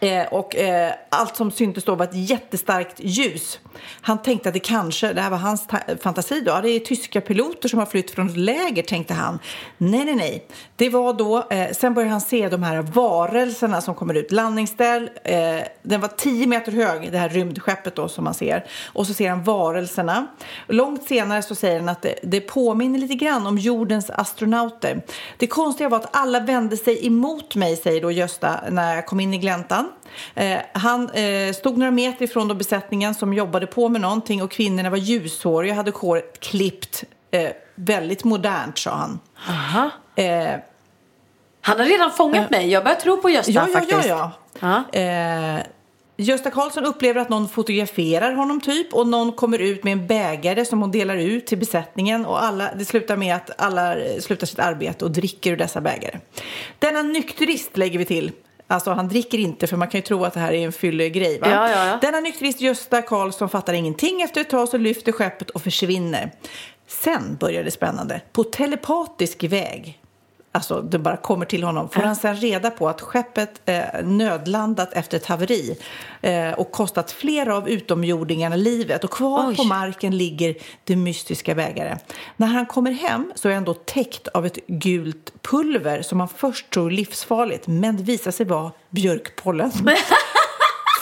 Eh, 0.00 0.26
och 0.26 0.56
eh, 0.56 0.92
allt 1.08 1.36
som 1.36 1.50
syntes 1.50 1.84
då 1.84 1.94
var 1.94 2.04
ett 2.04 2.30
jättestarkt 2.30 2.94
ljus. 2.98 3.60
Han 4.00 4.22
tänkte 4.22 4.48
att 4.48 4.52
det 4.52 4.60
kanske, 4.60 5.12
det 5.12 5.20
här 5.20 5.30
var 5.30 5.38
hans 5.38 5.66
fantasi 6.02 6.40
då, 6.40 6.50
ja, 6.50 6.60
det 6.60 6.70
är 6.70 6.80
tyska 6.80 7.20
piloter 7.20 7.68
som 7.68 7.78
har 7.78 7.86
flytt 7.86 8.10
från 8.10 8.28
ett 8.28 8.36
läger, 8.36 8.82
tänkte 8.82 9.14
han. 9.14 9.38
Nej, 9.78 10.04
nej, 10.04 10.14
nej. 10.14 10.46
Det 10.76 10.88
var 10.88 11.12
då, 11.12 11.46
eh, 11.50 11.72
sen 11.72 11.94
började 11.94 12.10
han 12.10 12.20
se 12.20 12.48
de 12.48 12.62
här 12.62 12.82
varelserna 12.82 13.80
som 13.80 13.94
kommer 13.94 14.14
ut. 14.14 14.32
Landningsställ, 14.32 15.10
eh, 15.24 15.38
den 15.82 16.00
var 16.00 16.08
10 16.16 16.46
meter 16.46 16.72
hög, 16.72 17.12
det 17.12 17.18
här 17.18 17.28
rymdskeppet 17.28 17.94
då 17.94 18.08
som 18.08 18.24
man 18.24 18.34
ser. 18.34 18.64
Och 18.92 19.06
så 19.06 19.14
ser 19.14 19.30
han 19.30 19.42
varelserna. 19.42 20.26
Långt 20.66 21.08
senare 21.08 21.42
så 21.42 21.54
säger 21.54 21.80
han 21.80 21.88
att 21.88 22.02
det, 22.02 22.14
det 22.22 22.40
påminner 22.40 22.98
lite 22.98 23.14
grann 23.14 23.46
om 23.46 23.58
jordens 23.58 24.10
astronauter. 24.10 25.02
Det 25.36 25.46
konstiga 25.46 25.88
var 25.88 25.98
att 25.98 26.16
alla 26.16 26.40
vände 26.40 26.76
sig 26.76 27.06
emot 27.06 27.54
mig, 27.56 27.76
säger 27.76 28.02
då 28.02 28.10
Gösta 28.10 28.60
när 28.70 28.94
jag 28.94 29.06
kom 29.06 29.20
in 29.20 29.34
i 29.34 29.38
gläntan. 29.38 29.85
Eh, 30.34 30.58
han 30.72 31.10
eh, 31.10 31.52
stod 31.52 31.78
några 31.78 31.90
meter 31.90 32.24
ifrån 32.24 32.48
då 32.48 32.54
besättningen 32.54 33.14
som 33.14 33.34
jobbade 33.34 33.66
på 33.66 33.88
med 33.88 34.00
någonting 34.00 34.42
och 34.42 34.50
kvinnorna 34.50 34.90
var 34.90 34.96
ljushåriga 34.96 35.72
och 35.72 35.76
hade 35.76 35.90
håret 35.90 36.40
klippt. 36.40 37.04
Eh, 37.30 37.50
väldigt 37.74 38.24
modernt, 38.24 38.78
sa 38.78 38.90
han. 38.90 39.18
Aha. 39.48 39.90
Eh, 40.16 40.50
Han 41.60 41.78
har 41.78 41.86
redan 41.86 42.10
fångat 42.10 42.50
mig. 42.50 42.68
Jag 42.70 42.84
börjar 42.84 42.96
tro 42.96 43.16
på 43.16 43.30
Gösta 43.30 43.52
ja, 43.52 43.66
ja, 43.68 43.80
faktiskt. 43.80 44.08
ja, 44.08 44.32
ja. 44.60 45.00
Eh, 45.00 45.60
Gösta 46.18 46.50
Karlsson 46.50 46.84
upplever 46.86 47.20
att 47.20 47.28
någon 47.28 47.48
fotograferar 47.48 48.32
honom 48.32 48.60
typ 48.60 48.94
och 48.94 49.06
någon 49.06 49.32
kommer 49.32 49.58
ut 49.58 49.84
med 49.84 49.92
en 49.92 50.06
bägare 50.06 50.64
som 50.64 50.80
hon 50.80 50.90
delar 50.90 51.16
ut 51.16 51.46
till 51.46 51.58
besättningen 51.58 52.26
och 52.26 52.42
alla, 52.42 52.74
det 52.74 52.84
slutar 52.84 53.16
med 53.16 53.36
att 53.36 53.50
alla 53.58 53.96
eh, 53.96 54.20
slutar 54.20 54.46
sitt 54.46 54.58
arbete 54.58 55.04
och 55.04 55.10
dricker 55.10 55.52
ur 55.52 55.56
dessa 55.56 55.80
bägare. 55.80 56.18
Denna 56.78 57.02
nykterist 57.02 57.76
lägger 57.76 57.98
vi 57.98 58.04
till. 58.04 58.32
Alltså 58.66 58.90
han 58.90 59.08
dricker 59.08 59.38
inte 59.38 59.66
för 59.66 59.76
man 59.76 59.88
kan 59.88 59.98
ju 59.98 60.02
tro 60.02 60.24
att 60.24 60.34
det 60.34 60.40
här 60.40 60.52
är 60.52 60.64
en 60.66 60.72
fyllegrej. 60.72 61.40
Va? 61.40 61.50
Ja, 61.50 61.70
ja, 61.70 61.86
ja. 61.86 61.98
Denna 62.02 62.20
nykterist 62.20 62.60
Gösta 62.60 63.02
Karlsson 63.02 63.48
fattar 63.48 63.72
ingenting 63.72 64.22
efter 64.22 64.40
ett 64.40 64.50
tag 64.50 64.68
så 64.68 64.78
lyfter 64.78 65.12
skeppet 65.12 65.50
och 65.50 65.62
försvinner. 65.62 66.30
Sen 66.86 67.36
börjar 67.40 67.64
det 67.64 67.70
spännande. 67.70 68.20
På 68.32 68.44
telepatisk 68.44 69.44
väg 69.44 70.00
alltså 70.56 70.82
det 70.82 70.98
bara 70.98 71.16
kommer 71.16 71.46
till 71.46 71.62
honom, 71.62 71.88
får 71.88 72.02
han 72.02 72.16
sen 72.16 72.36
reda 72.36 72.70
på 72.70 72.88
att 72.88 73.00
skeppet 73.00 73.60
eh, 73.64 73.82
nödlandat 74.04 74.92
efter 74.92 75.16
ett 75.16 75.26
haveri 75.26 75.78
eh, 76.20 76.52
och 76.52 76.72
kostat 76.72 77.12
flera 77.12 77.56
av 77.56 77.68
utomjordingarna 77.68 78.56
livet. 78.56 79.04
Och 79.04 79.10
kvar 79.10 79.48
Oj. 79.48 79.56
på 79.56 79.64
marken 79.64 80.18
ligger 80.18 80.54
det 80.84 80.96
mystiska 80.96 81.54
bägare. 81.54 81.98
När 82.36 82.46
han 82.46 82.66
kommer 82.66 82.92
hem 82.92 83.32
så 83.34 83.48
är 83.48 83.54
han 83.54 83.64
då 83.64 83.74
täckt 83.74 84.28
av 84.28 84.46
ett 84.46 84.66
gult 84.66 85.42
pulver 85.42 86.02
som 86.02 86.18
man 86.18 86.28
först 86.28 86.70
tror 86.70 86.90
livsfarligt, 86.90 87.66
men 87.66 87.96
det 87.96 88.02
visar 88.02 88.30
sig 88.30 88.46
vara 88.46 88.72
björkpollen. 88.90 89.72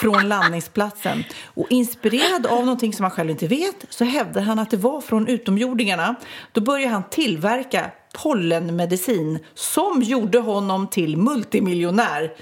från 0.01 0.29
landningsplatsen. 0.29 1.23
Och 1.43 1.67
inspirerad 1.69 2.45
av 2.45 2.59
någonting 2.59 2.93
som 2.93 3.03
han 3.03 3.11
själv 3.11 3.29
inte 3.29 3.47
vet 3.47 3.85
så 3.89 4.03
hävdar 4.03 4.41
han 4.41 4.59
att 4.59 4.71
det 4.71 4.77
var 4.77 5.01
från 5.01 5.27
utomjordingarna. 5.27 6.15
Då 6.51 6.61
börjar 6.61 6.89
han 6.89 7.03
tillverka 7.09 7.91
pollenmedicin 8.21 9.39
som 9.53 10.01
gjorde 10.01 10.39
honom 10.39 10.87
till 10.87 11.17
multimiljonär. 11.17 12.33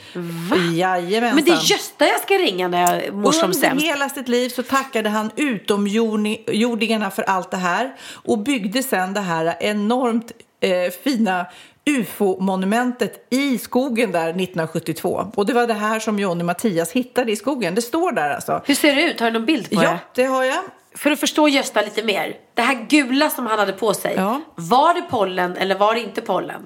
Va? 0.49 0.55
Jajamensan. 0.73 1.35
Men 1.35 1.45
det 1.45 1.51
är 1.51 1.71
Gösta 1.71 2.05
jag 2.07 2.21
ska 2.21 2.33
ringa 2.33 2.67
när 2.67 3.03
jag 3.03 3.13
mår 3.13 3.31
som 3.31 3.43
Under 3.43 3.59
sämst. 3.59 3.85
hela 3.85 4.09
sitt 4.09 4.27
liv 4.27 4.49
så 4.49 4.63
tackade 4.63 5.09
han 5.09 5.31
utomjordingarna 5.35 7.11
för 7.11 7.23
allt 7.23 7.51
det 7.51 7.57
här 7.57 7.93
och 8.13 8.39
byggde 8.39 8.83
sen 8.83 9.13
det 9.13 9.19
här 9.21 9.55
enormt 9.59 10.31
eh, 10.61 10.91
fina 11.03 11.45
UFO-monumentet 11.85 13.27
i 13.29 13.57
skogen 13.57 14.11
där 14.11 14.29
1972. 14.29 15.31
Och 15.35 15.45
det 15.45 15.53
var 15.53 15.67
det 15.67 15.73
här 15.73 15.99
som 15.99 16.19
Johnny 16.19 16.43
Mattias 16.43 16.91
hittade 16.91 17.31
i 17.31 17.35
skogen. 17.35 17.75
Det 17.75 17.81
står 17.81 18.11
där 18.11 18.29
alltså. 18.29 18.61
Hur 18.65 18.75
ser 18.75 18.95
det 18.95 19.01
ut? 19.03 19.19
Har 19.19 19.27
du 19.27 19.33
någon 19.33 19.45
bild 19.45 19.69
på 19.69 19.83
Ja, 19.83 19.89
det? 19.91 19.99
det 20.21 20.23
har 20.23 20.43
jag. 20.43 20.63
För 20.95 21.11
att 21.11 21.19
förstå 21.19 21.47
Gösta 21.47 21.81
lite 21.81 22.03
mer. 22.03 22.35
Det 22.53 22.61
här 22.61 22.85
gula 22.89 23.29
som 23.29 23.47
han 23.47 23.59
hade 23.59 23.73
på 23.73 23.93
sig. 23.93 24.15
Var 24.55 24.93
det 24.93 25.01
pollen 25.01 25.57
eller 25.57 25.75
var 25.75 25.93
det 25.93 26.01
inte 26.01 26.21
pollen? 26.21 26.65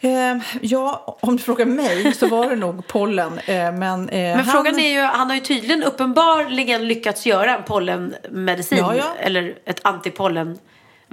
Eh, 0.00 0.36
ja, 0.60 1.16
om 1.20 1.36
du 1.36 1.42
frågar 1.42 1.66
mig 1.66 2.14
så 2.14 2.26
var 2.26 2.50
det 2.50 2.56
nog 2.56 2.86
pollen. 2.86 3.38
Eh, 3.38 3.72
men 3.72 4.08
eh, 4.08 4.18
Men 4.18 4.36
han... 4.36 4.44
frågan 4.46 4.78
är 4.78 4.92
ju, 4.92 5.00
han 5.00 5.28
har 5.28 5.34
ju 5.34 5.40
tydligen 5.40 5.82
uppenbarligen 5.82 6.88
lyckats 6.88 7.26
göra 7.26 7.56
en 7.56 7.62
pollenmedicin. 7.62 8.78
Ja, 8.78 8.94
ja. 8.96 9.14
Eller 9.18 9.58
ett 9.64 9.80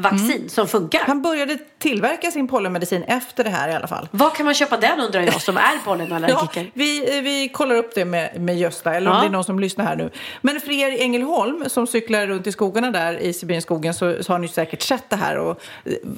antipollenvaccin 0.05 0.49
som 0.49 0.67
funkar. 0.67 0.99
Han 1.07 1.21
började 1.21 1.57
tillverka 1.79 2.31
sin 2.31 2.47
pollenmedicin 2.47 3.03
efter 3.03 3.43
det 3.43 3.49
här 3.49 3.69
i 3.69 3.73
alla 3.73 3.87
fall. 3.87 4.07
Var 4.11 4.29
kan 4.29 4.45
man 4.45 4.53
köpa 4.55 4.77
den 4.77 4.99
undrar 4.99 5.21
jag 5.21 5.41
som 5.41 5.57
är 5.57 5.77
pollenallergiker? 5.85 6.39
Ja, 6.63 6.65
vi, 6.73 7.17
eh, 7.17 7.23
vi 7.23 7.49
kollar 7.49 7.75
upp 7.75 7.95
det 7.95 8.05
med, 8.05 8.41
med 8.41 8.57
Gösta, 8.57 8.93
eller 8.95 9.11
om 9.11 9.15
Ja. 9.15 9.21
det 9.21 9.27
är 9.27 9.31
någon 9.31 9.43
som 9.43 9.59
lyssnar 9.59 9.85
här 9.85 9.95
nu. 9.95 10.09
Men 10.41 10.59
för 10.61 10.71
er 10.71 10.91
i 10.91 11.01
Ängelholm 11.01 11.63
som 11.67 11.87
cyklar 11.87 12.27
runt 12.27 12.47
i 12.47 12.51
skogarna 12.51 12.91
där 12.91 13.17
i 13.17 13.33
Sibirienskogen 13.33 13.93
så, 13.93 14.23
så 14.23 14.31
har 14.33 14.39
ni 14.39 14.47
säkert 14.47 14.81
sett 14.81 15.09
det 15.09 15.15
här. 15.15 15.37
Och 15.37 15.61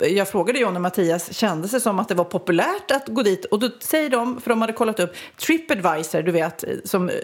eh, 0.01 0.07
jag 0.07 0.27
frågade 0.29 0.59
John 0.59 0.75
och 0.75 0.81
Mattias, 0.81 1.33
kändes 1.33 1.71
det 1.71 1.79
som 1.79 1.99
att 1.99 2.07
det 2.07 2.15
var 2.15 2.23
populärt 2.23 2.91
att 2.91 3.07
gå 3.07 3.23
dit? 3.23 3.45
Och 3.45 3.59
då 3.59 3.69
säger 3.79 4.09
de, 4.09 4.41
för 4.41 4.49
de 4.49 4.61
hade 4.61 4.73
kollat 4.73 4.99
upp 4.99 5.15
Tripadvisor, 5.37 6.21
du 6.21 6.31
vet, 6.31 6.63
eh, 6.63 6.69
som 6.85 7.09
eh, 7.09 7.15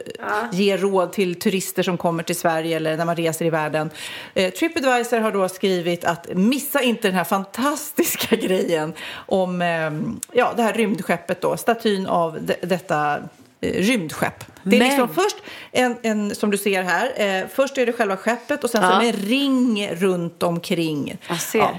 ger 0.51 0.77
råd 0.77 1.11
till 1.13 1.39
turister 1.39 1.83
som 1.83 1.97
kommer 1.97 2.23
till 2.23 2.35
Sverige 2.35 2.75
eller 2.77 2.97
när 2.97 3.05
man 3.05 3.15
reser 3.15 3.45
i 3.45 3.49
världen. 3.49 3.89
Eh, 4.33 4.53
Tripadvisor 4.53 5.19
har 5.19 5.31
då 5.31 5.49
skrivit 5.49 6.05
att 6.05 6.27
missa 6.49 6.81
inte 6.81 7.07
den 7.07 7.15
här 7.15 7.23
fantastiska 7.23 8.35
grejen 8.47 8.93
om 9.15 9.61
eh, 9.61 9.91
ja, 10.31 10.53
det 10.55 10.63
här 10.63 10.73
rymdskeppet 10.73 11.41
då, 11.41 11.57
statyn 11.57 12.07
av 12.07 12.37
de, 12.41 12.53
detta 12.67 13.19
eh, 13.61 13.71
rymdskepp. 13.81 14.43
Det 14.63 14.75
är 14.75 14.79
Men- 14.79 14.87
liksom 14.89 15.09
först 15.09 15.35
en, 15.71 15.95
en, 16.01 16.35
som 16.35 16.51
du 16.51 16.57
ser 16.57 16.83
här, 16.83 17.11
eh, 17.41 17.47
först 17.53 17.77
är 17.77 17.85
det 17.85 17.93
själva 17.93 18.17
skeppet 18.17 18.63
och 18.63 18.69
sen 18.69 18.81
så 18.81 18.87
Ja. 18.87 18.95
är 18.97 19.01
det 19.01 19.09
en 19.09 19.25
ring 19.25 19.89
runt 19.91 20.43
omkring. 20.43 21.17
Jag 21.29 21.41
ser. 21.41 21.77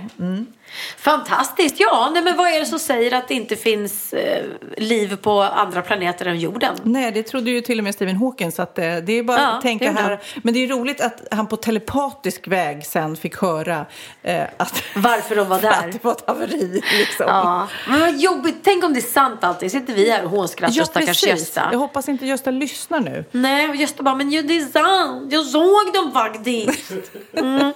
Fantastiskt. 0.98 1.80
Ja, 1.80 2.10
nej, 2.12 2.22
men 2.22 2.36
vad 2.36 2.48
är 2.48 2.60
det 2.60 2.66
som 2.66 2.78
säger 2.78 3.14
att 3.14 3.28
det 3.28 3.34
inte 3.34 3.56
finns 3.56 4.12
eh, 4.12 4.44
liv 4.76 5.16
på 5.16 5.42
andra 5.42 5.82
planeter 5.82 6.26
än 6.26 6.38
jorden? 6.38 6.76
Nej, 6.82 7.12
det 7.12 7.22
trodde 7.22 7.50
ju 7.50 7.60
till 7.60 7.78
och 7.78 7.84
med 7.84 7.94
Stephen 7.94 8.16
Hawking. 8.16 8.52
Så 8.52 8.62
att, 8.62 8.78
eh, 8.78 8.96
det 8.96 9.12
är 9.12 9.22
bara 9.22 9.40
Ja, 9.40 9.46
att 9.46 9.62
tänka 9.62 9.92
här. 9.92 10.20
Men 10.42 10.54
det 10.54 10.64
är 10.64 10.68
roligt 10.68 11.00
att 11.00 11.22
han 11.30 11.46
på 11.46 11.56
telepatisk 11.56 12.48
väg 12.48 12.86
sen 12.86 13.16
fick 13.16 13.36
höra 13.36 13.86
eh, 14.22 14.42
att, 14.56 14.82
Varför 14.94 15.36
de 15.36 15.48
var 15.48 15.58
där. 15.62 15.70
att 15.70 15.92
det 15.92 16.04
var 16.04 16.12
ett 16.12 16.24
haveri. 16.26 16.82
Liksom. 16.98 17.26
Ja, 17.28 17.68
men 17.88 18.00
vad 18.00 18.16
jobbigt. 18.16 18.56
Tänk 18.64 18.84
om 18.84 18.92
det 18.92 19.00
är 19.00 19.12
sant 19.12 19.44
allting. 19.44 19.70
Sitter 19.70 19.92
vi 19.94 20.10
här 20.10 20.24
och 20.24 20.30
hånskrattar 20.30 20.76
Ja, 20.76 20.84
stackars. 20.84 21.26
Gösta. 21.26 21.68
Jag 21.72 21.78
hoppas 21.78 22.08
inte 22.08 22.26
Gösta 22.26 22.50
lyssnar 22.50 23.00
nu. 23.00 23.24
Nej, 23.30 23.68
och 23.68 23.76
Gösta 23.76 24.02
bara, 24.02 24.14
men 24.14 24.30
det 24.30 24.36
är 24.38 24.72
sant. 24.72 25.32
Jag 25.32 25.44
såg 25.46 25.92
dem 25.94 26.12
faktiskt. 26.12 26.92
Mm. 27.36 27.72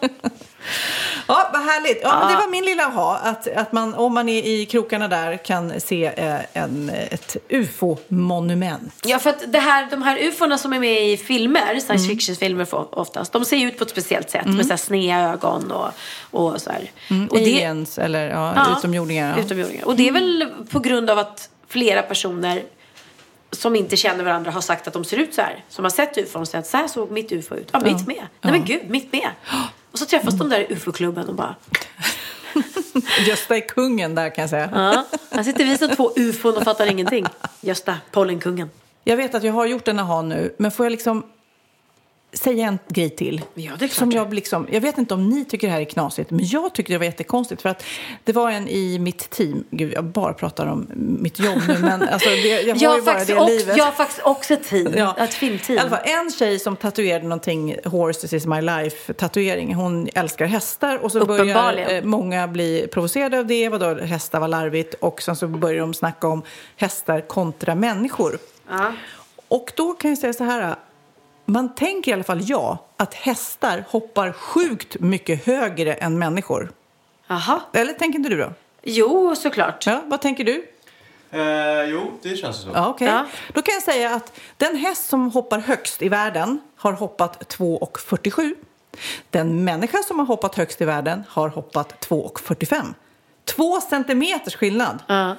Ja, 1.33 1.51
vad 1.53 1.63
härligt. 1.63 1.99
Ja, 2.03 2.19
men 2.21 2.23
Ja. 2.31 2.37
det 2.37 2.45
var 2.45 2.51
min 2.51 2.65
lilla 2.65 2.89
ha. 2.89 3.17
Att, 3.17 3.49
att 3.57 3.73
man, 3.73 3.95
om 3.95 4.15
man 4.15 4.29
är 4.29 4.43
i 4.47 4.67
krokarna 4.67 5.09
där 5.09 5.37
kan 5.37 5.81
se 5.81 6.05
eh, 6.17 6.37
en, 6.53 6.91
ett 7.11 7.37
ufo-monument. 7.49 8.95
Ja, 9.05 9.19
för 9.19 9.31
att 9.31 9.53
det 9.53 9.59
här, 9.59 9.87
de 9.91 10.03
här 10.03 10.17
ufona 10.19 10.59
som 10.59 10.73
är 10.73 10.79
med 10.81 11.09
i 11.09 11.17
filmer, 11.17 11.67
science 11.81 11.93
Mm. 12.05 12.09
fiction-filmer 12.09 12.67
oftast, 12.99 13.33
de 13.33 13.45
ser 13.45 13.57
ju 13.57 13.69
ut 13.69 13.79
på 13.79 13.85
ett 13.85 13.91
speciellt 13.91 14.31
sätt 14.31 14.45
Mm. 14.45 14.57
med 14.57 14.67
så 14.67 14.71
här 14.73 14.77
sneda 14.77 15.33
ögon 15.33 15.71
och, 15.73 15.91
och 16.31 16.61
så 16.61 16.71
här. 16.71 16.91
Mm, 17.11 17.27
Och 17.29 17.37
det- 17.39 17.43
aliens 17.43 17.99
eller 17.99 18.29
ja, 18.31 18.77
utomjordingar. 18.79 19.35
Ja. 19.39 19.45
utomjordingar. 19.45 19.85
Och 19.87 19.97
det 19.97 20.09
är 20.09 20.13
väl 20.13 20.49
på 20.71 20.79
grund 20.81 21.11
av 21.11 21.19
att 21.19 21.49
flera 21.69 22.03
personer 22.03 22.63
som 23.51 23.77
inte 23.77 23.97
känner 23.97 24.25
varandra 24.25 24.51
har 24.51 24.61
sagt 24.61 24.87
att 24.89 24.93
de 24.95 25.05
ser 25.05 25.17
ut 25.17 25.35
så 25.35 25.41
här. 25.43 25.65
Som 25.69 25.85
har 25.85 25.91
sett 25.91 26.19
ufon 26.19 26.43
och 26.43 26.49
sagt 26.49 26.69
så 26.69 26.77
här 26.77 26.89
såg 26.89 27.11
mitt 27.11 27.33
ufo 27.33 27.55
ut. 27.55 27.69
Ja, 27.73 27.81
mitt 27.81 27.93
Ja. 27.99 28.05
med. 28.07 28.23
Nej 28.41 28.53
men 28.53 28.65
gud, 28.65 28.83
mitt 28.91 29.13
med. 29.13 29.29
Och 29.93 29.99
så 29.99 30.07
träffas 30.07 30.35
de 30.35 30.49
där 30.49 30.61
i 30.61 30.75
ufo-klubben 30.75 31.29
och 31.29 31.35
bara 31.35 31.55
Gösta 33.27 33.57
är 33.57 33.61
kungen 33.61 34.15
där 34.15 34.35
kan 34.35 34.43
jag 34.43 34.51
säga. 34.51 34.71
ja, 34.73 35.07
här 35.31 35.43
sitter 35.43 35.65
vi 35.65 35.79
som 35.79 35.89
två 35.89 36.13
ufon 36.17 36.57
och 36.57 36.63
fattar 36.63 36.87
ingenting. 36.87 37.27
Gösta, 37.61 37.97
pollenkungen. 38.11 38.71
Jag 39.05 39.17
vet 39.17 39.35
att 39.35 39.43
jag 39.43 39.53
har 39.53 39.67
gjort 39.67 39.89
en 39.89 39.99
aha 39.99 40.23
nu, 40.23 40.55
men 40.59 40.71
får 40.71 40.87
jag 40.87 40.91
liksom 40.91 41.23
säga 42.33 42.69
en 42.69 42.79
grej 42.89 43.11
till? 43.11 43.43
Ja, 43.55 43.73
det 43.79 43.85
är 43.85 43.89
klart. 43.89 43.99
Som 43.99 44.11
jag, 44.11 44.35
liksom, 44.35 44.67
jag 44.71 44.81
vet 44.81 44.99
inte 44.99 45.15
om 45.15 45.29
ni 45.29 45.45
tycker 45.45 45.67
det 45.67 45.73
här 45.73 45.81
är 45.81 45.85
knasigt, 45.85 46.31
men 46.31 46.47
jag 46.47 46.75
tycker 46.75 46.93
det 46.93 46.99
var 46.99 47.05
jättekonstigt. 47.05 47.63
För 47.63 47.69
att 47.69 47.85
det 48.25 48.33
var 48.33 48.51
en 48.51 48.69
i 48.69 48.99
mitt 48.99 49.31
team, 49.31 49.65
gud 49.71 49.93
jag 49.93 50.05
bara 50.05 50.33
pratar 50.33 50.67
om 50.67 50.87
mitt 50.95 51.39
jobb 51.39 51.59
nu, 51.69 51.79
men 51.81 52.03
alltså 52.09 52.29
det, 52.29 52.63
jag 52.63 52.89
har 52.89 52.97
ju 52.97 53.03
bara 53.03 53.15
faktiskt 53.15 53.29
det 53.29 53.37
också, 53.37 53.57
livet. 53.57 53.77
jag 53.77 53.85
har 53.85 53.93
faktiskt 53.93 54.21
också 54.25 54.55
ett 54.55 54.65
team. 54.65 54.95
Ja. 54.97 55.17
Ett 55.19 55.35
filmteam. 55.35 55.77
I 55.77 55.81
alla 55.81 55.91
fall, 55.91 56.03
en 56.05 56.31
tjej 56.31 56.59
som 56.59 56.77
tatuerade 56.77 57.25
någonting, 57.25 57.77
Horses 57.85 58.33
is 58.33 58.47
my 58.47 58.61
life 58.61 59.13
tatuering. 59.13 59.75
Hon 59.75 60.09
älskar 60.15 60.47
hästar 60.47 60.99
och 60.99 61.13
så 61.13 61.27
börjar 61.27 61.91
eh, 61.91 62.05
många 62.05 62.49
bli 62.49 62.89
provocerade 62.93 63.39
av 63.39 63.47
det. 63.47 63.69
Vadå, 63.69 63.95
hästar 63.95 64.41
var 64.41 64.49
larvigt 64.49 64.95
och 64.95 65.23
sen 65.23 65.37
så 65.37 65.49
börjar 65.49 65.81
de 65.81 65.95
snacka 65.95 66.29
om 66.29 66.43
hästar 66.77 67.21
kontra 67.21 67.75
människor. 67.75 68.39
Ja. 68.71 68.93
Och 69.49 69.73
då 69.77 69.93
kan 69.93 70.11
jag 70.11 70.19
säga 70.19 70.33
så 70.33 70.45
här. 70.45 70.77
Man 71.45 71.75
tänker 71.75 72.11
i 72.11 72.15
alla 72.15 72.25
fall 72.25 72.41
jag 72.43 72.79
att 72.97 73.15
hästar 73.15 73.85
hoppar 73.89 74.33
sjukt 74.33 75.01
mycket 75.01 75.47
högre 75.47 75.95
än 75.95 76.19
människor. 76.19 76.73
Jaha. 77.27 77.61
Eller 77.73 77.93
tänker 77.93 78.19
inte 78.19 78.31
du 78.31 78.37
då? 78.37 78.53
Jo, 78.83 79.37
såklart. 79.37 79.87
Ja, 79.87 80.03
vad 80.07 80.21
tänker 80.21 80.45
du? 80.45 80.67
Eh, 81.31 81.85
jo, 81.85 82.13
det 82.23 82.37
känns 82.37 82.57
så. 82.63 82.69
Ja, 82.75 82.89
okej. 82.89 83.23
Då 83.53 83.63
kan 83.63 83.75
jag 83.75 83.83
säga 83.83 84.15
att 84.15 84.33
den 84.57 84.77
häst 84.77 85.09
som 85.09 85.31
hoppar 85.31 85.59
högst 85.59 86.03
i 86.03 86.09
världen 86.09 86.61
har 86.77 86.93
hoppat 86.93 87.57
2,47. 87.57 88.55
Den 89.31 89.65
människa 89.65 89.99
som 90.03 90.19
har 90.19 90.27
hoppat 90.27 90.55
högst 90.55 90.81
i 90.81 90.85
världen 90.85 91.25
har 91.29 91.49
hoppat 91.49 92.07
2,45. 92.09 92.95
Två 93.45 93.81
centimeters 93.81 94.57
skillnad. 94.57 94.99
Är 95.09 95.37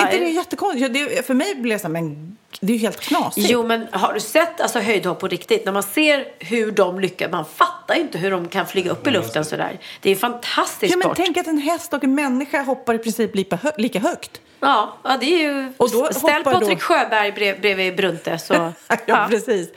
inte 0.00 0.18
det 0.18 0.28
jättekonstigt? 0.28 0.82
Ja, 0.82 0.88
det, 0.88 1.26
för 1.26 1.34
mig 1.34 1.54
blir 1.54 1.72
det 1.72 1.78
så 1.78 1.86
här, 1.86 1.92
men 1.92 2.36
det 2.60 2.72
är 2.72 2.76
ju 2.76 2.82
helt 2.82 3.00
knasigt. 3.00 3.50
Jo, 3.50 3.62
men 3.66 3.86
har 3.92 4.12
du 4.12 4.20
sett 4.20 4.60
alltså, 4.60 4.78
höjdhopp 4.78 5.20
på 5.20 5.28
riktigt? 5.28 5.64
När 5.64 5.72
man 5.72 5.82
ser 5.82 6.24
hur 6.38 6.70
de 6.72 7.00
lyckas, 7.00 7.30
man 7.32 7.44
fattar 7.44 7.94
ju 7.94 8.00
inte 8.00 8.18
hur 8.18 8.30
de 8.30 8.48
kan 8.48 8.66
flyga 8.66 8.90
upp 8.90 9.06
i 9.06 9.10
luften 9.10 9.44
sådär. 9.44 9.78
Det 10.00 10.10
är 10.10 10.14
en 10.14 10.20
fantastisk 10.20 10.92
Ja, 10.92 10.96
men 10.96 11.02
sport. 11.04 11.16
tänk 11.16 11.36
att 11.36 11.46
en 11.46 11.58
häst 11.58 11.92
och 11.94 12.04
en 12.04 12.14
människa 12.14 12.62
hoppar 12.62 12.94
i 12.94 12.98
princip 12.98 13.34
lika, 13.34 13.56
hö- 13.56 13.70
lika 13.78 13.98
högt. 13.98 14.40
Ja, 14.60 14.96
ja, 15.04 15.16
det 15.20 15.26
är 15.26 15.38
ju... 15.52 15.72
Och 15.76 15.90
då 15.90 16.08
Ställ 16.12 16.44
Patrik 16.44 16.70
då- 16.70 16.84
Sjöberg 16.84 17.32
brev, 17.32 17.60
bredvid 17.60 17.96
Brunte 17.96 18.38
så... 18.38 18.54
Ja, 19.06 19.26
precis. 19.30 19.68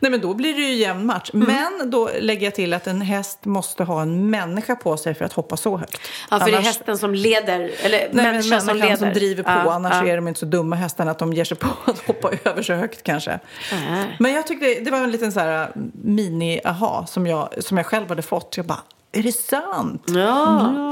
Nej, 0.00 0.10
men 0.10 0.20
då 0.20 0.34
blir 0.34 0.54
det 0.54 0.60
ju 0.60 0.74
jämn 0.74 1.06
match. 1.06 1.30
Mm. 1.34 1.46
Men 1.78 1.90
då 1.90 2.10
lägger 2.20 2.46
jag 2.46 2.54
till 2.54 2.74
att 2.74 2.86
en 2.86 3.00
häst 3.00 3.44
måste 3.44 3.84
ha 3.84 4.02
en 4.02 4.30
människa 4.30 4.76
på 4.76 4.96
sig 4.96 5.14
för 5.14 5.24
att 5.24 5.32
hoppa 5.32 5.56
så 5.56 5.76
högt. 5.76 6.00
Ja, 6.30 6.38
för 6.38 6.46
det 6.46 6.52
är 6.52 6.56
Annars- 6.56 6.66
hästen 6.66 6.98
som 6.98 7.14
leder, 7.14 7.70
eller 7.82 7.98
Nej, 7.98 8.08
men 8.12 8.24
människan 8.24 8.60
som 8.60 8.66
människan 8.66 8.88
leder. 8.88 8.96
som 8.96 9.12
driver 9.12 9.42
på, 9.42 9.50
Ja, 9.50 9.72
annars 9.72 9.94
ja. 9.94 10.06
är 10.12 10.16
de 10.16 10.28
inte 10.28 10.40
så 10.40 10.46
dumma 10.46 10.76
hästarna 10.76 11.10
att 11.10 11.18
de 11.18 11.32
ger 11.32 11.44
sig 11.44 11.56
på 11.56 11.68
att 11.90 12.06
hoppa 12.06 12.17
över 12.44 12.62
så 12.62 12.74
högt 12.74 13.02
kanske. 13.02 13.38
Nej. 13.72 14.16
Men 14.18 14.32
jag 14.32 14.46
tyckte 14.46 14.80
det 14.80 14.90
var 14.90 14.98
en 14.98 15.10
liten 15.10 15.32
så 15.32 15.40
här 15.40 15.72
mini-aha 16.04 17.06
som 17.06 17.26
jag, 17.26 17.64
som 17.64 17.76
jag 17.76 17.86
själv 17.86 18.08
hade 18.08 18.22
fått. 18.22 18.56
Jag 18.56 18.66
bara, 18.66 18.82
är 19.12 19.22
det 19.22 19.32
sant? 19.32 20.04
Ja, 20.06 20.30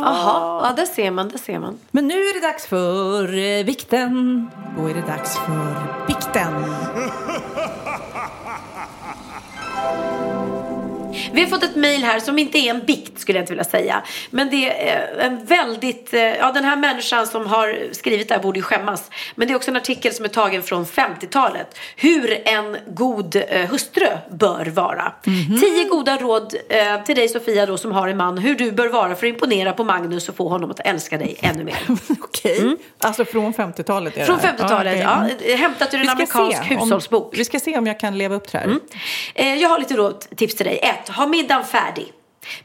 aha. 0.05 0.61
ja, 0.65 0.73
det 0.77 0.87
ser 0.87 1.11
man, 1.11 1.29
det 1.29 1.39
ser 1.39 1.59
man. 1.59 1.79
Men 1.91 2.09
nu 2.09 2.15
är 2.15 2.41
det 2.41 2.47
dags 2.47 2.67
för 2.67 3.39
eh, 3.39 3.65
vikten. 3.65 4.47
Då 4.79 4.87
är 4.87 4.95
det 4.95 5.01
dags 5.01 5.37
för 5.39 6.07
vikten. 6.07 6.65
Vi 11.33 11.41
har 11.41 11.49
fått 11.49 11.63
ett 11.63 11.77
mejl 11.77 12.03
här 12.05 12.21
som 12.21 12.39
inte 12.39 12.59
är 12.59 12.71
en 12.71 12.85
bikt 12.87 13.21
skulle 13.21 13.39
jag 13.39 13.43
inte 13.43 13.53
vilja 13.53 13.65
säga. 13.65 14.03
Men 14.31 14.51
det 14.51 14.89
är 14.91 15.19
en 15.19 15.45
väldigt, 15.45 16.15
eh, 16.15 16.21
ja 16.21 16.53
den 16.53 16.65
här 16.65 16.77
människan 16.77 17.27
som 17.27 17.47
har 17.47 17.79
skrivit 17.93 18.29
det 18.29 18.35
här 18.35 18.43
borde 18.43 18.59
ju 18.59 18.63
skämmas. 18.63 19.11
Men 19.35 19.49
det 19.49 19.55
är 19.55 19.57
också 19.57 19.71
en 19.71 19.77
artikel 19.77 20.15
som 20.15 20.25
är 20.25 20.29
tagen 20.29 20.63
från 20.63 20.87
50-talet. 20.87 21.79
Hur 21.97 22.49
en 22.49 22.77
god 22.87 23.37
eh, 23.37 23.69
hustru 23.71 24.07
bör 24.31 24.67
vara. 24.67 25.13
Tio 25.61 25.85
goda 25.85 26.17
råd 26.17 26.55
eh, 26.69 27.05
till 27.05 27.17
dig 27.17 27.29
Sofia 27.29 27.67
då 27.67 27.79
som 27.79 27.93
har 27.93 28.09
en 28.09 28.17
man. 28.17 28.39
Hur 28.39 28.55
du 28.55 28.73
bör 28.73 28.89
vara 28.89 29.15
för 29.15 29.27
att 29.27 29.33
imponera 29.33 29.73
på 29.73 29.85
Magnus 29.85 30.29
och 30.29 30.37
få 30.37 30.49
honom 30.49 30.71
att 30.71 30.81
älska 30.81 31.19
dig 31.19 31.37
ännu 31.41 31.65
mer. 31.65 31.79
Okej. 32.21 32.77
Alltså 32.99 33.25
från 33.25 33.53
50-talet 33.55 34.17
är 34.17 34.21
det 34.21 34.27
Från 34.27 34.39
här. 34.41 34.53
50-talet, 34.53 34.99
ja. 35.03 35.23
okej. 35.25 35.47
Mm. 35.47 35.59
Hämtat 35.61 35.95
ur 35.95 36.01
en 36.01 36.09
amerikansk 36.09 36.59
om- 36.61 36.67
hushållsbok. 36.67 37.35
Vi 37.39 37.45
ska 37.45 37.61
se 37.61 37.79
om 37.79 37.87
jag 37.87 38.01
kan 38.01 38.19
leva 38.19 38.35
upp 38.35 38.49
till 38.49 38.53
det 38.53 38.59
här. 38.59 38.79
Eh, 39.35 39.55
jag 39.63 39.69
har 39.69 39.79
lite 39.79 39.95
råd, 39.97 40.25
tips 40.37 40.55
till 40.55 40.67
dig. 40.67 40.79
1. 40.83 41.09
Ha 41.17 41.27
middagen 41.27 41.65
färdig. 41.65 42.13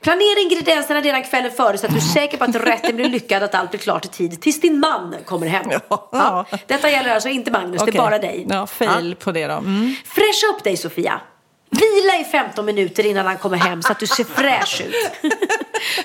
Planera 0.02 0.40
ingredienserna 0.40 1.02
redan 1.02 1.24
kvällen 1.24 1.52
före 1.52 1.78
så 1.78 1.86
att 1.86 1.92
du 1.92 1.98
är 1.98 2.02
säker 2.02 2.38
på 2.38 2.44
att 2.44 2.56
rätten 2.56 2.96
blir 2.96 3.10
lyckad 3.10 3.44
att 3.44 3.56
allt 3.56 3.70
blir 3.70 3.80
klart 3.80 4.06
i 4.06 4.08
tid 4.08 4.42
tills 4.42 4.62
din 4.62 4.80
man 4.80 5.16
kommer 5.26 5.48
hem. 5.48 5.72
Ja. 5.90 6.46
Detta 6.68 6.90
gäller 6.90 7.14
alltså 7.14 7.30
inte 7.30 7.52
Magnus, 7.52 7.78
det 7.78 7.84
Okej. 7.84 7.98
är 7.98 8.02
bara 8.02 8.20
dig. 8.20 8.46
Ja, 8.50 8.68
fail 8.68 9.16
på 9.16 9.32
det 9.32 9.48
då. 9.48 9.54
Mm. 9.54 9.96
Fräscha 10.06 10.48
upp 10.56 10.64
dig 10.64 10.78
Sofia. 10.78 11.22
Vila 11.70 12.20
i 12.20 12.24
15 12.32 12.66
minuter 12.66 13.06
innan 13.06 13.26
han 13.26 13.38
kommer 13.38 13.58
hem 13.58 13.82
så 13.82 13.92
att 13.92 14.00
du 14.00 14.08
ser 14.08 14.24
fräsch 14.24 14.82
ut. 14.82 15.32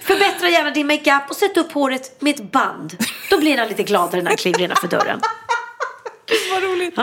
Förbättra 0.02 0.48
gärna 0.48 0.70
din 0.70 0.86
makeup 0.86 1.22
och 1.30 1.36
sätt 1.36 1.56
upp 1.56 1.72
håret 1.72 2.22
med 2.22 2.34
ett 2.34 2.52
band. 2.52 2.96
Då 3.30 3.38
blir 3.38 3.58
han 3.58 3.68
lite 3.68 3.82
gladare 3.82 4.22
när 4.22 4.30
han 4.30 4.36
kliver 4.36 4.60
innanför 4.60 4.88
dörren. 4.88 5.20
Vad 6.52 6.62
roligt. 6.62 6.98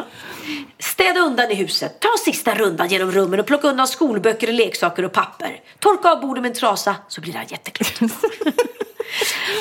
Städa 0.80 1.20
undan 1.20 1.52
i 1.52 1.56
huset. 1.56 2.00
Ta 2.00 2.10
sista 2.26 2.56
rundan 2.56 2.88
genom 2.88 3.12
rummen 3.12 3.39
och 3.39 3.46
plocka 3.46 3.68
undan 3.68 3.88
skolböcker, 3.88 4.52
leksaker 4.52 5.06
och 5.06 5.12
papper. 5.12 5.60
Torka 5.80 6.12
av 6.12 6.22
bordet 6.22 6.41
med 6.41 6.50
en 6.50 6.56
trasa 6.56 6.96
så 7.08 7.22
blir 7.22 7.34
han 7.34 7.46
jätteglad. 7.48 8.12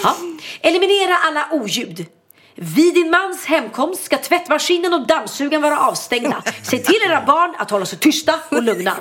ja. 0.02 0.16
Eliminera 0.60 1.16
alla 1.16 1.48
oljud. 1.52 2.06
Vid 2.54 2.94
din 2.94 3.10
mans 3.10 3.44
hemkomst 3.44 4.04
ska 4.04 4.18
tvättmaskinen 4.18 4.94
och 4.94 5.06
dammsugaren 5.06 5.62
vara 5.62 5.78
avstängda. 5.80 6.42
Se 6.62 6.78
till 6.78 6.98
era 7.06 7.20
barn 7.26 7.54
att 7.58 7.70
hålla 7.70 7.86
sig 7.86 7.98
tysta 7.98 8.34
och 8.50 8.62
lugna. 8.62 8.96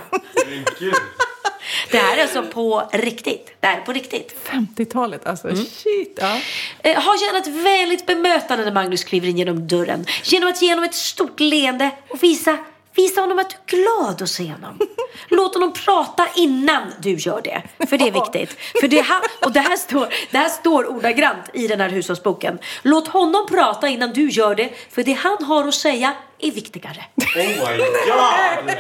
Det 1.92 1.98
här 1.98 2.18
är 2.18 2.22
alltså 2.22 2.44
på 2.44 2.90
riktigt. 2.92 3.52
Det 3.60 3.68
här 3.68 3.78
är 3.78 3.82
på 3.82 3.94
riktigt. 3.94 4.36
50-talet, 4.50 5.28
alltså 5.28 5.48
Mm. 5.50 5.66
shit. 5.66 6.18
Ja. 6.22 6.40
Eh, 6.80 7.02
ha 7.04 7.16
gärna 7.16 7.38
ett 7.40 7.48
vänligt 7.48 8.06
bemötande 8.06 8.66
när 8.66 8.72
Magnus 8.72 9.04
kliver 9.04 9.28
in 9.28 9.38
genom 9.38 9.68
dörren. 9.68 10.06
Genom 10.24 10.50
att 10.50 10.62
ge 10.62 10.70
honom 10.70 10.84
ett 10.84 10.96
stort 10.96 11.40
leende 11.40 11.92
och 12.10 12.24
visa, 12.24 12.58
visa 12.96 13.22
honom 13.22 13.40
att 13.40 13.50
du 13.50 13.78
är 13.78 13.84
glad 13.84 14.22
att 14.22 14.30
se 14.30 14.52
honom. 14.52 14.80
Låt 15.28 15.54
honom 15.54 15.74
prata 15.74 16.28
innan 16.36 16.94
du 17.00 17.14
gör 17.14 17.42
det. 17.42 17.64
För 17.88 17.98
det 17.98 18.08
är 18.08 18.12
viktigt. 18.12 18.58
För 18.82 18.88
det, 18.88 19.02
här, 19.02 19.22
och 19.46 19.52
det, 19.52 19.60
här 19.60 19.78
står, 19.78 20.14
det 20.32 20.38
här 20.38 20.50
står 20.50 20.90
ordagrant 20.90 21.50
i 21.54 21.68
den 21.68 21.80
här 21.80 21.90
hushållsboken. 21.90 22.60
Låt 22.82 23.08
honom 23.08 23.48
prata 23.48 23.88
innan 23.88 24.14
du 24.14 24.30
gör 24.30 24.56
det. 24.56 24.70
För 24.90 25.04
det 25.04 25.14
han 25.14 25.44
har 25.44 25.68
att 25.68 25.74
säga 25.74 26.14
är 26.40 26.52
viktigare. 26.52 27.04
Oh 27.16 27.38
my 27.38 27.78
god! 27.78 28.76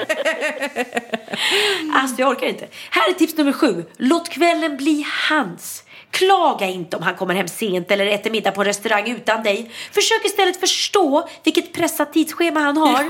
Alltså 1.95 2.21
jag 2.21 2.29
orkar 2.29 2.47
inte. 2.47 2.67
Här 2.89 3.09
är 3.09 3.13
tips 3.13 3.37
nummer 3.37 3.53
sju. 3.53 3.85
Låt 3.97 4.29
kvällen 4.29 4.77
bli 4.77 5.05
hans. 5.29 5.83
Klaga 6.11 6.67
inte 6.67 6.97
om 6.97 7.03
han 7.03 7.15
kommer 7.15 7.35
hem 7.35 7.47
sent 7.47 7.91
eller 7.91 8.05
äter 8.05 8.31
middag 8.31 8.51
på 8.51 8.61
en 8.61 8.67
restaurang 8.67 9.09
utan 9.09 9.43
dig. 9.43 9.71
Försök 9.91 10.25
istället 10.25 10.59
förstå 10.59 11.29
vilket 11.43 11.73
pressat 11.73 12.13
tidsschema 12.13 12.59
han 12.59 12.77
har. 12.77 13.05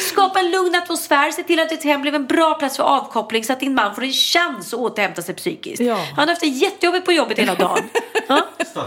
Skapa 0.00 0.38
en 0.40 0.50
lugn 0.50 0.74
atmosfär. 0.74 1.30
Se 1.30 1.42
till 1.42 1.60
att 1.60 1.68
ditt 1.68 1.84
hem 1.84 2.02
blev 2.02 2.14
en 2.14 2.26
bra 2.26 2.54
plats 2.54 2.76
för 2.76 2.84
avkoppling 2.84 3.44
så 3.44 3.52
att 3.52 3.60
din 3.60 3.74
man 3.74 3.94
får 3.94 4.02
en 4.04 4.12
chans 4.12 4.74
att 4.74 4.80
återhämta 4.80 5.22
sig 5.22 5.34
psykiskt. 5.34 5.80
Ja. 5.82 5.94
Han 5.94 6.18
har 6.18 6.26
haft 6.26 6.40
det 6.40 6.46
jättejobbigt 6.46 7.04
på 7.06 7.12
jobbet 7.12 7.38
hela 7.38 7.54
dagen. 7.54 7.82
Ja? 8.28 8.42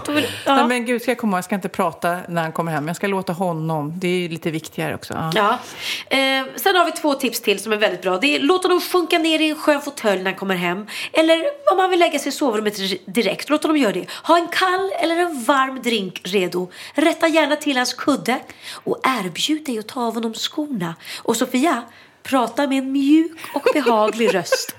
Vill- 0.08 0.28
ja. 0.46 0.56
Nej, 0.56 0.66
men 0.68 0.86
gud, 0.86 1.02
ska 1.02 1.12
jag 1.12 1.18
komma 1.18 1.38
jag 1.38 1.44
ska 1.44 1.56
inte 1.56 1.70
prata 1.70 2.18
när 2.30 2.42
han 2.42 2.52
kommer 2.52 2.72
hem. 2.72 2.88
Jag 2.88 2.96
ska 2.96 3.08
låta 3.08 3.34
honom. 3.34 3.94
Det 3.96 4.26
är 4.26 4.30
lite 4.30 4.52
viktigare 4.52 4.96
också. 4.96 5.14
Ja. 5.14 5.32
Ja. 5.36 6.18
Eh, 6.18 6.46
sen 6.56 6.76
har 6.76 6.86
vi 6.86 6.92
två 6.92 7.14
tips 7.14 7.42
till 7.42 7.60
som 7.60 7.72
är 7.72 7.78
väldigt 7.78 8.02
bra. 8.02 8.18
Det 8.18 8.36
är 8.36 8.40
låt 8.40 8.64
honom 8.64 8.82
sjunka 8.82 9.18
ner 9.20 9.40
i 9.42 9.50
en 9.50 9.56
skön 9.56 9.82
fåtölj 9.82 10.18
när 10.24 10.32
han 10.32 10.40
kommer 10.40 10.56
hem. 10.56 10.88
Eller 11.14 11.44
om 11.74 11.80
han 11.80 11.90
vill 11.90 12.00
lägga 12.00 12.20
sig 12.20 12.30
i 12.30 12.32
sovrummet 12.32 13.06
direkt, 13.06 13.50
låt 13.50 13.64
honom 13.64 13.78
göra 13.78 13.92
det. 13.94 14.06
Ha 14.24 14.38
en 14.38 14.48
kall 14.48 14.92
eller 15.02 15.18
en 15.18 15.44
varm 15.44 15.82
drink 15.82 16.22
redo. 16.24 16.72
Rätta 16.94 17.28
gärna 17.28 17.56
till 17.56 17.78
hans 17.78 17.94
kudde. 17.94 18.40
Och 18.74 19.00
erbjud 19.04 19.66
dig 19.66 19.80
att 19.80 19.88
ta 19.88 20.02
av 20.08 20.14
honom 20.14 20.34
skorna. 20.34 20.89
Och 21.24 21.38
Sofia, 21.38 21.84
prata 22.24 22.68
med 22.68 22.78
en 22.78 22.92
mjuk 22.92 23.38
och 23.54 23.68
behaglig 23.74 24.34
röst. 24.36 24.76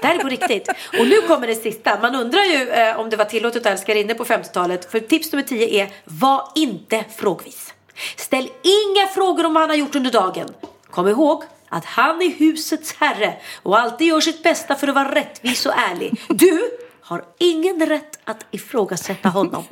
Det 0.00 0.06
här 0.06 0.14
är 0.14 0.18
på 0.18 0.28
riktigt. 0.28 0.68
Och 0.98 1.06
nu 1.06 1.20
kommer 1.20 1.46
det 1.46 1.54
sista. 1.54 1.98
Man 2.02 2.14
undrar 2.14 2.44
ju 2.44 2.68
eh, 2.68 3.00
om 3.00 3.10
det 3.10 3.16
var 3.16 3.24
tillåtet 3.24 3.66
att 3.66 3.72
älska 3.72 3.94
inne 3.94 4.14
på 4.14 4.24
50-talet. 4.24 4.90
För 4.90 5.00
tips 5.00 5.32
nummer 5.32 5.42
10 5.42 5.82
är 5.82 5.92
var 6.04 6.48
inte 6.54 7.04
frågvis. 7.16 7.74
Ställ 8.16 8.48
inga 8.62 9.06
frågor 9.06 9.46
om 9.46 9.54
vad 9.54 9.60
han 9.60 9.70
har 9.70 9.76
gjort 9.76 9.94
under 9.94 10.10
dagen. 10.10 10.48
Kom 10.90 11.08
ihåg 11.08 11.42
att 11.68 11.84
han 11.84 12.22
är 12.22 12.30
husets 12.30 12.94
herre 12.94 13.34
och 13.62 13.78
alltid 13.78 14.06
gör 14.06 14.20
sitt 14.20 14.42
bästa 14.42 14.74
för 14.74 14.88
att 14.88 14.94
vara 14.94 15.14
rättvis 15.14 15.66
och 15.66 15.72
ärlig. 15.90 16.20
Du 16.28 16.62
har 17.00 17.24
ingen 17.38 17.86
rätt 17.86 18.18
att 18.24 18.46
ifrågasätta 18.50 19.28
honom. 19.28 19.64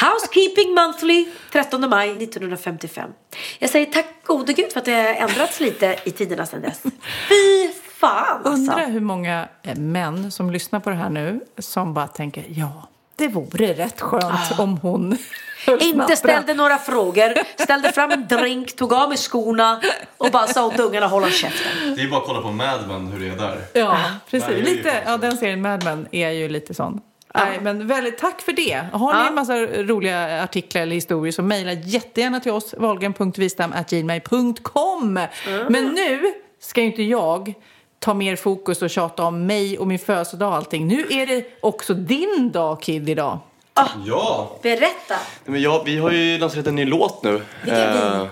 Housekeeping 0.00 0.74
Monthly 0.74 1.26
13 1.52 1.90
maj 1.90 2.10
1955. 2.10 3.10
Jag 3.58 3.70
säger 3.70 3.86
tack 3.86 4.06
gode 4.24 4.52
gud 4.52 4.72
för 4.72 4.78
att 4.78 4.84
det 4.84 4.92
har 4.92 5.28
ändrats 5.28 5.60
lite 5.60 5.98
i 6.04 6.10
tiderna 6.10 6.46
sedan 6.46 6.60
dess. 6.62 6.82
Fy 7.28 7.72
fan 7.94 8.36
alltså. 8.36 8.50
Undrar 8.50 8.86
hur 8.86 9.00
många 9.00 9.48
eh, 9.62 9.76
män 9.76 10.30
som 10.30 10.50
lyssnar 10.50 10.80
på 10.80 10.90
det 10.90 10.96
här 10.96 11.10
nu 11.10 11.40
som 11.58 11.94
bara 11.94 12.08
tänker 12.08 12.44
ja, 12.48 12.88
det 13.16 13.28
vore 13.28 13.72
rätt 13.72 14.00
skönt 14.00 14.58
om 14.58 14.76
hon 14.76 15.18
Inte 15.66 15.88
snabbra." 15.88 16.16
ställde 16.16 16.54
några 16.54 16.78
frågor, 16.78 17.62
ställde 17.62 17.92
fram 17.92 18.10
en 18.10 18.26
drink, 18.28 18.76
tog 18.76 18.92
av 18.92 19.08
mig 19.08 19.18
skorna 19.18 19.80
och 20.18 20.30
bara 20.30 20.46
sa 20.46 20.66
åt 20.66 20.78
ungarna 20.80 21.06
hålla 21.06 21.30
käften. 21.30 21.94
Det 21.96 22.02
är 22.02 22.08
bara 22.10 22.20
att 22.20 22.26
kolla 22.26 22.40
på 22.40 22.50
Mad 22.50 22.88
Men 22.88 23.06
hur 23.06 23.20
det 23.20 23.34
är 23.34 23.48
där. 23.48 23.58
Ja, 23.72 23.98
precis. 24.30 24.48
Där 24.48 24.56
är 24.56 24.62
Lite, 24.62 25.02
ja, 25.06 25.16
den 25.16 25.36
serien 25.36 25.62
Mad 25.62 25.84
Men 25.84 26.06
är 26.12 26.30
ju 26.30 26.48
lite 26.48 26.74
sån. 26.74 27.00
Nej, 27.34 27.58
men 27.62 27.86
väldigt, 27.86 28.18
tack 28.18 28.40
för 28.40 28.52
det. 28.52 28.84
Har 28.92 29.12
ni 29.12 29.18
Ja. 29.20 29.28
en 29.28 29.34
massa 29.34 29.56
roliga 29.66 30.42
artiklar 30.42 30.82
eller 30.82 30.94
historier 30.94 31.32
så 31.32 31.42
mejla 31.42 31.72
jättegärna 31.72 32.40
till 32.40 32.52
oss, 32.52 32.74
valgren.vistam.gmail.com. 32.78 35.20
Men 35.68 35.84
nu 35.88 36.32
ska 36.60 36.80
ju 36.80 36.86
inte 36.86 37.02
jag 37.02 37.54
ta 37.98 38.14
mer 38.14 38.36
fokus 38.36 38.82
och 38.82 38.90
tjata 38.90 39.24
om 39.24 39.46
mig 39.46 39.78
och 39.78 39.86
min 39.86 39.98
födelsedag 39.98 40.48
och 40.48 40.54
allting. 40.54 40.86
Nu 40.86 41.06
är 41.10 41.26
det 41.26 41.44
också 41.60 41.94
din 41.94 42.50
dag, 42.52 42.82
Kid, 42.82 43.08
idag. 43.08 43.38
Ja! 44.06 44.58
Berätta. 44.62 45.14
Men 45.44 45.62
ja, 45.62 45.82
vi 45.86 45.98
har 45.98 46.10
ju 46.10 46.38
lanserat 46.38 46.66
en 46.66 46.74
ny 46.74 46.84
låt 46.84 47.22
nu. 47.22 47.42
Vilken 47.62 47.92
vi? 47.92 47.98
Eh, 47.98 48.26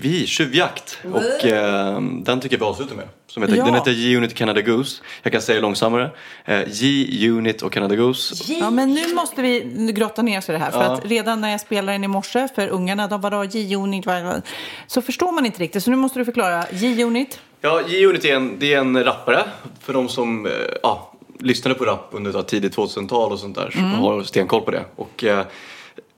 vi, 0.00 0.26
Tjuvjakt. 0.26 0.98
Och 1.12 1.44
eh, 1.46 2.00
den 2.00 2.40
tycker 2.40 2.56
jag 2.56 2.60
vi 2.60 2.64
avslutar 2.66 2.96
med. 2.96 3.08
Som 3.26 3.42
heter, 3.42 3.56
Ja. 3.56 3.64
Den 3.64 3.74
heter 3.74 3.92
G-Unit 3.92 4.34
Canada 4.34 4.60
Goose. 4.62 5.02
Jag 5.22 5.32
kan 5.32 5.42
säga 5.42 5.60
långsammare. 5.60 6.10
Eh, 6.44 6.60
G-Unit 6.80 7.62
och 7.62 7.72
Canada 7.72 7.96
Goose. 7.96 8.52
Ja, 8.52 8.70
men 8.70 8.94
nu 8.94 9.14
måste 9.14 9.42
vi 9.42 9.60
grotta 9.96 10.22
ner 10.22 10.38
oss 10.38 10.48
i 10.48 10.52
det 10.52 10.58
här. 10.58 10.70
För 10.70 10.78
Ja. 10.84 10.92
att 10.92 11.04
redan 11.06 11.40
när 11.40 11.50
jag 11.50 11.60
spelade 11.60 11.92
den 11.92 12.04
i 12.04 12.08
morse 12.08 12.48
för 12.54 12.68
ungarna, 12.68 13.06
de 13.08 13.20
vad- 13.20 13.32
vad- 13.32 14.42
så 14.86 15.02
förstår 15.02 15.32
man 15.32 15.46
inte 15.46 15.60
riktigt. 15.62 15.82
Så 15.82 15.90
nu 15.90 15.96
måste 15.96 16.18
du 16.18 16.24
förklara. 16.24 16.64
J-unit. 16.72 17.40
Ja, 17.60 17.80
G-Unit 17.88 18.24
är 18.24 18.34
en, 18.36 18.56
det 18.58 18.74
är 18.74 18.78
en 18.78 19.04
rappare. 19.04 19.44
För 19.80 19.92
de 19.92 20.08
som 20.08 20.46
eh, 20.46 20.52
ja, 20.82 21.12
lyssnade 21.40 21.74
på 21.74 21.84
rap 21.84 22.08
under 22.12 22.42
tidigt 22.42 22.76
2000-tal 22.76 23.32
och 23.32 23.38
sånt 23.38 23.54
där. 23.56 23.70
Så 23.70 23.78
Mm. 23.78 23.90
har 23.92 24.22
stenkoll 24.22 24.62
på 24.62 24.70
det. 24.70 24.84
Och 24.96 25.24
eh, 25.24 25.44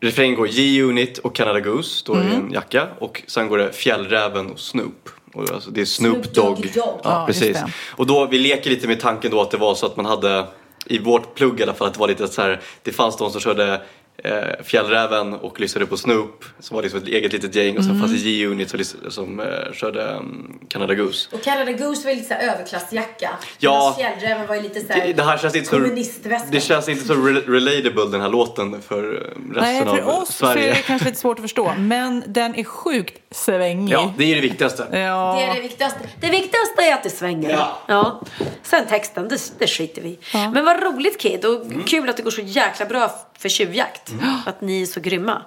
refrängen 0.00 0.34
går 0.34 0.46
G-Unit 0.46 1.18
och 1.18 1.34
Canada 1.34 1.60
Goose. 1.60 1.90
Står 1.90 2.16
i 2.18 2.20
Mm. 2.20 2.32
en 2.46 2.52
jacka. 2.52 2.88
Och 2.98 3.22
sen 3.26 3.48
går 3.48 3.58
det 3.58 3.72
Fjällräven 3.72 4.50
och 4.50 4.60
Snoop. 4.60 5.08
Och 5.34 5.50
alltså, 5.50 5.70
det 5.70 5.80
är 5.80 5.84
Snoop, 5.84 6.14
Snoop 6.24 6.34
Dogg. 6.34 6.56
Dogg. 6.56 6.70
Ja, 6.74 7.00
Ja, 7.04 7.24
precis. 7.26 7.58
Och 7.90 8.06
då, 8.06 8.26
vi 8.26 8.38
leker 8.38 8.70
lite 8.70 8.86
med 8.88 9.00
tanken 9.00 9.30
då 9.30 9.40
att 9.40 9.50
det 9.50 9.56
var 9.56 9.74
så 9.74 9.86
att 9.86 9.96
man 9.96 10.06
hade 10.06 10.46
i 10.86 10.98
vårt 10.98 11.34
plugg 11.34 11.60
i 11.60 11.62
alla 11.62 11.74
fall 11.74 11.86
att 11.88 11.94
det 11.94 12.00
var 12.00 12.08
lite 12.08 12.28
så 12.28 12.42
här, 12.42 12.60
det 12.82 12.92
fanns 12.92 13.16
de 13.16 13.30
som 13.30 13.40
körde 13.40 13.80
eh, 14.24 14.64
Fjällräven 14.64 15.34
och 15.34 15.60
lyssnade 15.60 15.86
på 15.86 15.96
Snoop 15.96 16.44
som 16.60 16.74
var 16.74 16.82
liksom 16.82 17.00
ett 17.00 17.08
eget 17.08 17.32
litet 17.32 17.54
gäng 17.54 17.76
och 17.78 17.84
sen 17.84 17.90
Mm. 17.90 18.08
fanns 18.08 18.22
det 18.22 18.30
G-Unit 18.30 18.74
som, 19.08 19.40
eh, 19.40 19.72
körde 19.72 20.02
um, 20.04 20.58
Canada 20.68 20.94
Goose. 20.94 21.28
Och 21.36 21.42
Canada 21.42 21.72
Goose 21.72 22.04
var 22.04 22.10
ju 22.10 22.16
lite 22.16 22.28
så 22.28 22.34
här 22.34 22.54
överklassjacka. 22.54 23.30
Ja. 23.58 23.94
Fjällräven 23.98 24.46
var 24.46 24.54
ju 24.54 24.62
lite 24.62 24.80
så 24.80 24.92
här 24.92 25.06
Det, 25.06 25.12
det 25.12 25.22
här 25.22 25.38
känns 25.38 25.54
inte 25.56 25.68
så, 25.68 25.76
kommunistväska. 25.76 26.48
det 26.52 26.60
känns 26.60 26.88
inte 26.88 27.04
så 27.04 27.14
re- 27.14 27.50
relatable 27.50 28.04
den 28.12 28.20
här 28.20 28.28
låten 28.28 28.82
för 28.82 29.14
eh, 29.14 29.20
resten 29.20 29.52
Nej, 29.54 29.82
för 29.84 29.98
av 30.00 30.08
oss 30.22 30.34
så 30.36 30.46
är 30.46 30.52
Sverige. 30.52 30.72
det 30.72 30.82
kanske 30.82 31.08
lite 31.08 31.20
svårt 31.20 31.38
att 31.38 31.42
förstå. 31.44 31.72
Men 31.78 32.24
den 32.26 32.54
är 32.54 32.64
sjukt 32.64 33.27
svängig. 33.30 33.92
Ja, 33.92 34.12
det 34.18 34.24
är 34.24 34.34
det 34.34 34.40
viktigaste. 34.40 34.86
Ja. 34.92 35.34
Det 35.38 35.44
är 35.44 35.54
det 35.54 35.60
viktigaste. 35.60 35.98
Det 36.20 36.30
viktigaste 36.30 36.82
är 36.82 36.94
att 36.94 37.02
det 37.02 37.10
svänger. 37.10 37.50
Ja. 37.86 38.20
Sen 38.62 38.86
texten, 38.86 39.28
det, 39.28 39.52
det 39.58 39.66
skiter 39.66 40.02
vi 40.02 40.08
i. 40.08 40.18
Men 40.32 40.64
vad 40.64 40.82
roligt 40.82 41.20
Kid 41.20 41.44
och 41.44 41.86
kul 41.86 42.08
att 42.08 42.16
det 42.16 42.22
går 42.22 42.30
så 42.30 42.42
jäkla 42.42 42.86
bra 42.86 43.10
för 43.38 43.48
tjuvjakt. 43.48 44.12
Att 44.46 44.60
ni 44.60 44.82
är 44.82 44.86
så 44.86 45.00
grymma. 45.00 45.42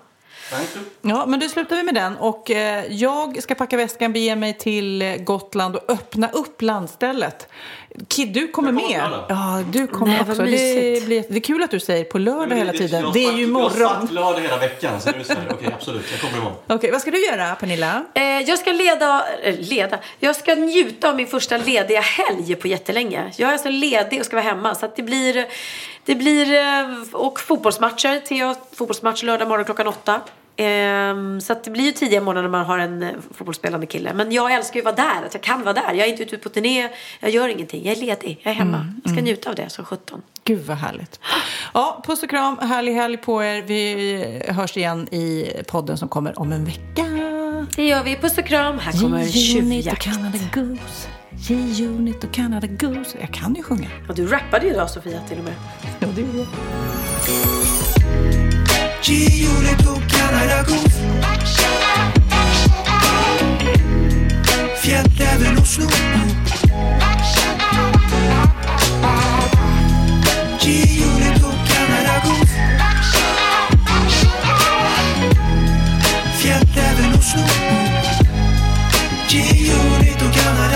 Ja, 1.02 1.26
men 1.26 1.40
då 1.40 1.50
slutar 1.50 1.76
vi 1.76 1.84
med 1.84 1.96
den. 1.96 2.18
Och 2.18 2.52
eh, 2.52 2.86
jag 2.90 3.44
ska 3.44 3.56
packa 3.56 3.78
väskan, 3.78 4.14
bege 4.14 4.36
mig 4.36 4.58
till 4.58 5.02
eh, 5.02 5.16
Gotland 5.16 5.76
och 5.76 5.90
öppna 5.90 6.30
upp 6.30 6.62
landstället. 6.62 7.48
Kid, 8.08 8.34
du 8.34 8.48
kommer 8.48 8.72
med. 8.72 9.10
Ja, 9.30 9.64
du 9.72 9.88
kommer 9.88 10.12
Nej, 10.12 10.22
också. 10.22 10.44
Det, 10.44 11.06
blir, 11.06 11.24
det 11.30 11.36
är 11.36 11.40
kul 11.40 11.64
att 11.64 11.72
du 11.72 11.80
säger 11.80 12.04
på 12.04 12.18
lördag 12.18 12.56
hela 12.56 12.72
tiden. 12.72 13.06
Det 13.14 13.26
är 13.26 13.32
ju 13.32 13.48
Jag 13.48 13.60
har 13.60 13.70
sagt 13.70 14.12
lördag 14.12 14.42
hela 14.42 14.58
veckan 14.58 15.02
så 15.02 15.10
nu 15.10 15.16
är 15.16 15.20
det 15.20 15.26
så 15.26 15.34
här, 15.34 15.48
okej 15.52 15.70
absolut, 15.74 16.06
jag 16.12 16.22
kommer 16.22 16.38
imorgon. 16.38 16.58
Okej, 16.68 16.92
vad 16.92 17.02
ska 17.02 17.12
du 17.12 17.26
göra, 17.26 17.56
Pernilla? 17.56 18.06
Eh, 18.14 18.24
jag 18.24 18.60
ska 18.60 18.72
leda, 18.72 19.26
eh, 19.44 19.56
leda, 19.60 20.00
jag 20.20 20.36
ska 20.36 20.56
njuta 20.56 21.10
av 21.10 21.16
min 21.16 21.28
första 21.28 21.58
lediga 21.58 22.02
helg 22.02 22.56
på 22.56 22.68
jättelänge. 22.68 23.32
Jag 23.36 23.50
är 23.50 23.54
alltså 23.54 23.70
ledig 23.70 24.20
och 24.20 24.26
ska 24.26 24.36
vara 24.36 24.46
hemma. 24.46 24.76
Så 24.76 24.86
att 24.86 24.96
det 24.96 25.04
blir, 25.04 25.46
det 26.06 26.16
blir 26.16 26.54
eh, 26.54 27.04
och 27.12 27.40
fotbollsmatcher. 27.40 28.20
Theo, 28.20 28.56
fotbollsmatch 28.74 29.24
lördag 29.24 29.48
morgon 29.48 29.66
klockan 29.66 29.88
åtta. 29.88 30.22
Ehm, 30.62 31.42
så 31.42 31.56
det 31.64 31.70
blir 31.70 31.84
ju 31.84 31.92
tidiga 31.92 32.22
morgnar 32.22 32.42
när 32.42 32.50
man 32.50 32.66
har 32.66 32.80
en 32.80 33.04
eh, 33.04 33.10
fotbollsspelande 33.38 33.86
kille. 33.86 34.14
Men 34.14 34.32
jag 34.32 34.54
älskar 34.54 34.80
ju 34.82 34.88
att 34.88 34.98
vara 34.98 35.08
där, 35.08 35.26
att 35.26 35.34
jag 35.34 35.44
kan 35.44 35.64
vara 35.64 35.74
där. 35.74 35.94
Jag 35.94 36.08
är 36.08 36.12
inte 36.12 36.24
ute 36.24 36.38
på 36.38 36.50
turné, 36.50 36.90
jag 37.20 37.32
gör 37.32 37.48
ingenting. 37.48 37.86
Jag 37.86 37.98
är 37.98 38.02
ledig, 38.02 38.40
jag 38.44 38.52
är 38.52 38.56
hemma. 38.56 38.94
Jag 39.04 39.14
ska 39.14 39.22
njuta 39.22 39.50
av 39.50 39.56
det 39.56 39.70
som 39.70 39.86
17. 39.86 40.22
Gud 40.44 40.66
vad 40.66 40.78
härligt. 40.78 41.20
Ja, 41.74 42.04
puss 42.08 42.24
och 42.24 42.30
kram, 42.30 42.58
härlig 42.58 42.94
helg 42.94 43.18
på 43.18 43.44
er. 43.44 43.62
Vi 43.62 44.44
hörs 44.48 44.78
igen 44.78 45.08
i 45.14 45.52
podden 45.68 45.98
som 45.98 46.10
kommer 46.10 46.40
om 46.40 46.52
en 46.52 46.66
vecka. 46.66 47.06
Det 47.76 47.88
gör 47.88 48.04
vi. 48.04 48.16
Puss 48.16 48.38
och 48.38 48.46
kram. 48.46 48.80
Här 48.80 49.02
kommer 49.02 49.26
tjuvjakt. 49.26 50.08
G-Unit 51.48 52.24
och 52.24 52.34
Canada 52.34 52.68
Goose. 52.68 53.18
Jag 53.20 53.34
kan 53.34 53.56
ju 53.56 53.64
sjunga. 53.64 53.90
Och 54.10 54.16
du 54.16 54.28
rappade 54.28 54.66
ju 54.66 54.72
idag 54.72 54.90
Sofia 54.90 55.22
till 55.30 55.38
och 55.38 55.44
med. 55.44 55.54
Ja, 56.00 56.08
det 56.16 56.22
gjorde 56.22 56.38
jag. 56.38 56.48
G-Unit 59.04 59.88
och 59.88 60.12
Canada 60.12 60.64
Goose 60.68 61.00
Fjällräven 64.82 65.58
och 65.58 65.68
Snoop 65.68 65.94
G-Unit 70.62 71.44
och 71.44 71.68
Canada 71.68 72.22
Goose 72.24 72.56
Fjällräven 76.40 77.14
och 77.18 77.24
Snoop 77.24 77.52
G-Unit 79.30 79.70
och 79.70 79.86
Canada 79.86 80.01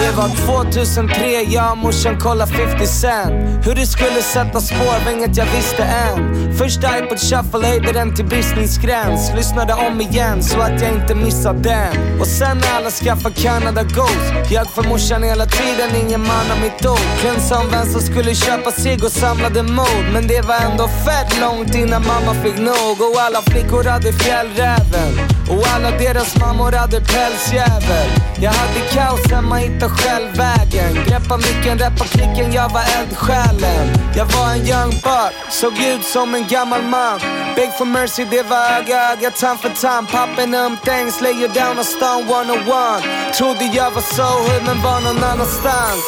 det 0.06 0.12
var 0.12 0.30
2003, 0.30 1.42
jag 1.42 1.72
och 1.72 1.78
morsan 1.78 2.20
kollade 2.20 2.52
50 2.52 2.88
Cent. 2.88 3.68
Hur 3.68 3.76
det 3.76 3.86
skulle 3.86 4.22
sätta 4.22 4.60
spår 4.62 5.06
var 5.06 5.12
inget 5.12 5.38
jag 5.38 5.46
visste 5.46 5.84
än. 5.84 6.36
Första 6.58 7.00
iPod 7.00 7.20
shuffle 7.20 7.68
höjde 7.68 7.92
den 7.92 8.16
till 8.16 8.26
bristningsgräns 8.26 9.32
Lyssnade 9.36 9.74
om 9.74 10.02
igen 10.02 10.44
så 10.44 10.60
att 10.60 10.82
jag 10.82 10.94
inte 10.94 11.16
missade 11.16 11.60
den. 11.60 12.20
Och 12.20 12.28
sen 12.28 12.58
när 12.58 12.78
alla 12.78 12.92
skaffade 12.92 13.36
Canada 13.36 13.84
Ghost 13.84 14.52
Jag 14.52 14.68
för 14.68 14.84
morsan 14.84 15.24
hela 15.24 15.46
tiden, 15.46 15.90
ingen 16.06 16.22
man 16.22 16.52
av 16.52 16.60
mitt 16.62 16.86
ord. 16.86 17.20
Klänsa 17.22 17.60
om 17.60 17.68
vem 17.72 17.86
som 17.86 18.02
skulle 18.02 18.36
köpa 18.36 18.72
sig 18.72 18.96
och 18.96 19.12
samlade 19.12 19.64
mod. 19.64 20.06
Men 20.14 20.28
det 20.28 20.42
var 20.42 20.56
ändå 20.72 20.88
fett 20.88 21.42
långt 21.42 21.76
innan 21.76 22.02
mamma 22.08 22.34
fick 22.44 22.58
nog. 22.58 22.98
Och 23.08 23.22
alla 23.26 23.42
flickor 23.42 23.84
hade 23.84 24.14
fjällräven. 24.14 25.12
Och 25.50 25.68
alla 25.76 25.92
deras 25.92 26.38
mammor 26.40 26.72
hade 26.72 27.00
pälsjävel. 27.02 28.10
Jag 28.40 28.52
hade 28.52 28.80
kaos 28.94 29.32
hemma, 29.32 29.56
hittade 29.56 29.95
själv 29.98 30.38
vägen 30.38 30.94
Greppa 31.08 31.38
micken, 31.38 31.80
reppa 31.80 32.06
klicken, 32.06 32.54
jag 32.54 32.70
var 32.70 32.84
eldsjälen. 33.00 33.88
Jag 34.16 34.26
var 34.26 34.52
en 34.52 34.68
young 34.68 34.92
buck, 34.92 35.34
såg 35.50 35.74
ut 35.74 36.04
som 36.04 36.36
en 36.36 36.48
gammal 36.48 36.84
man. 36.84 37.20
Big 37.56 37.72
for 37.78 37.86
mercy, 37.86 38.26
det 38.32 38.44
var 38.44 38.64
öga, 38.78 39.12
öga, 39.12 39.32
tand 39.32 39.60
för 39.60 39.70
tand. 39.70 40.08
Popping 40.08 40.56
um 40.56 40.78
things, 40.86 41.22
lay 41.22 41.34
you 41.34 41.48
down 41.48 41.80
och 41.80 41.86
stone 41.86 42.26
101 42.32 43.36
Trodde 43.38 43.66
jag 43.66 43.92
var 43.92 44.02
so 44.02 44.24
hood 44.24 44.64
men 44.66 44.82
var 44.82 45.02
någon 45.02 45.24
annanstans. 45.24 46.06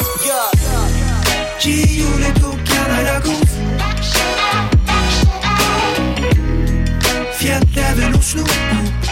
G-Unit 1.62 2.44
och 2.44 2.68
Canada 2.68 3.20
god 3.24 3.48
Fjällräven 7.38 8.14
och 8.14 8.24
Snoop 8.24 9.07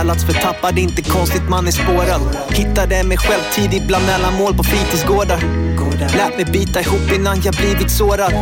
Kallats 0.00 0.24
för 0.24 0.32
tappad, 0.32 0.78
inte 0.78 1.02
konstigt 1.02 1.48
man 1.48 1.66
är 1.66 1.70
spårad. 1.70 2.20
Hittade 2.50 3.04
mig 3.04 3.16
själv 3.16 3.40
tidigt 3.52 3.86
bland 3.86 4.04
mål 4.38 4.54
på 4.54 4.62
fritidsgårdar. 4.62 5.38
Lät 6.16 6.36
mig 6.36 6.44
bita 6.52 6.80
ihop 6.80 7.12
innan 7.14 7.42
jag 7.42 7.54
blivit 7.54 7.90
sårad. 7.90 8.32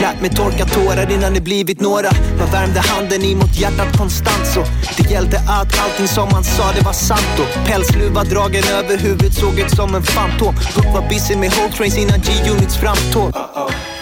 Lät 0.00 0.20
mig 0.20 0.30
torka 0.30 0.64
tårar 0.64 1.12
innan 1.12 1.34
det 1.34 1.40
blivit 1.40 1.80
några. 1.80 2.10
Man 2.38 2.50
värmde 2.52 2.80
handen 2.80 3.22
emot 3.24 3.56
hjärtat 3.60 3.98
konstant 3.98 4.46
så 4.54 4.64
Det 4.96 5.10
gällde 5.10 5.36
att 5.38 5.80
allting 5.84 6.08
som 6.08 6.28
man 6.32 6.44
sa 6.44 6.72
det 6.72 6.84
var 6.84 6.92
sant. 6.92 7.30
Då 7.36 7.44
Pälsluva 7.66 8.24
dragen 8.24 8.64
över 8.78 8.98
huvudet 8.98 9.34
såg 9.34 9.58
ut 9.58 9.70
som 9.70 9.94
en 9.94 10.02
fantom 10.02 10.54
Puck 10.74 10.86
var 10.94 11.08
busy 11.08 11.36
med 11.36 11.50
whole 11.50 11.72
trains 11.72 11.98
innan 11.98 12.20
G-Units 12.20 12.76
framtåg. 12.76 13.32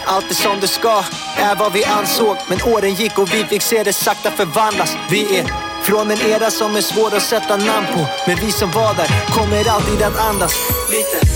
Allt 0.06 0.30
är 0.30 0.34
som 0.34 0.60
det 0.60 0.68
ska, 0.68 1.04
är 1.36 1.56
vad 1.56 1.72
vi 1.72 1.84
ansåg. 1.84 2.36
Men 2.48 2.58
åren 2.74 2.94
gick 2.94 3.18
och 3.18 3.34
vi 3.34 3.44
fick 3.44 3.62
se 3.62 3.82
det 3.82 3.92
sakta 3.92 4.30
förvandlas. 4.30 4.96
Vi 5.10 5.38
är 5.38 5.63
från 5.84 6.10
en 6.10 6.20
era 6.20 6.50
som 6.50 6.76
är 6.76 6.80
svår 6.80 7.16
att 7.16 7.22
sätta 7.22 7.56
namn 7.56 7.86
på. 7.94 8.06
Men 8.26 8.36
vi 8.36 8.52
som 8.52 8.70
var 8.70 8.94
där 8.94 9.08
kommer 9.30 9.68
alltid 9.68 10.02
att 10.02 10.18
andas. 10.18 10.54
Lite. 10.90 11.26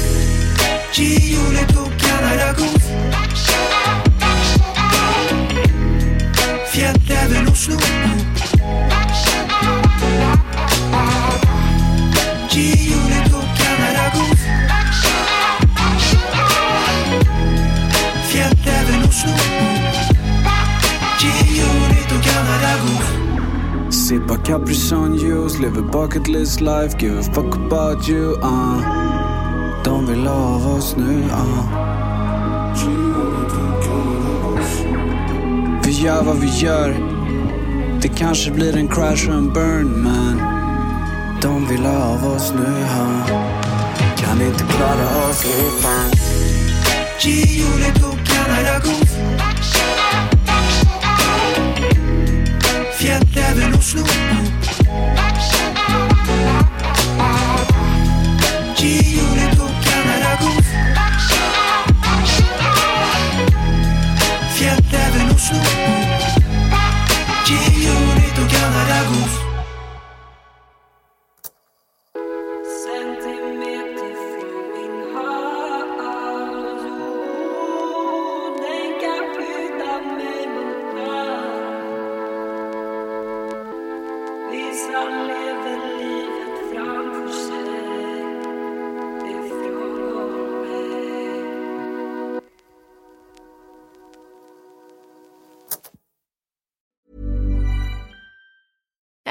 Fjällräven 6.72 7.48
och 7.48 7.56
Capri 24.48 24.74
Sun 24.74 25.18
juice, 25.18 25.58
live 25.58 25.76
a 25.76 25.82
bucket 25.82 26.26
list 26.26 26.62
life 26.62 26.96
Give 26.96 27.18
a 27.18 27.22
fuck 27.22 27.54
about 27.54 28.08
you, 28.08 28.34
uh 28.42 29.84
De 29.84 30.06
vill 30.06 30.26
av 30.26 30.66
oss 30.66 30.96
nu, 30.96 31.22
uh 31.22 31.64
Vi 35.84 35.92
gör 35.92 36.22
vad 36.22 36.36
vi 36.36 36.46
gör 36.46 36.88
Det 38.02 38.08
kanske 38.08 38.50
blir 38.50 38.76
en 38.76 38.88
crash 38.88 39.28
och 39.28 39.34
en 39.34 39.52
burn, 39.52 40.02
men. 40.02 40.38
De 41.42 41.68
vill 41.68 41.86
av 41.86 42.24
oss 42.24 42.52
nu 42.56 42.70
uh. 42.82 43.26
Kan 44.16 44.42
inte 44.42 44.64
klara 44.64 45.28
oss 45.30 45.44
utan 45.44 46.10
Gio 47.20 48.07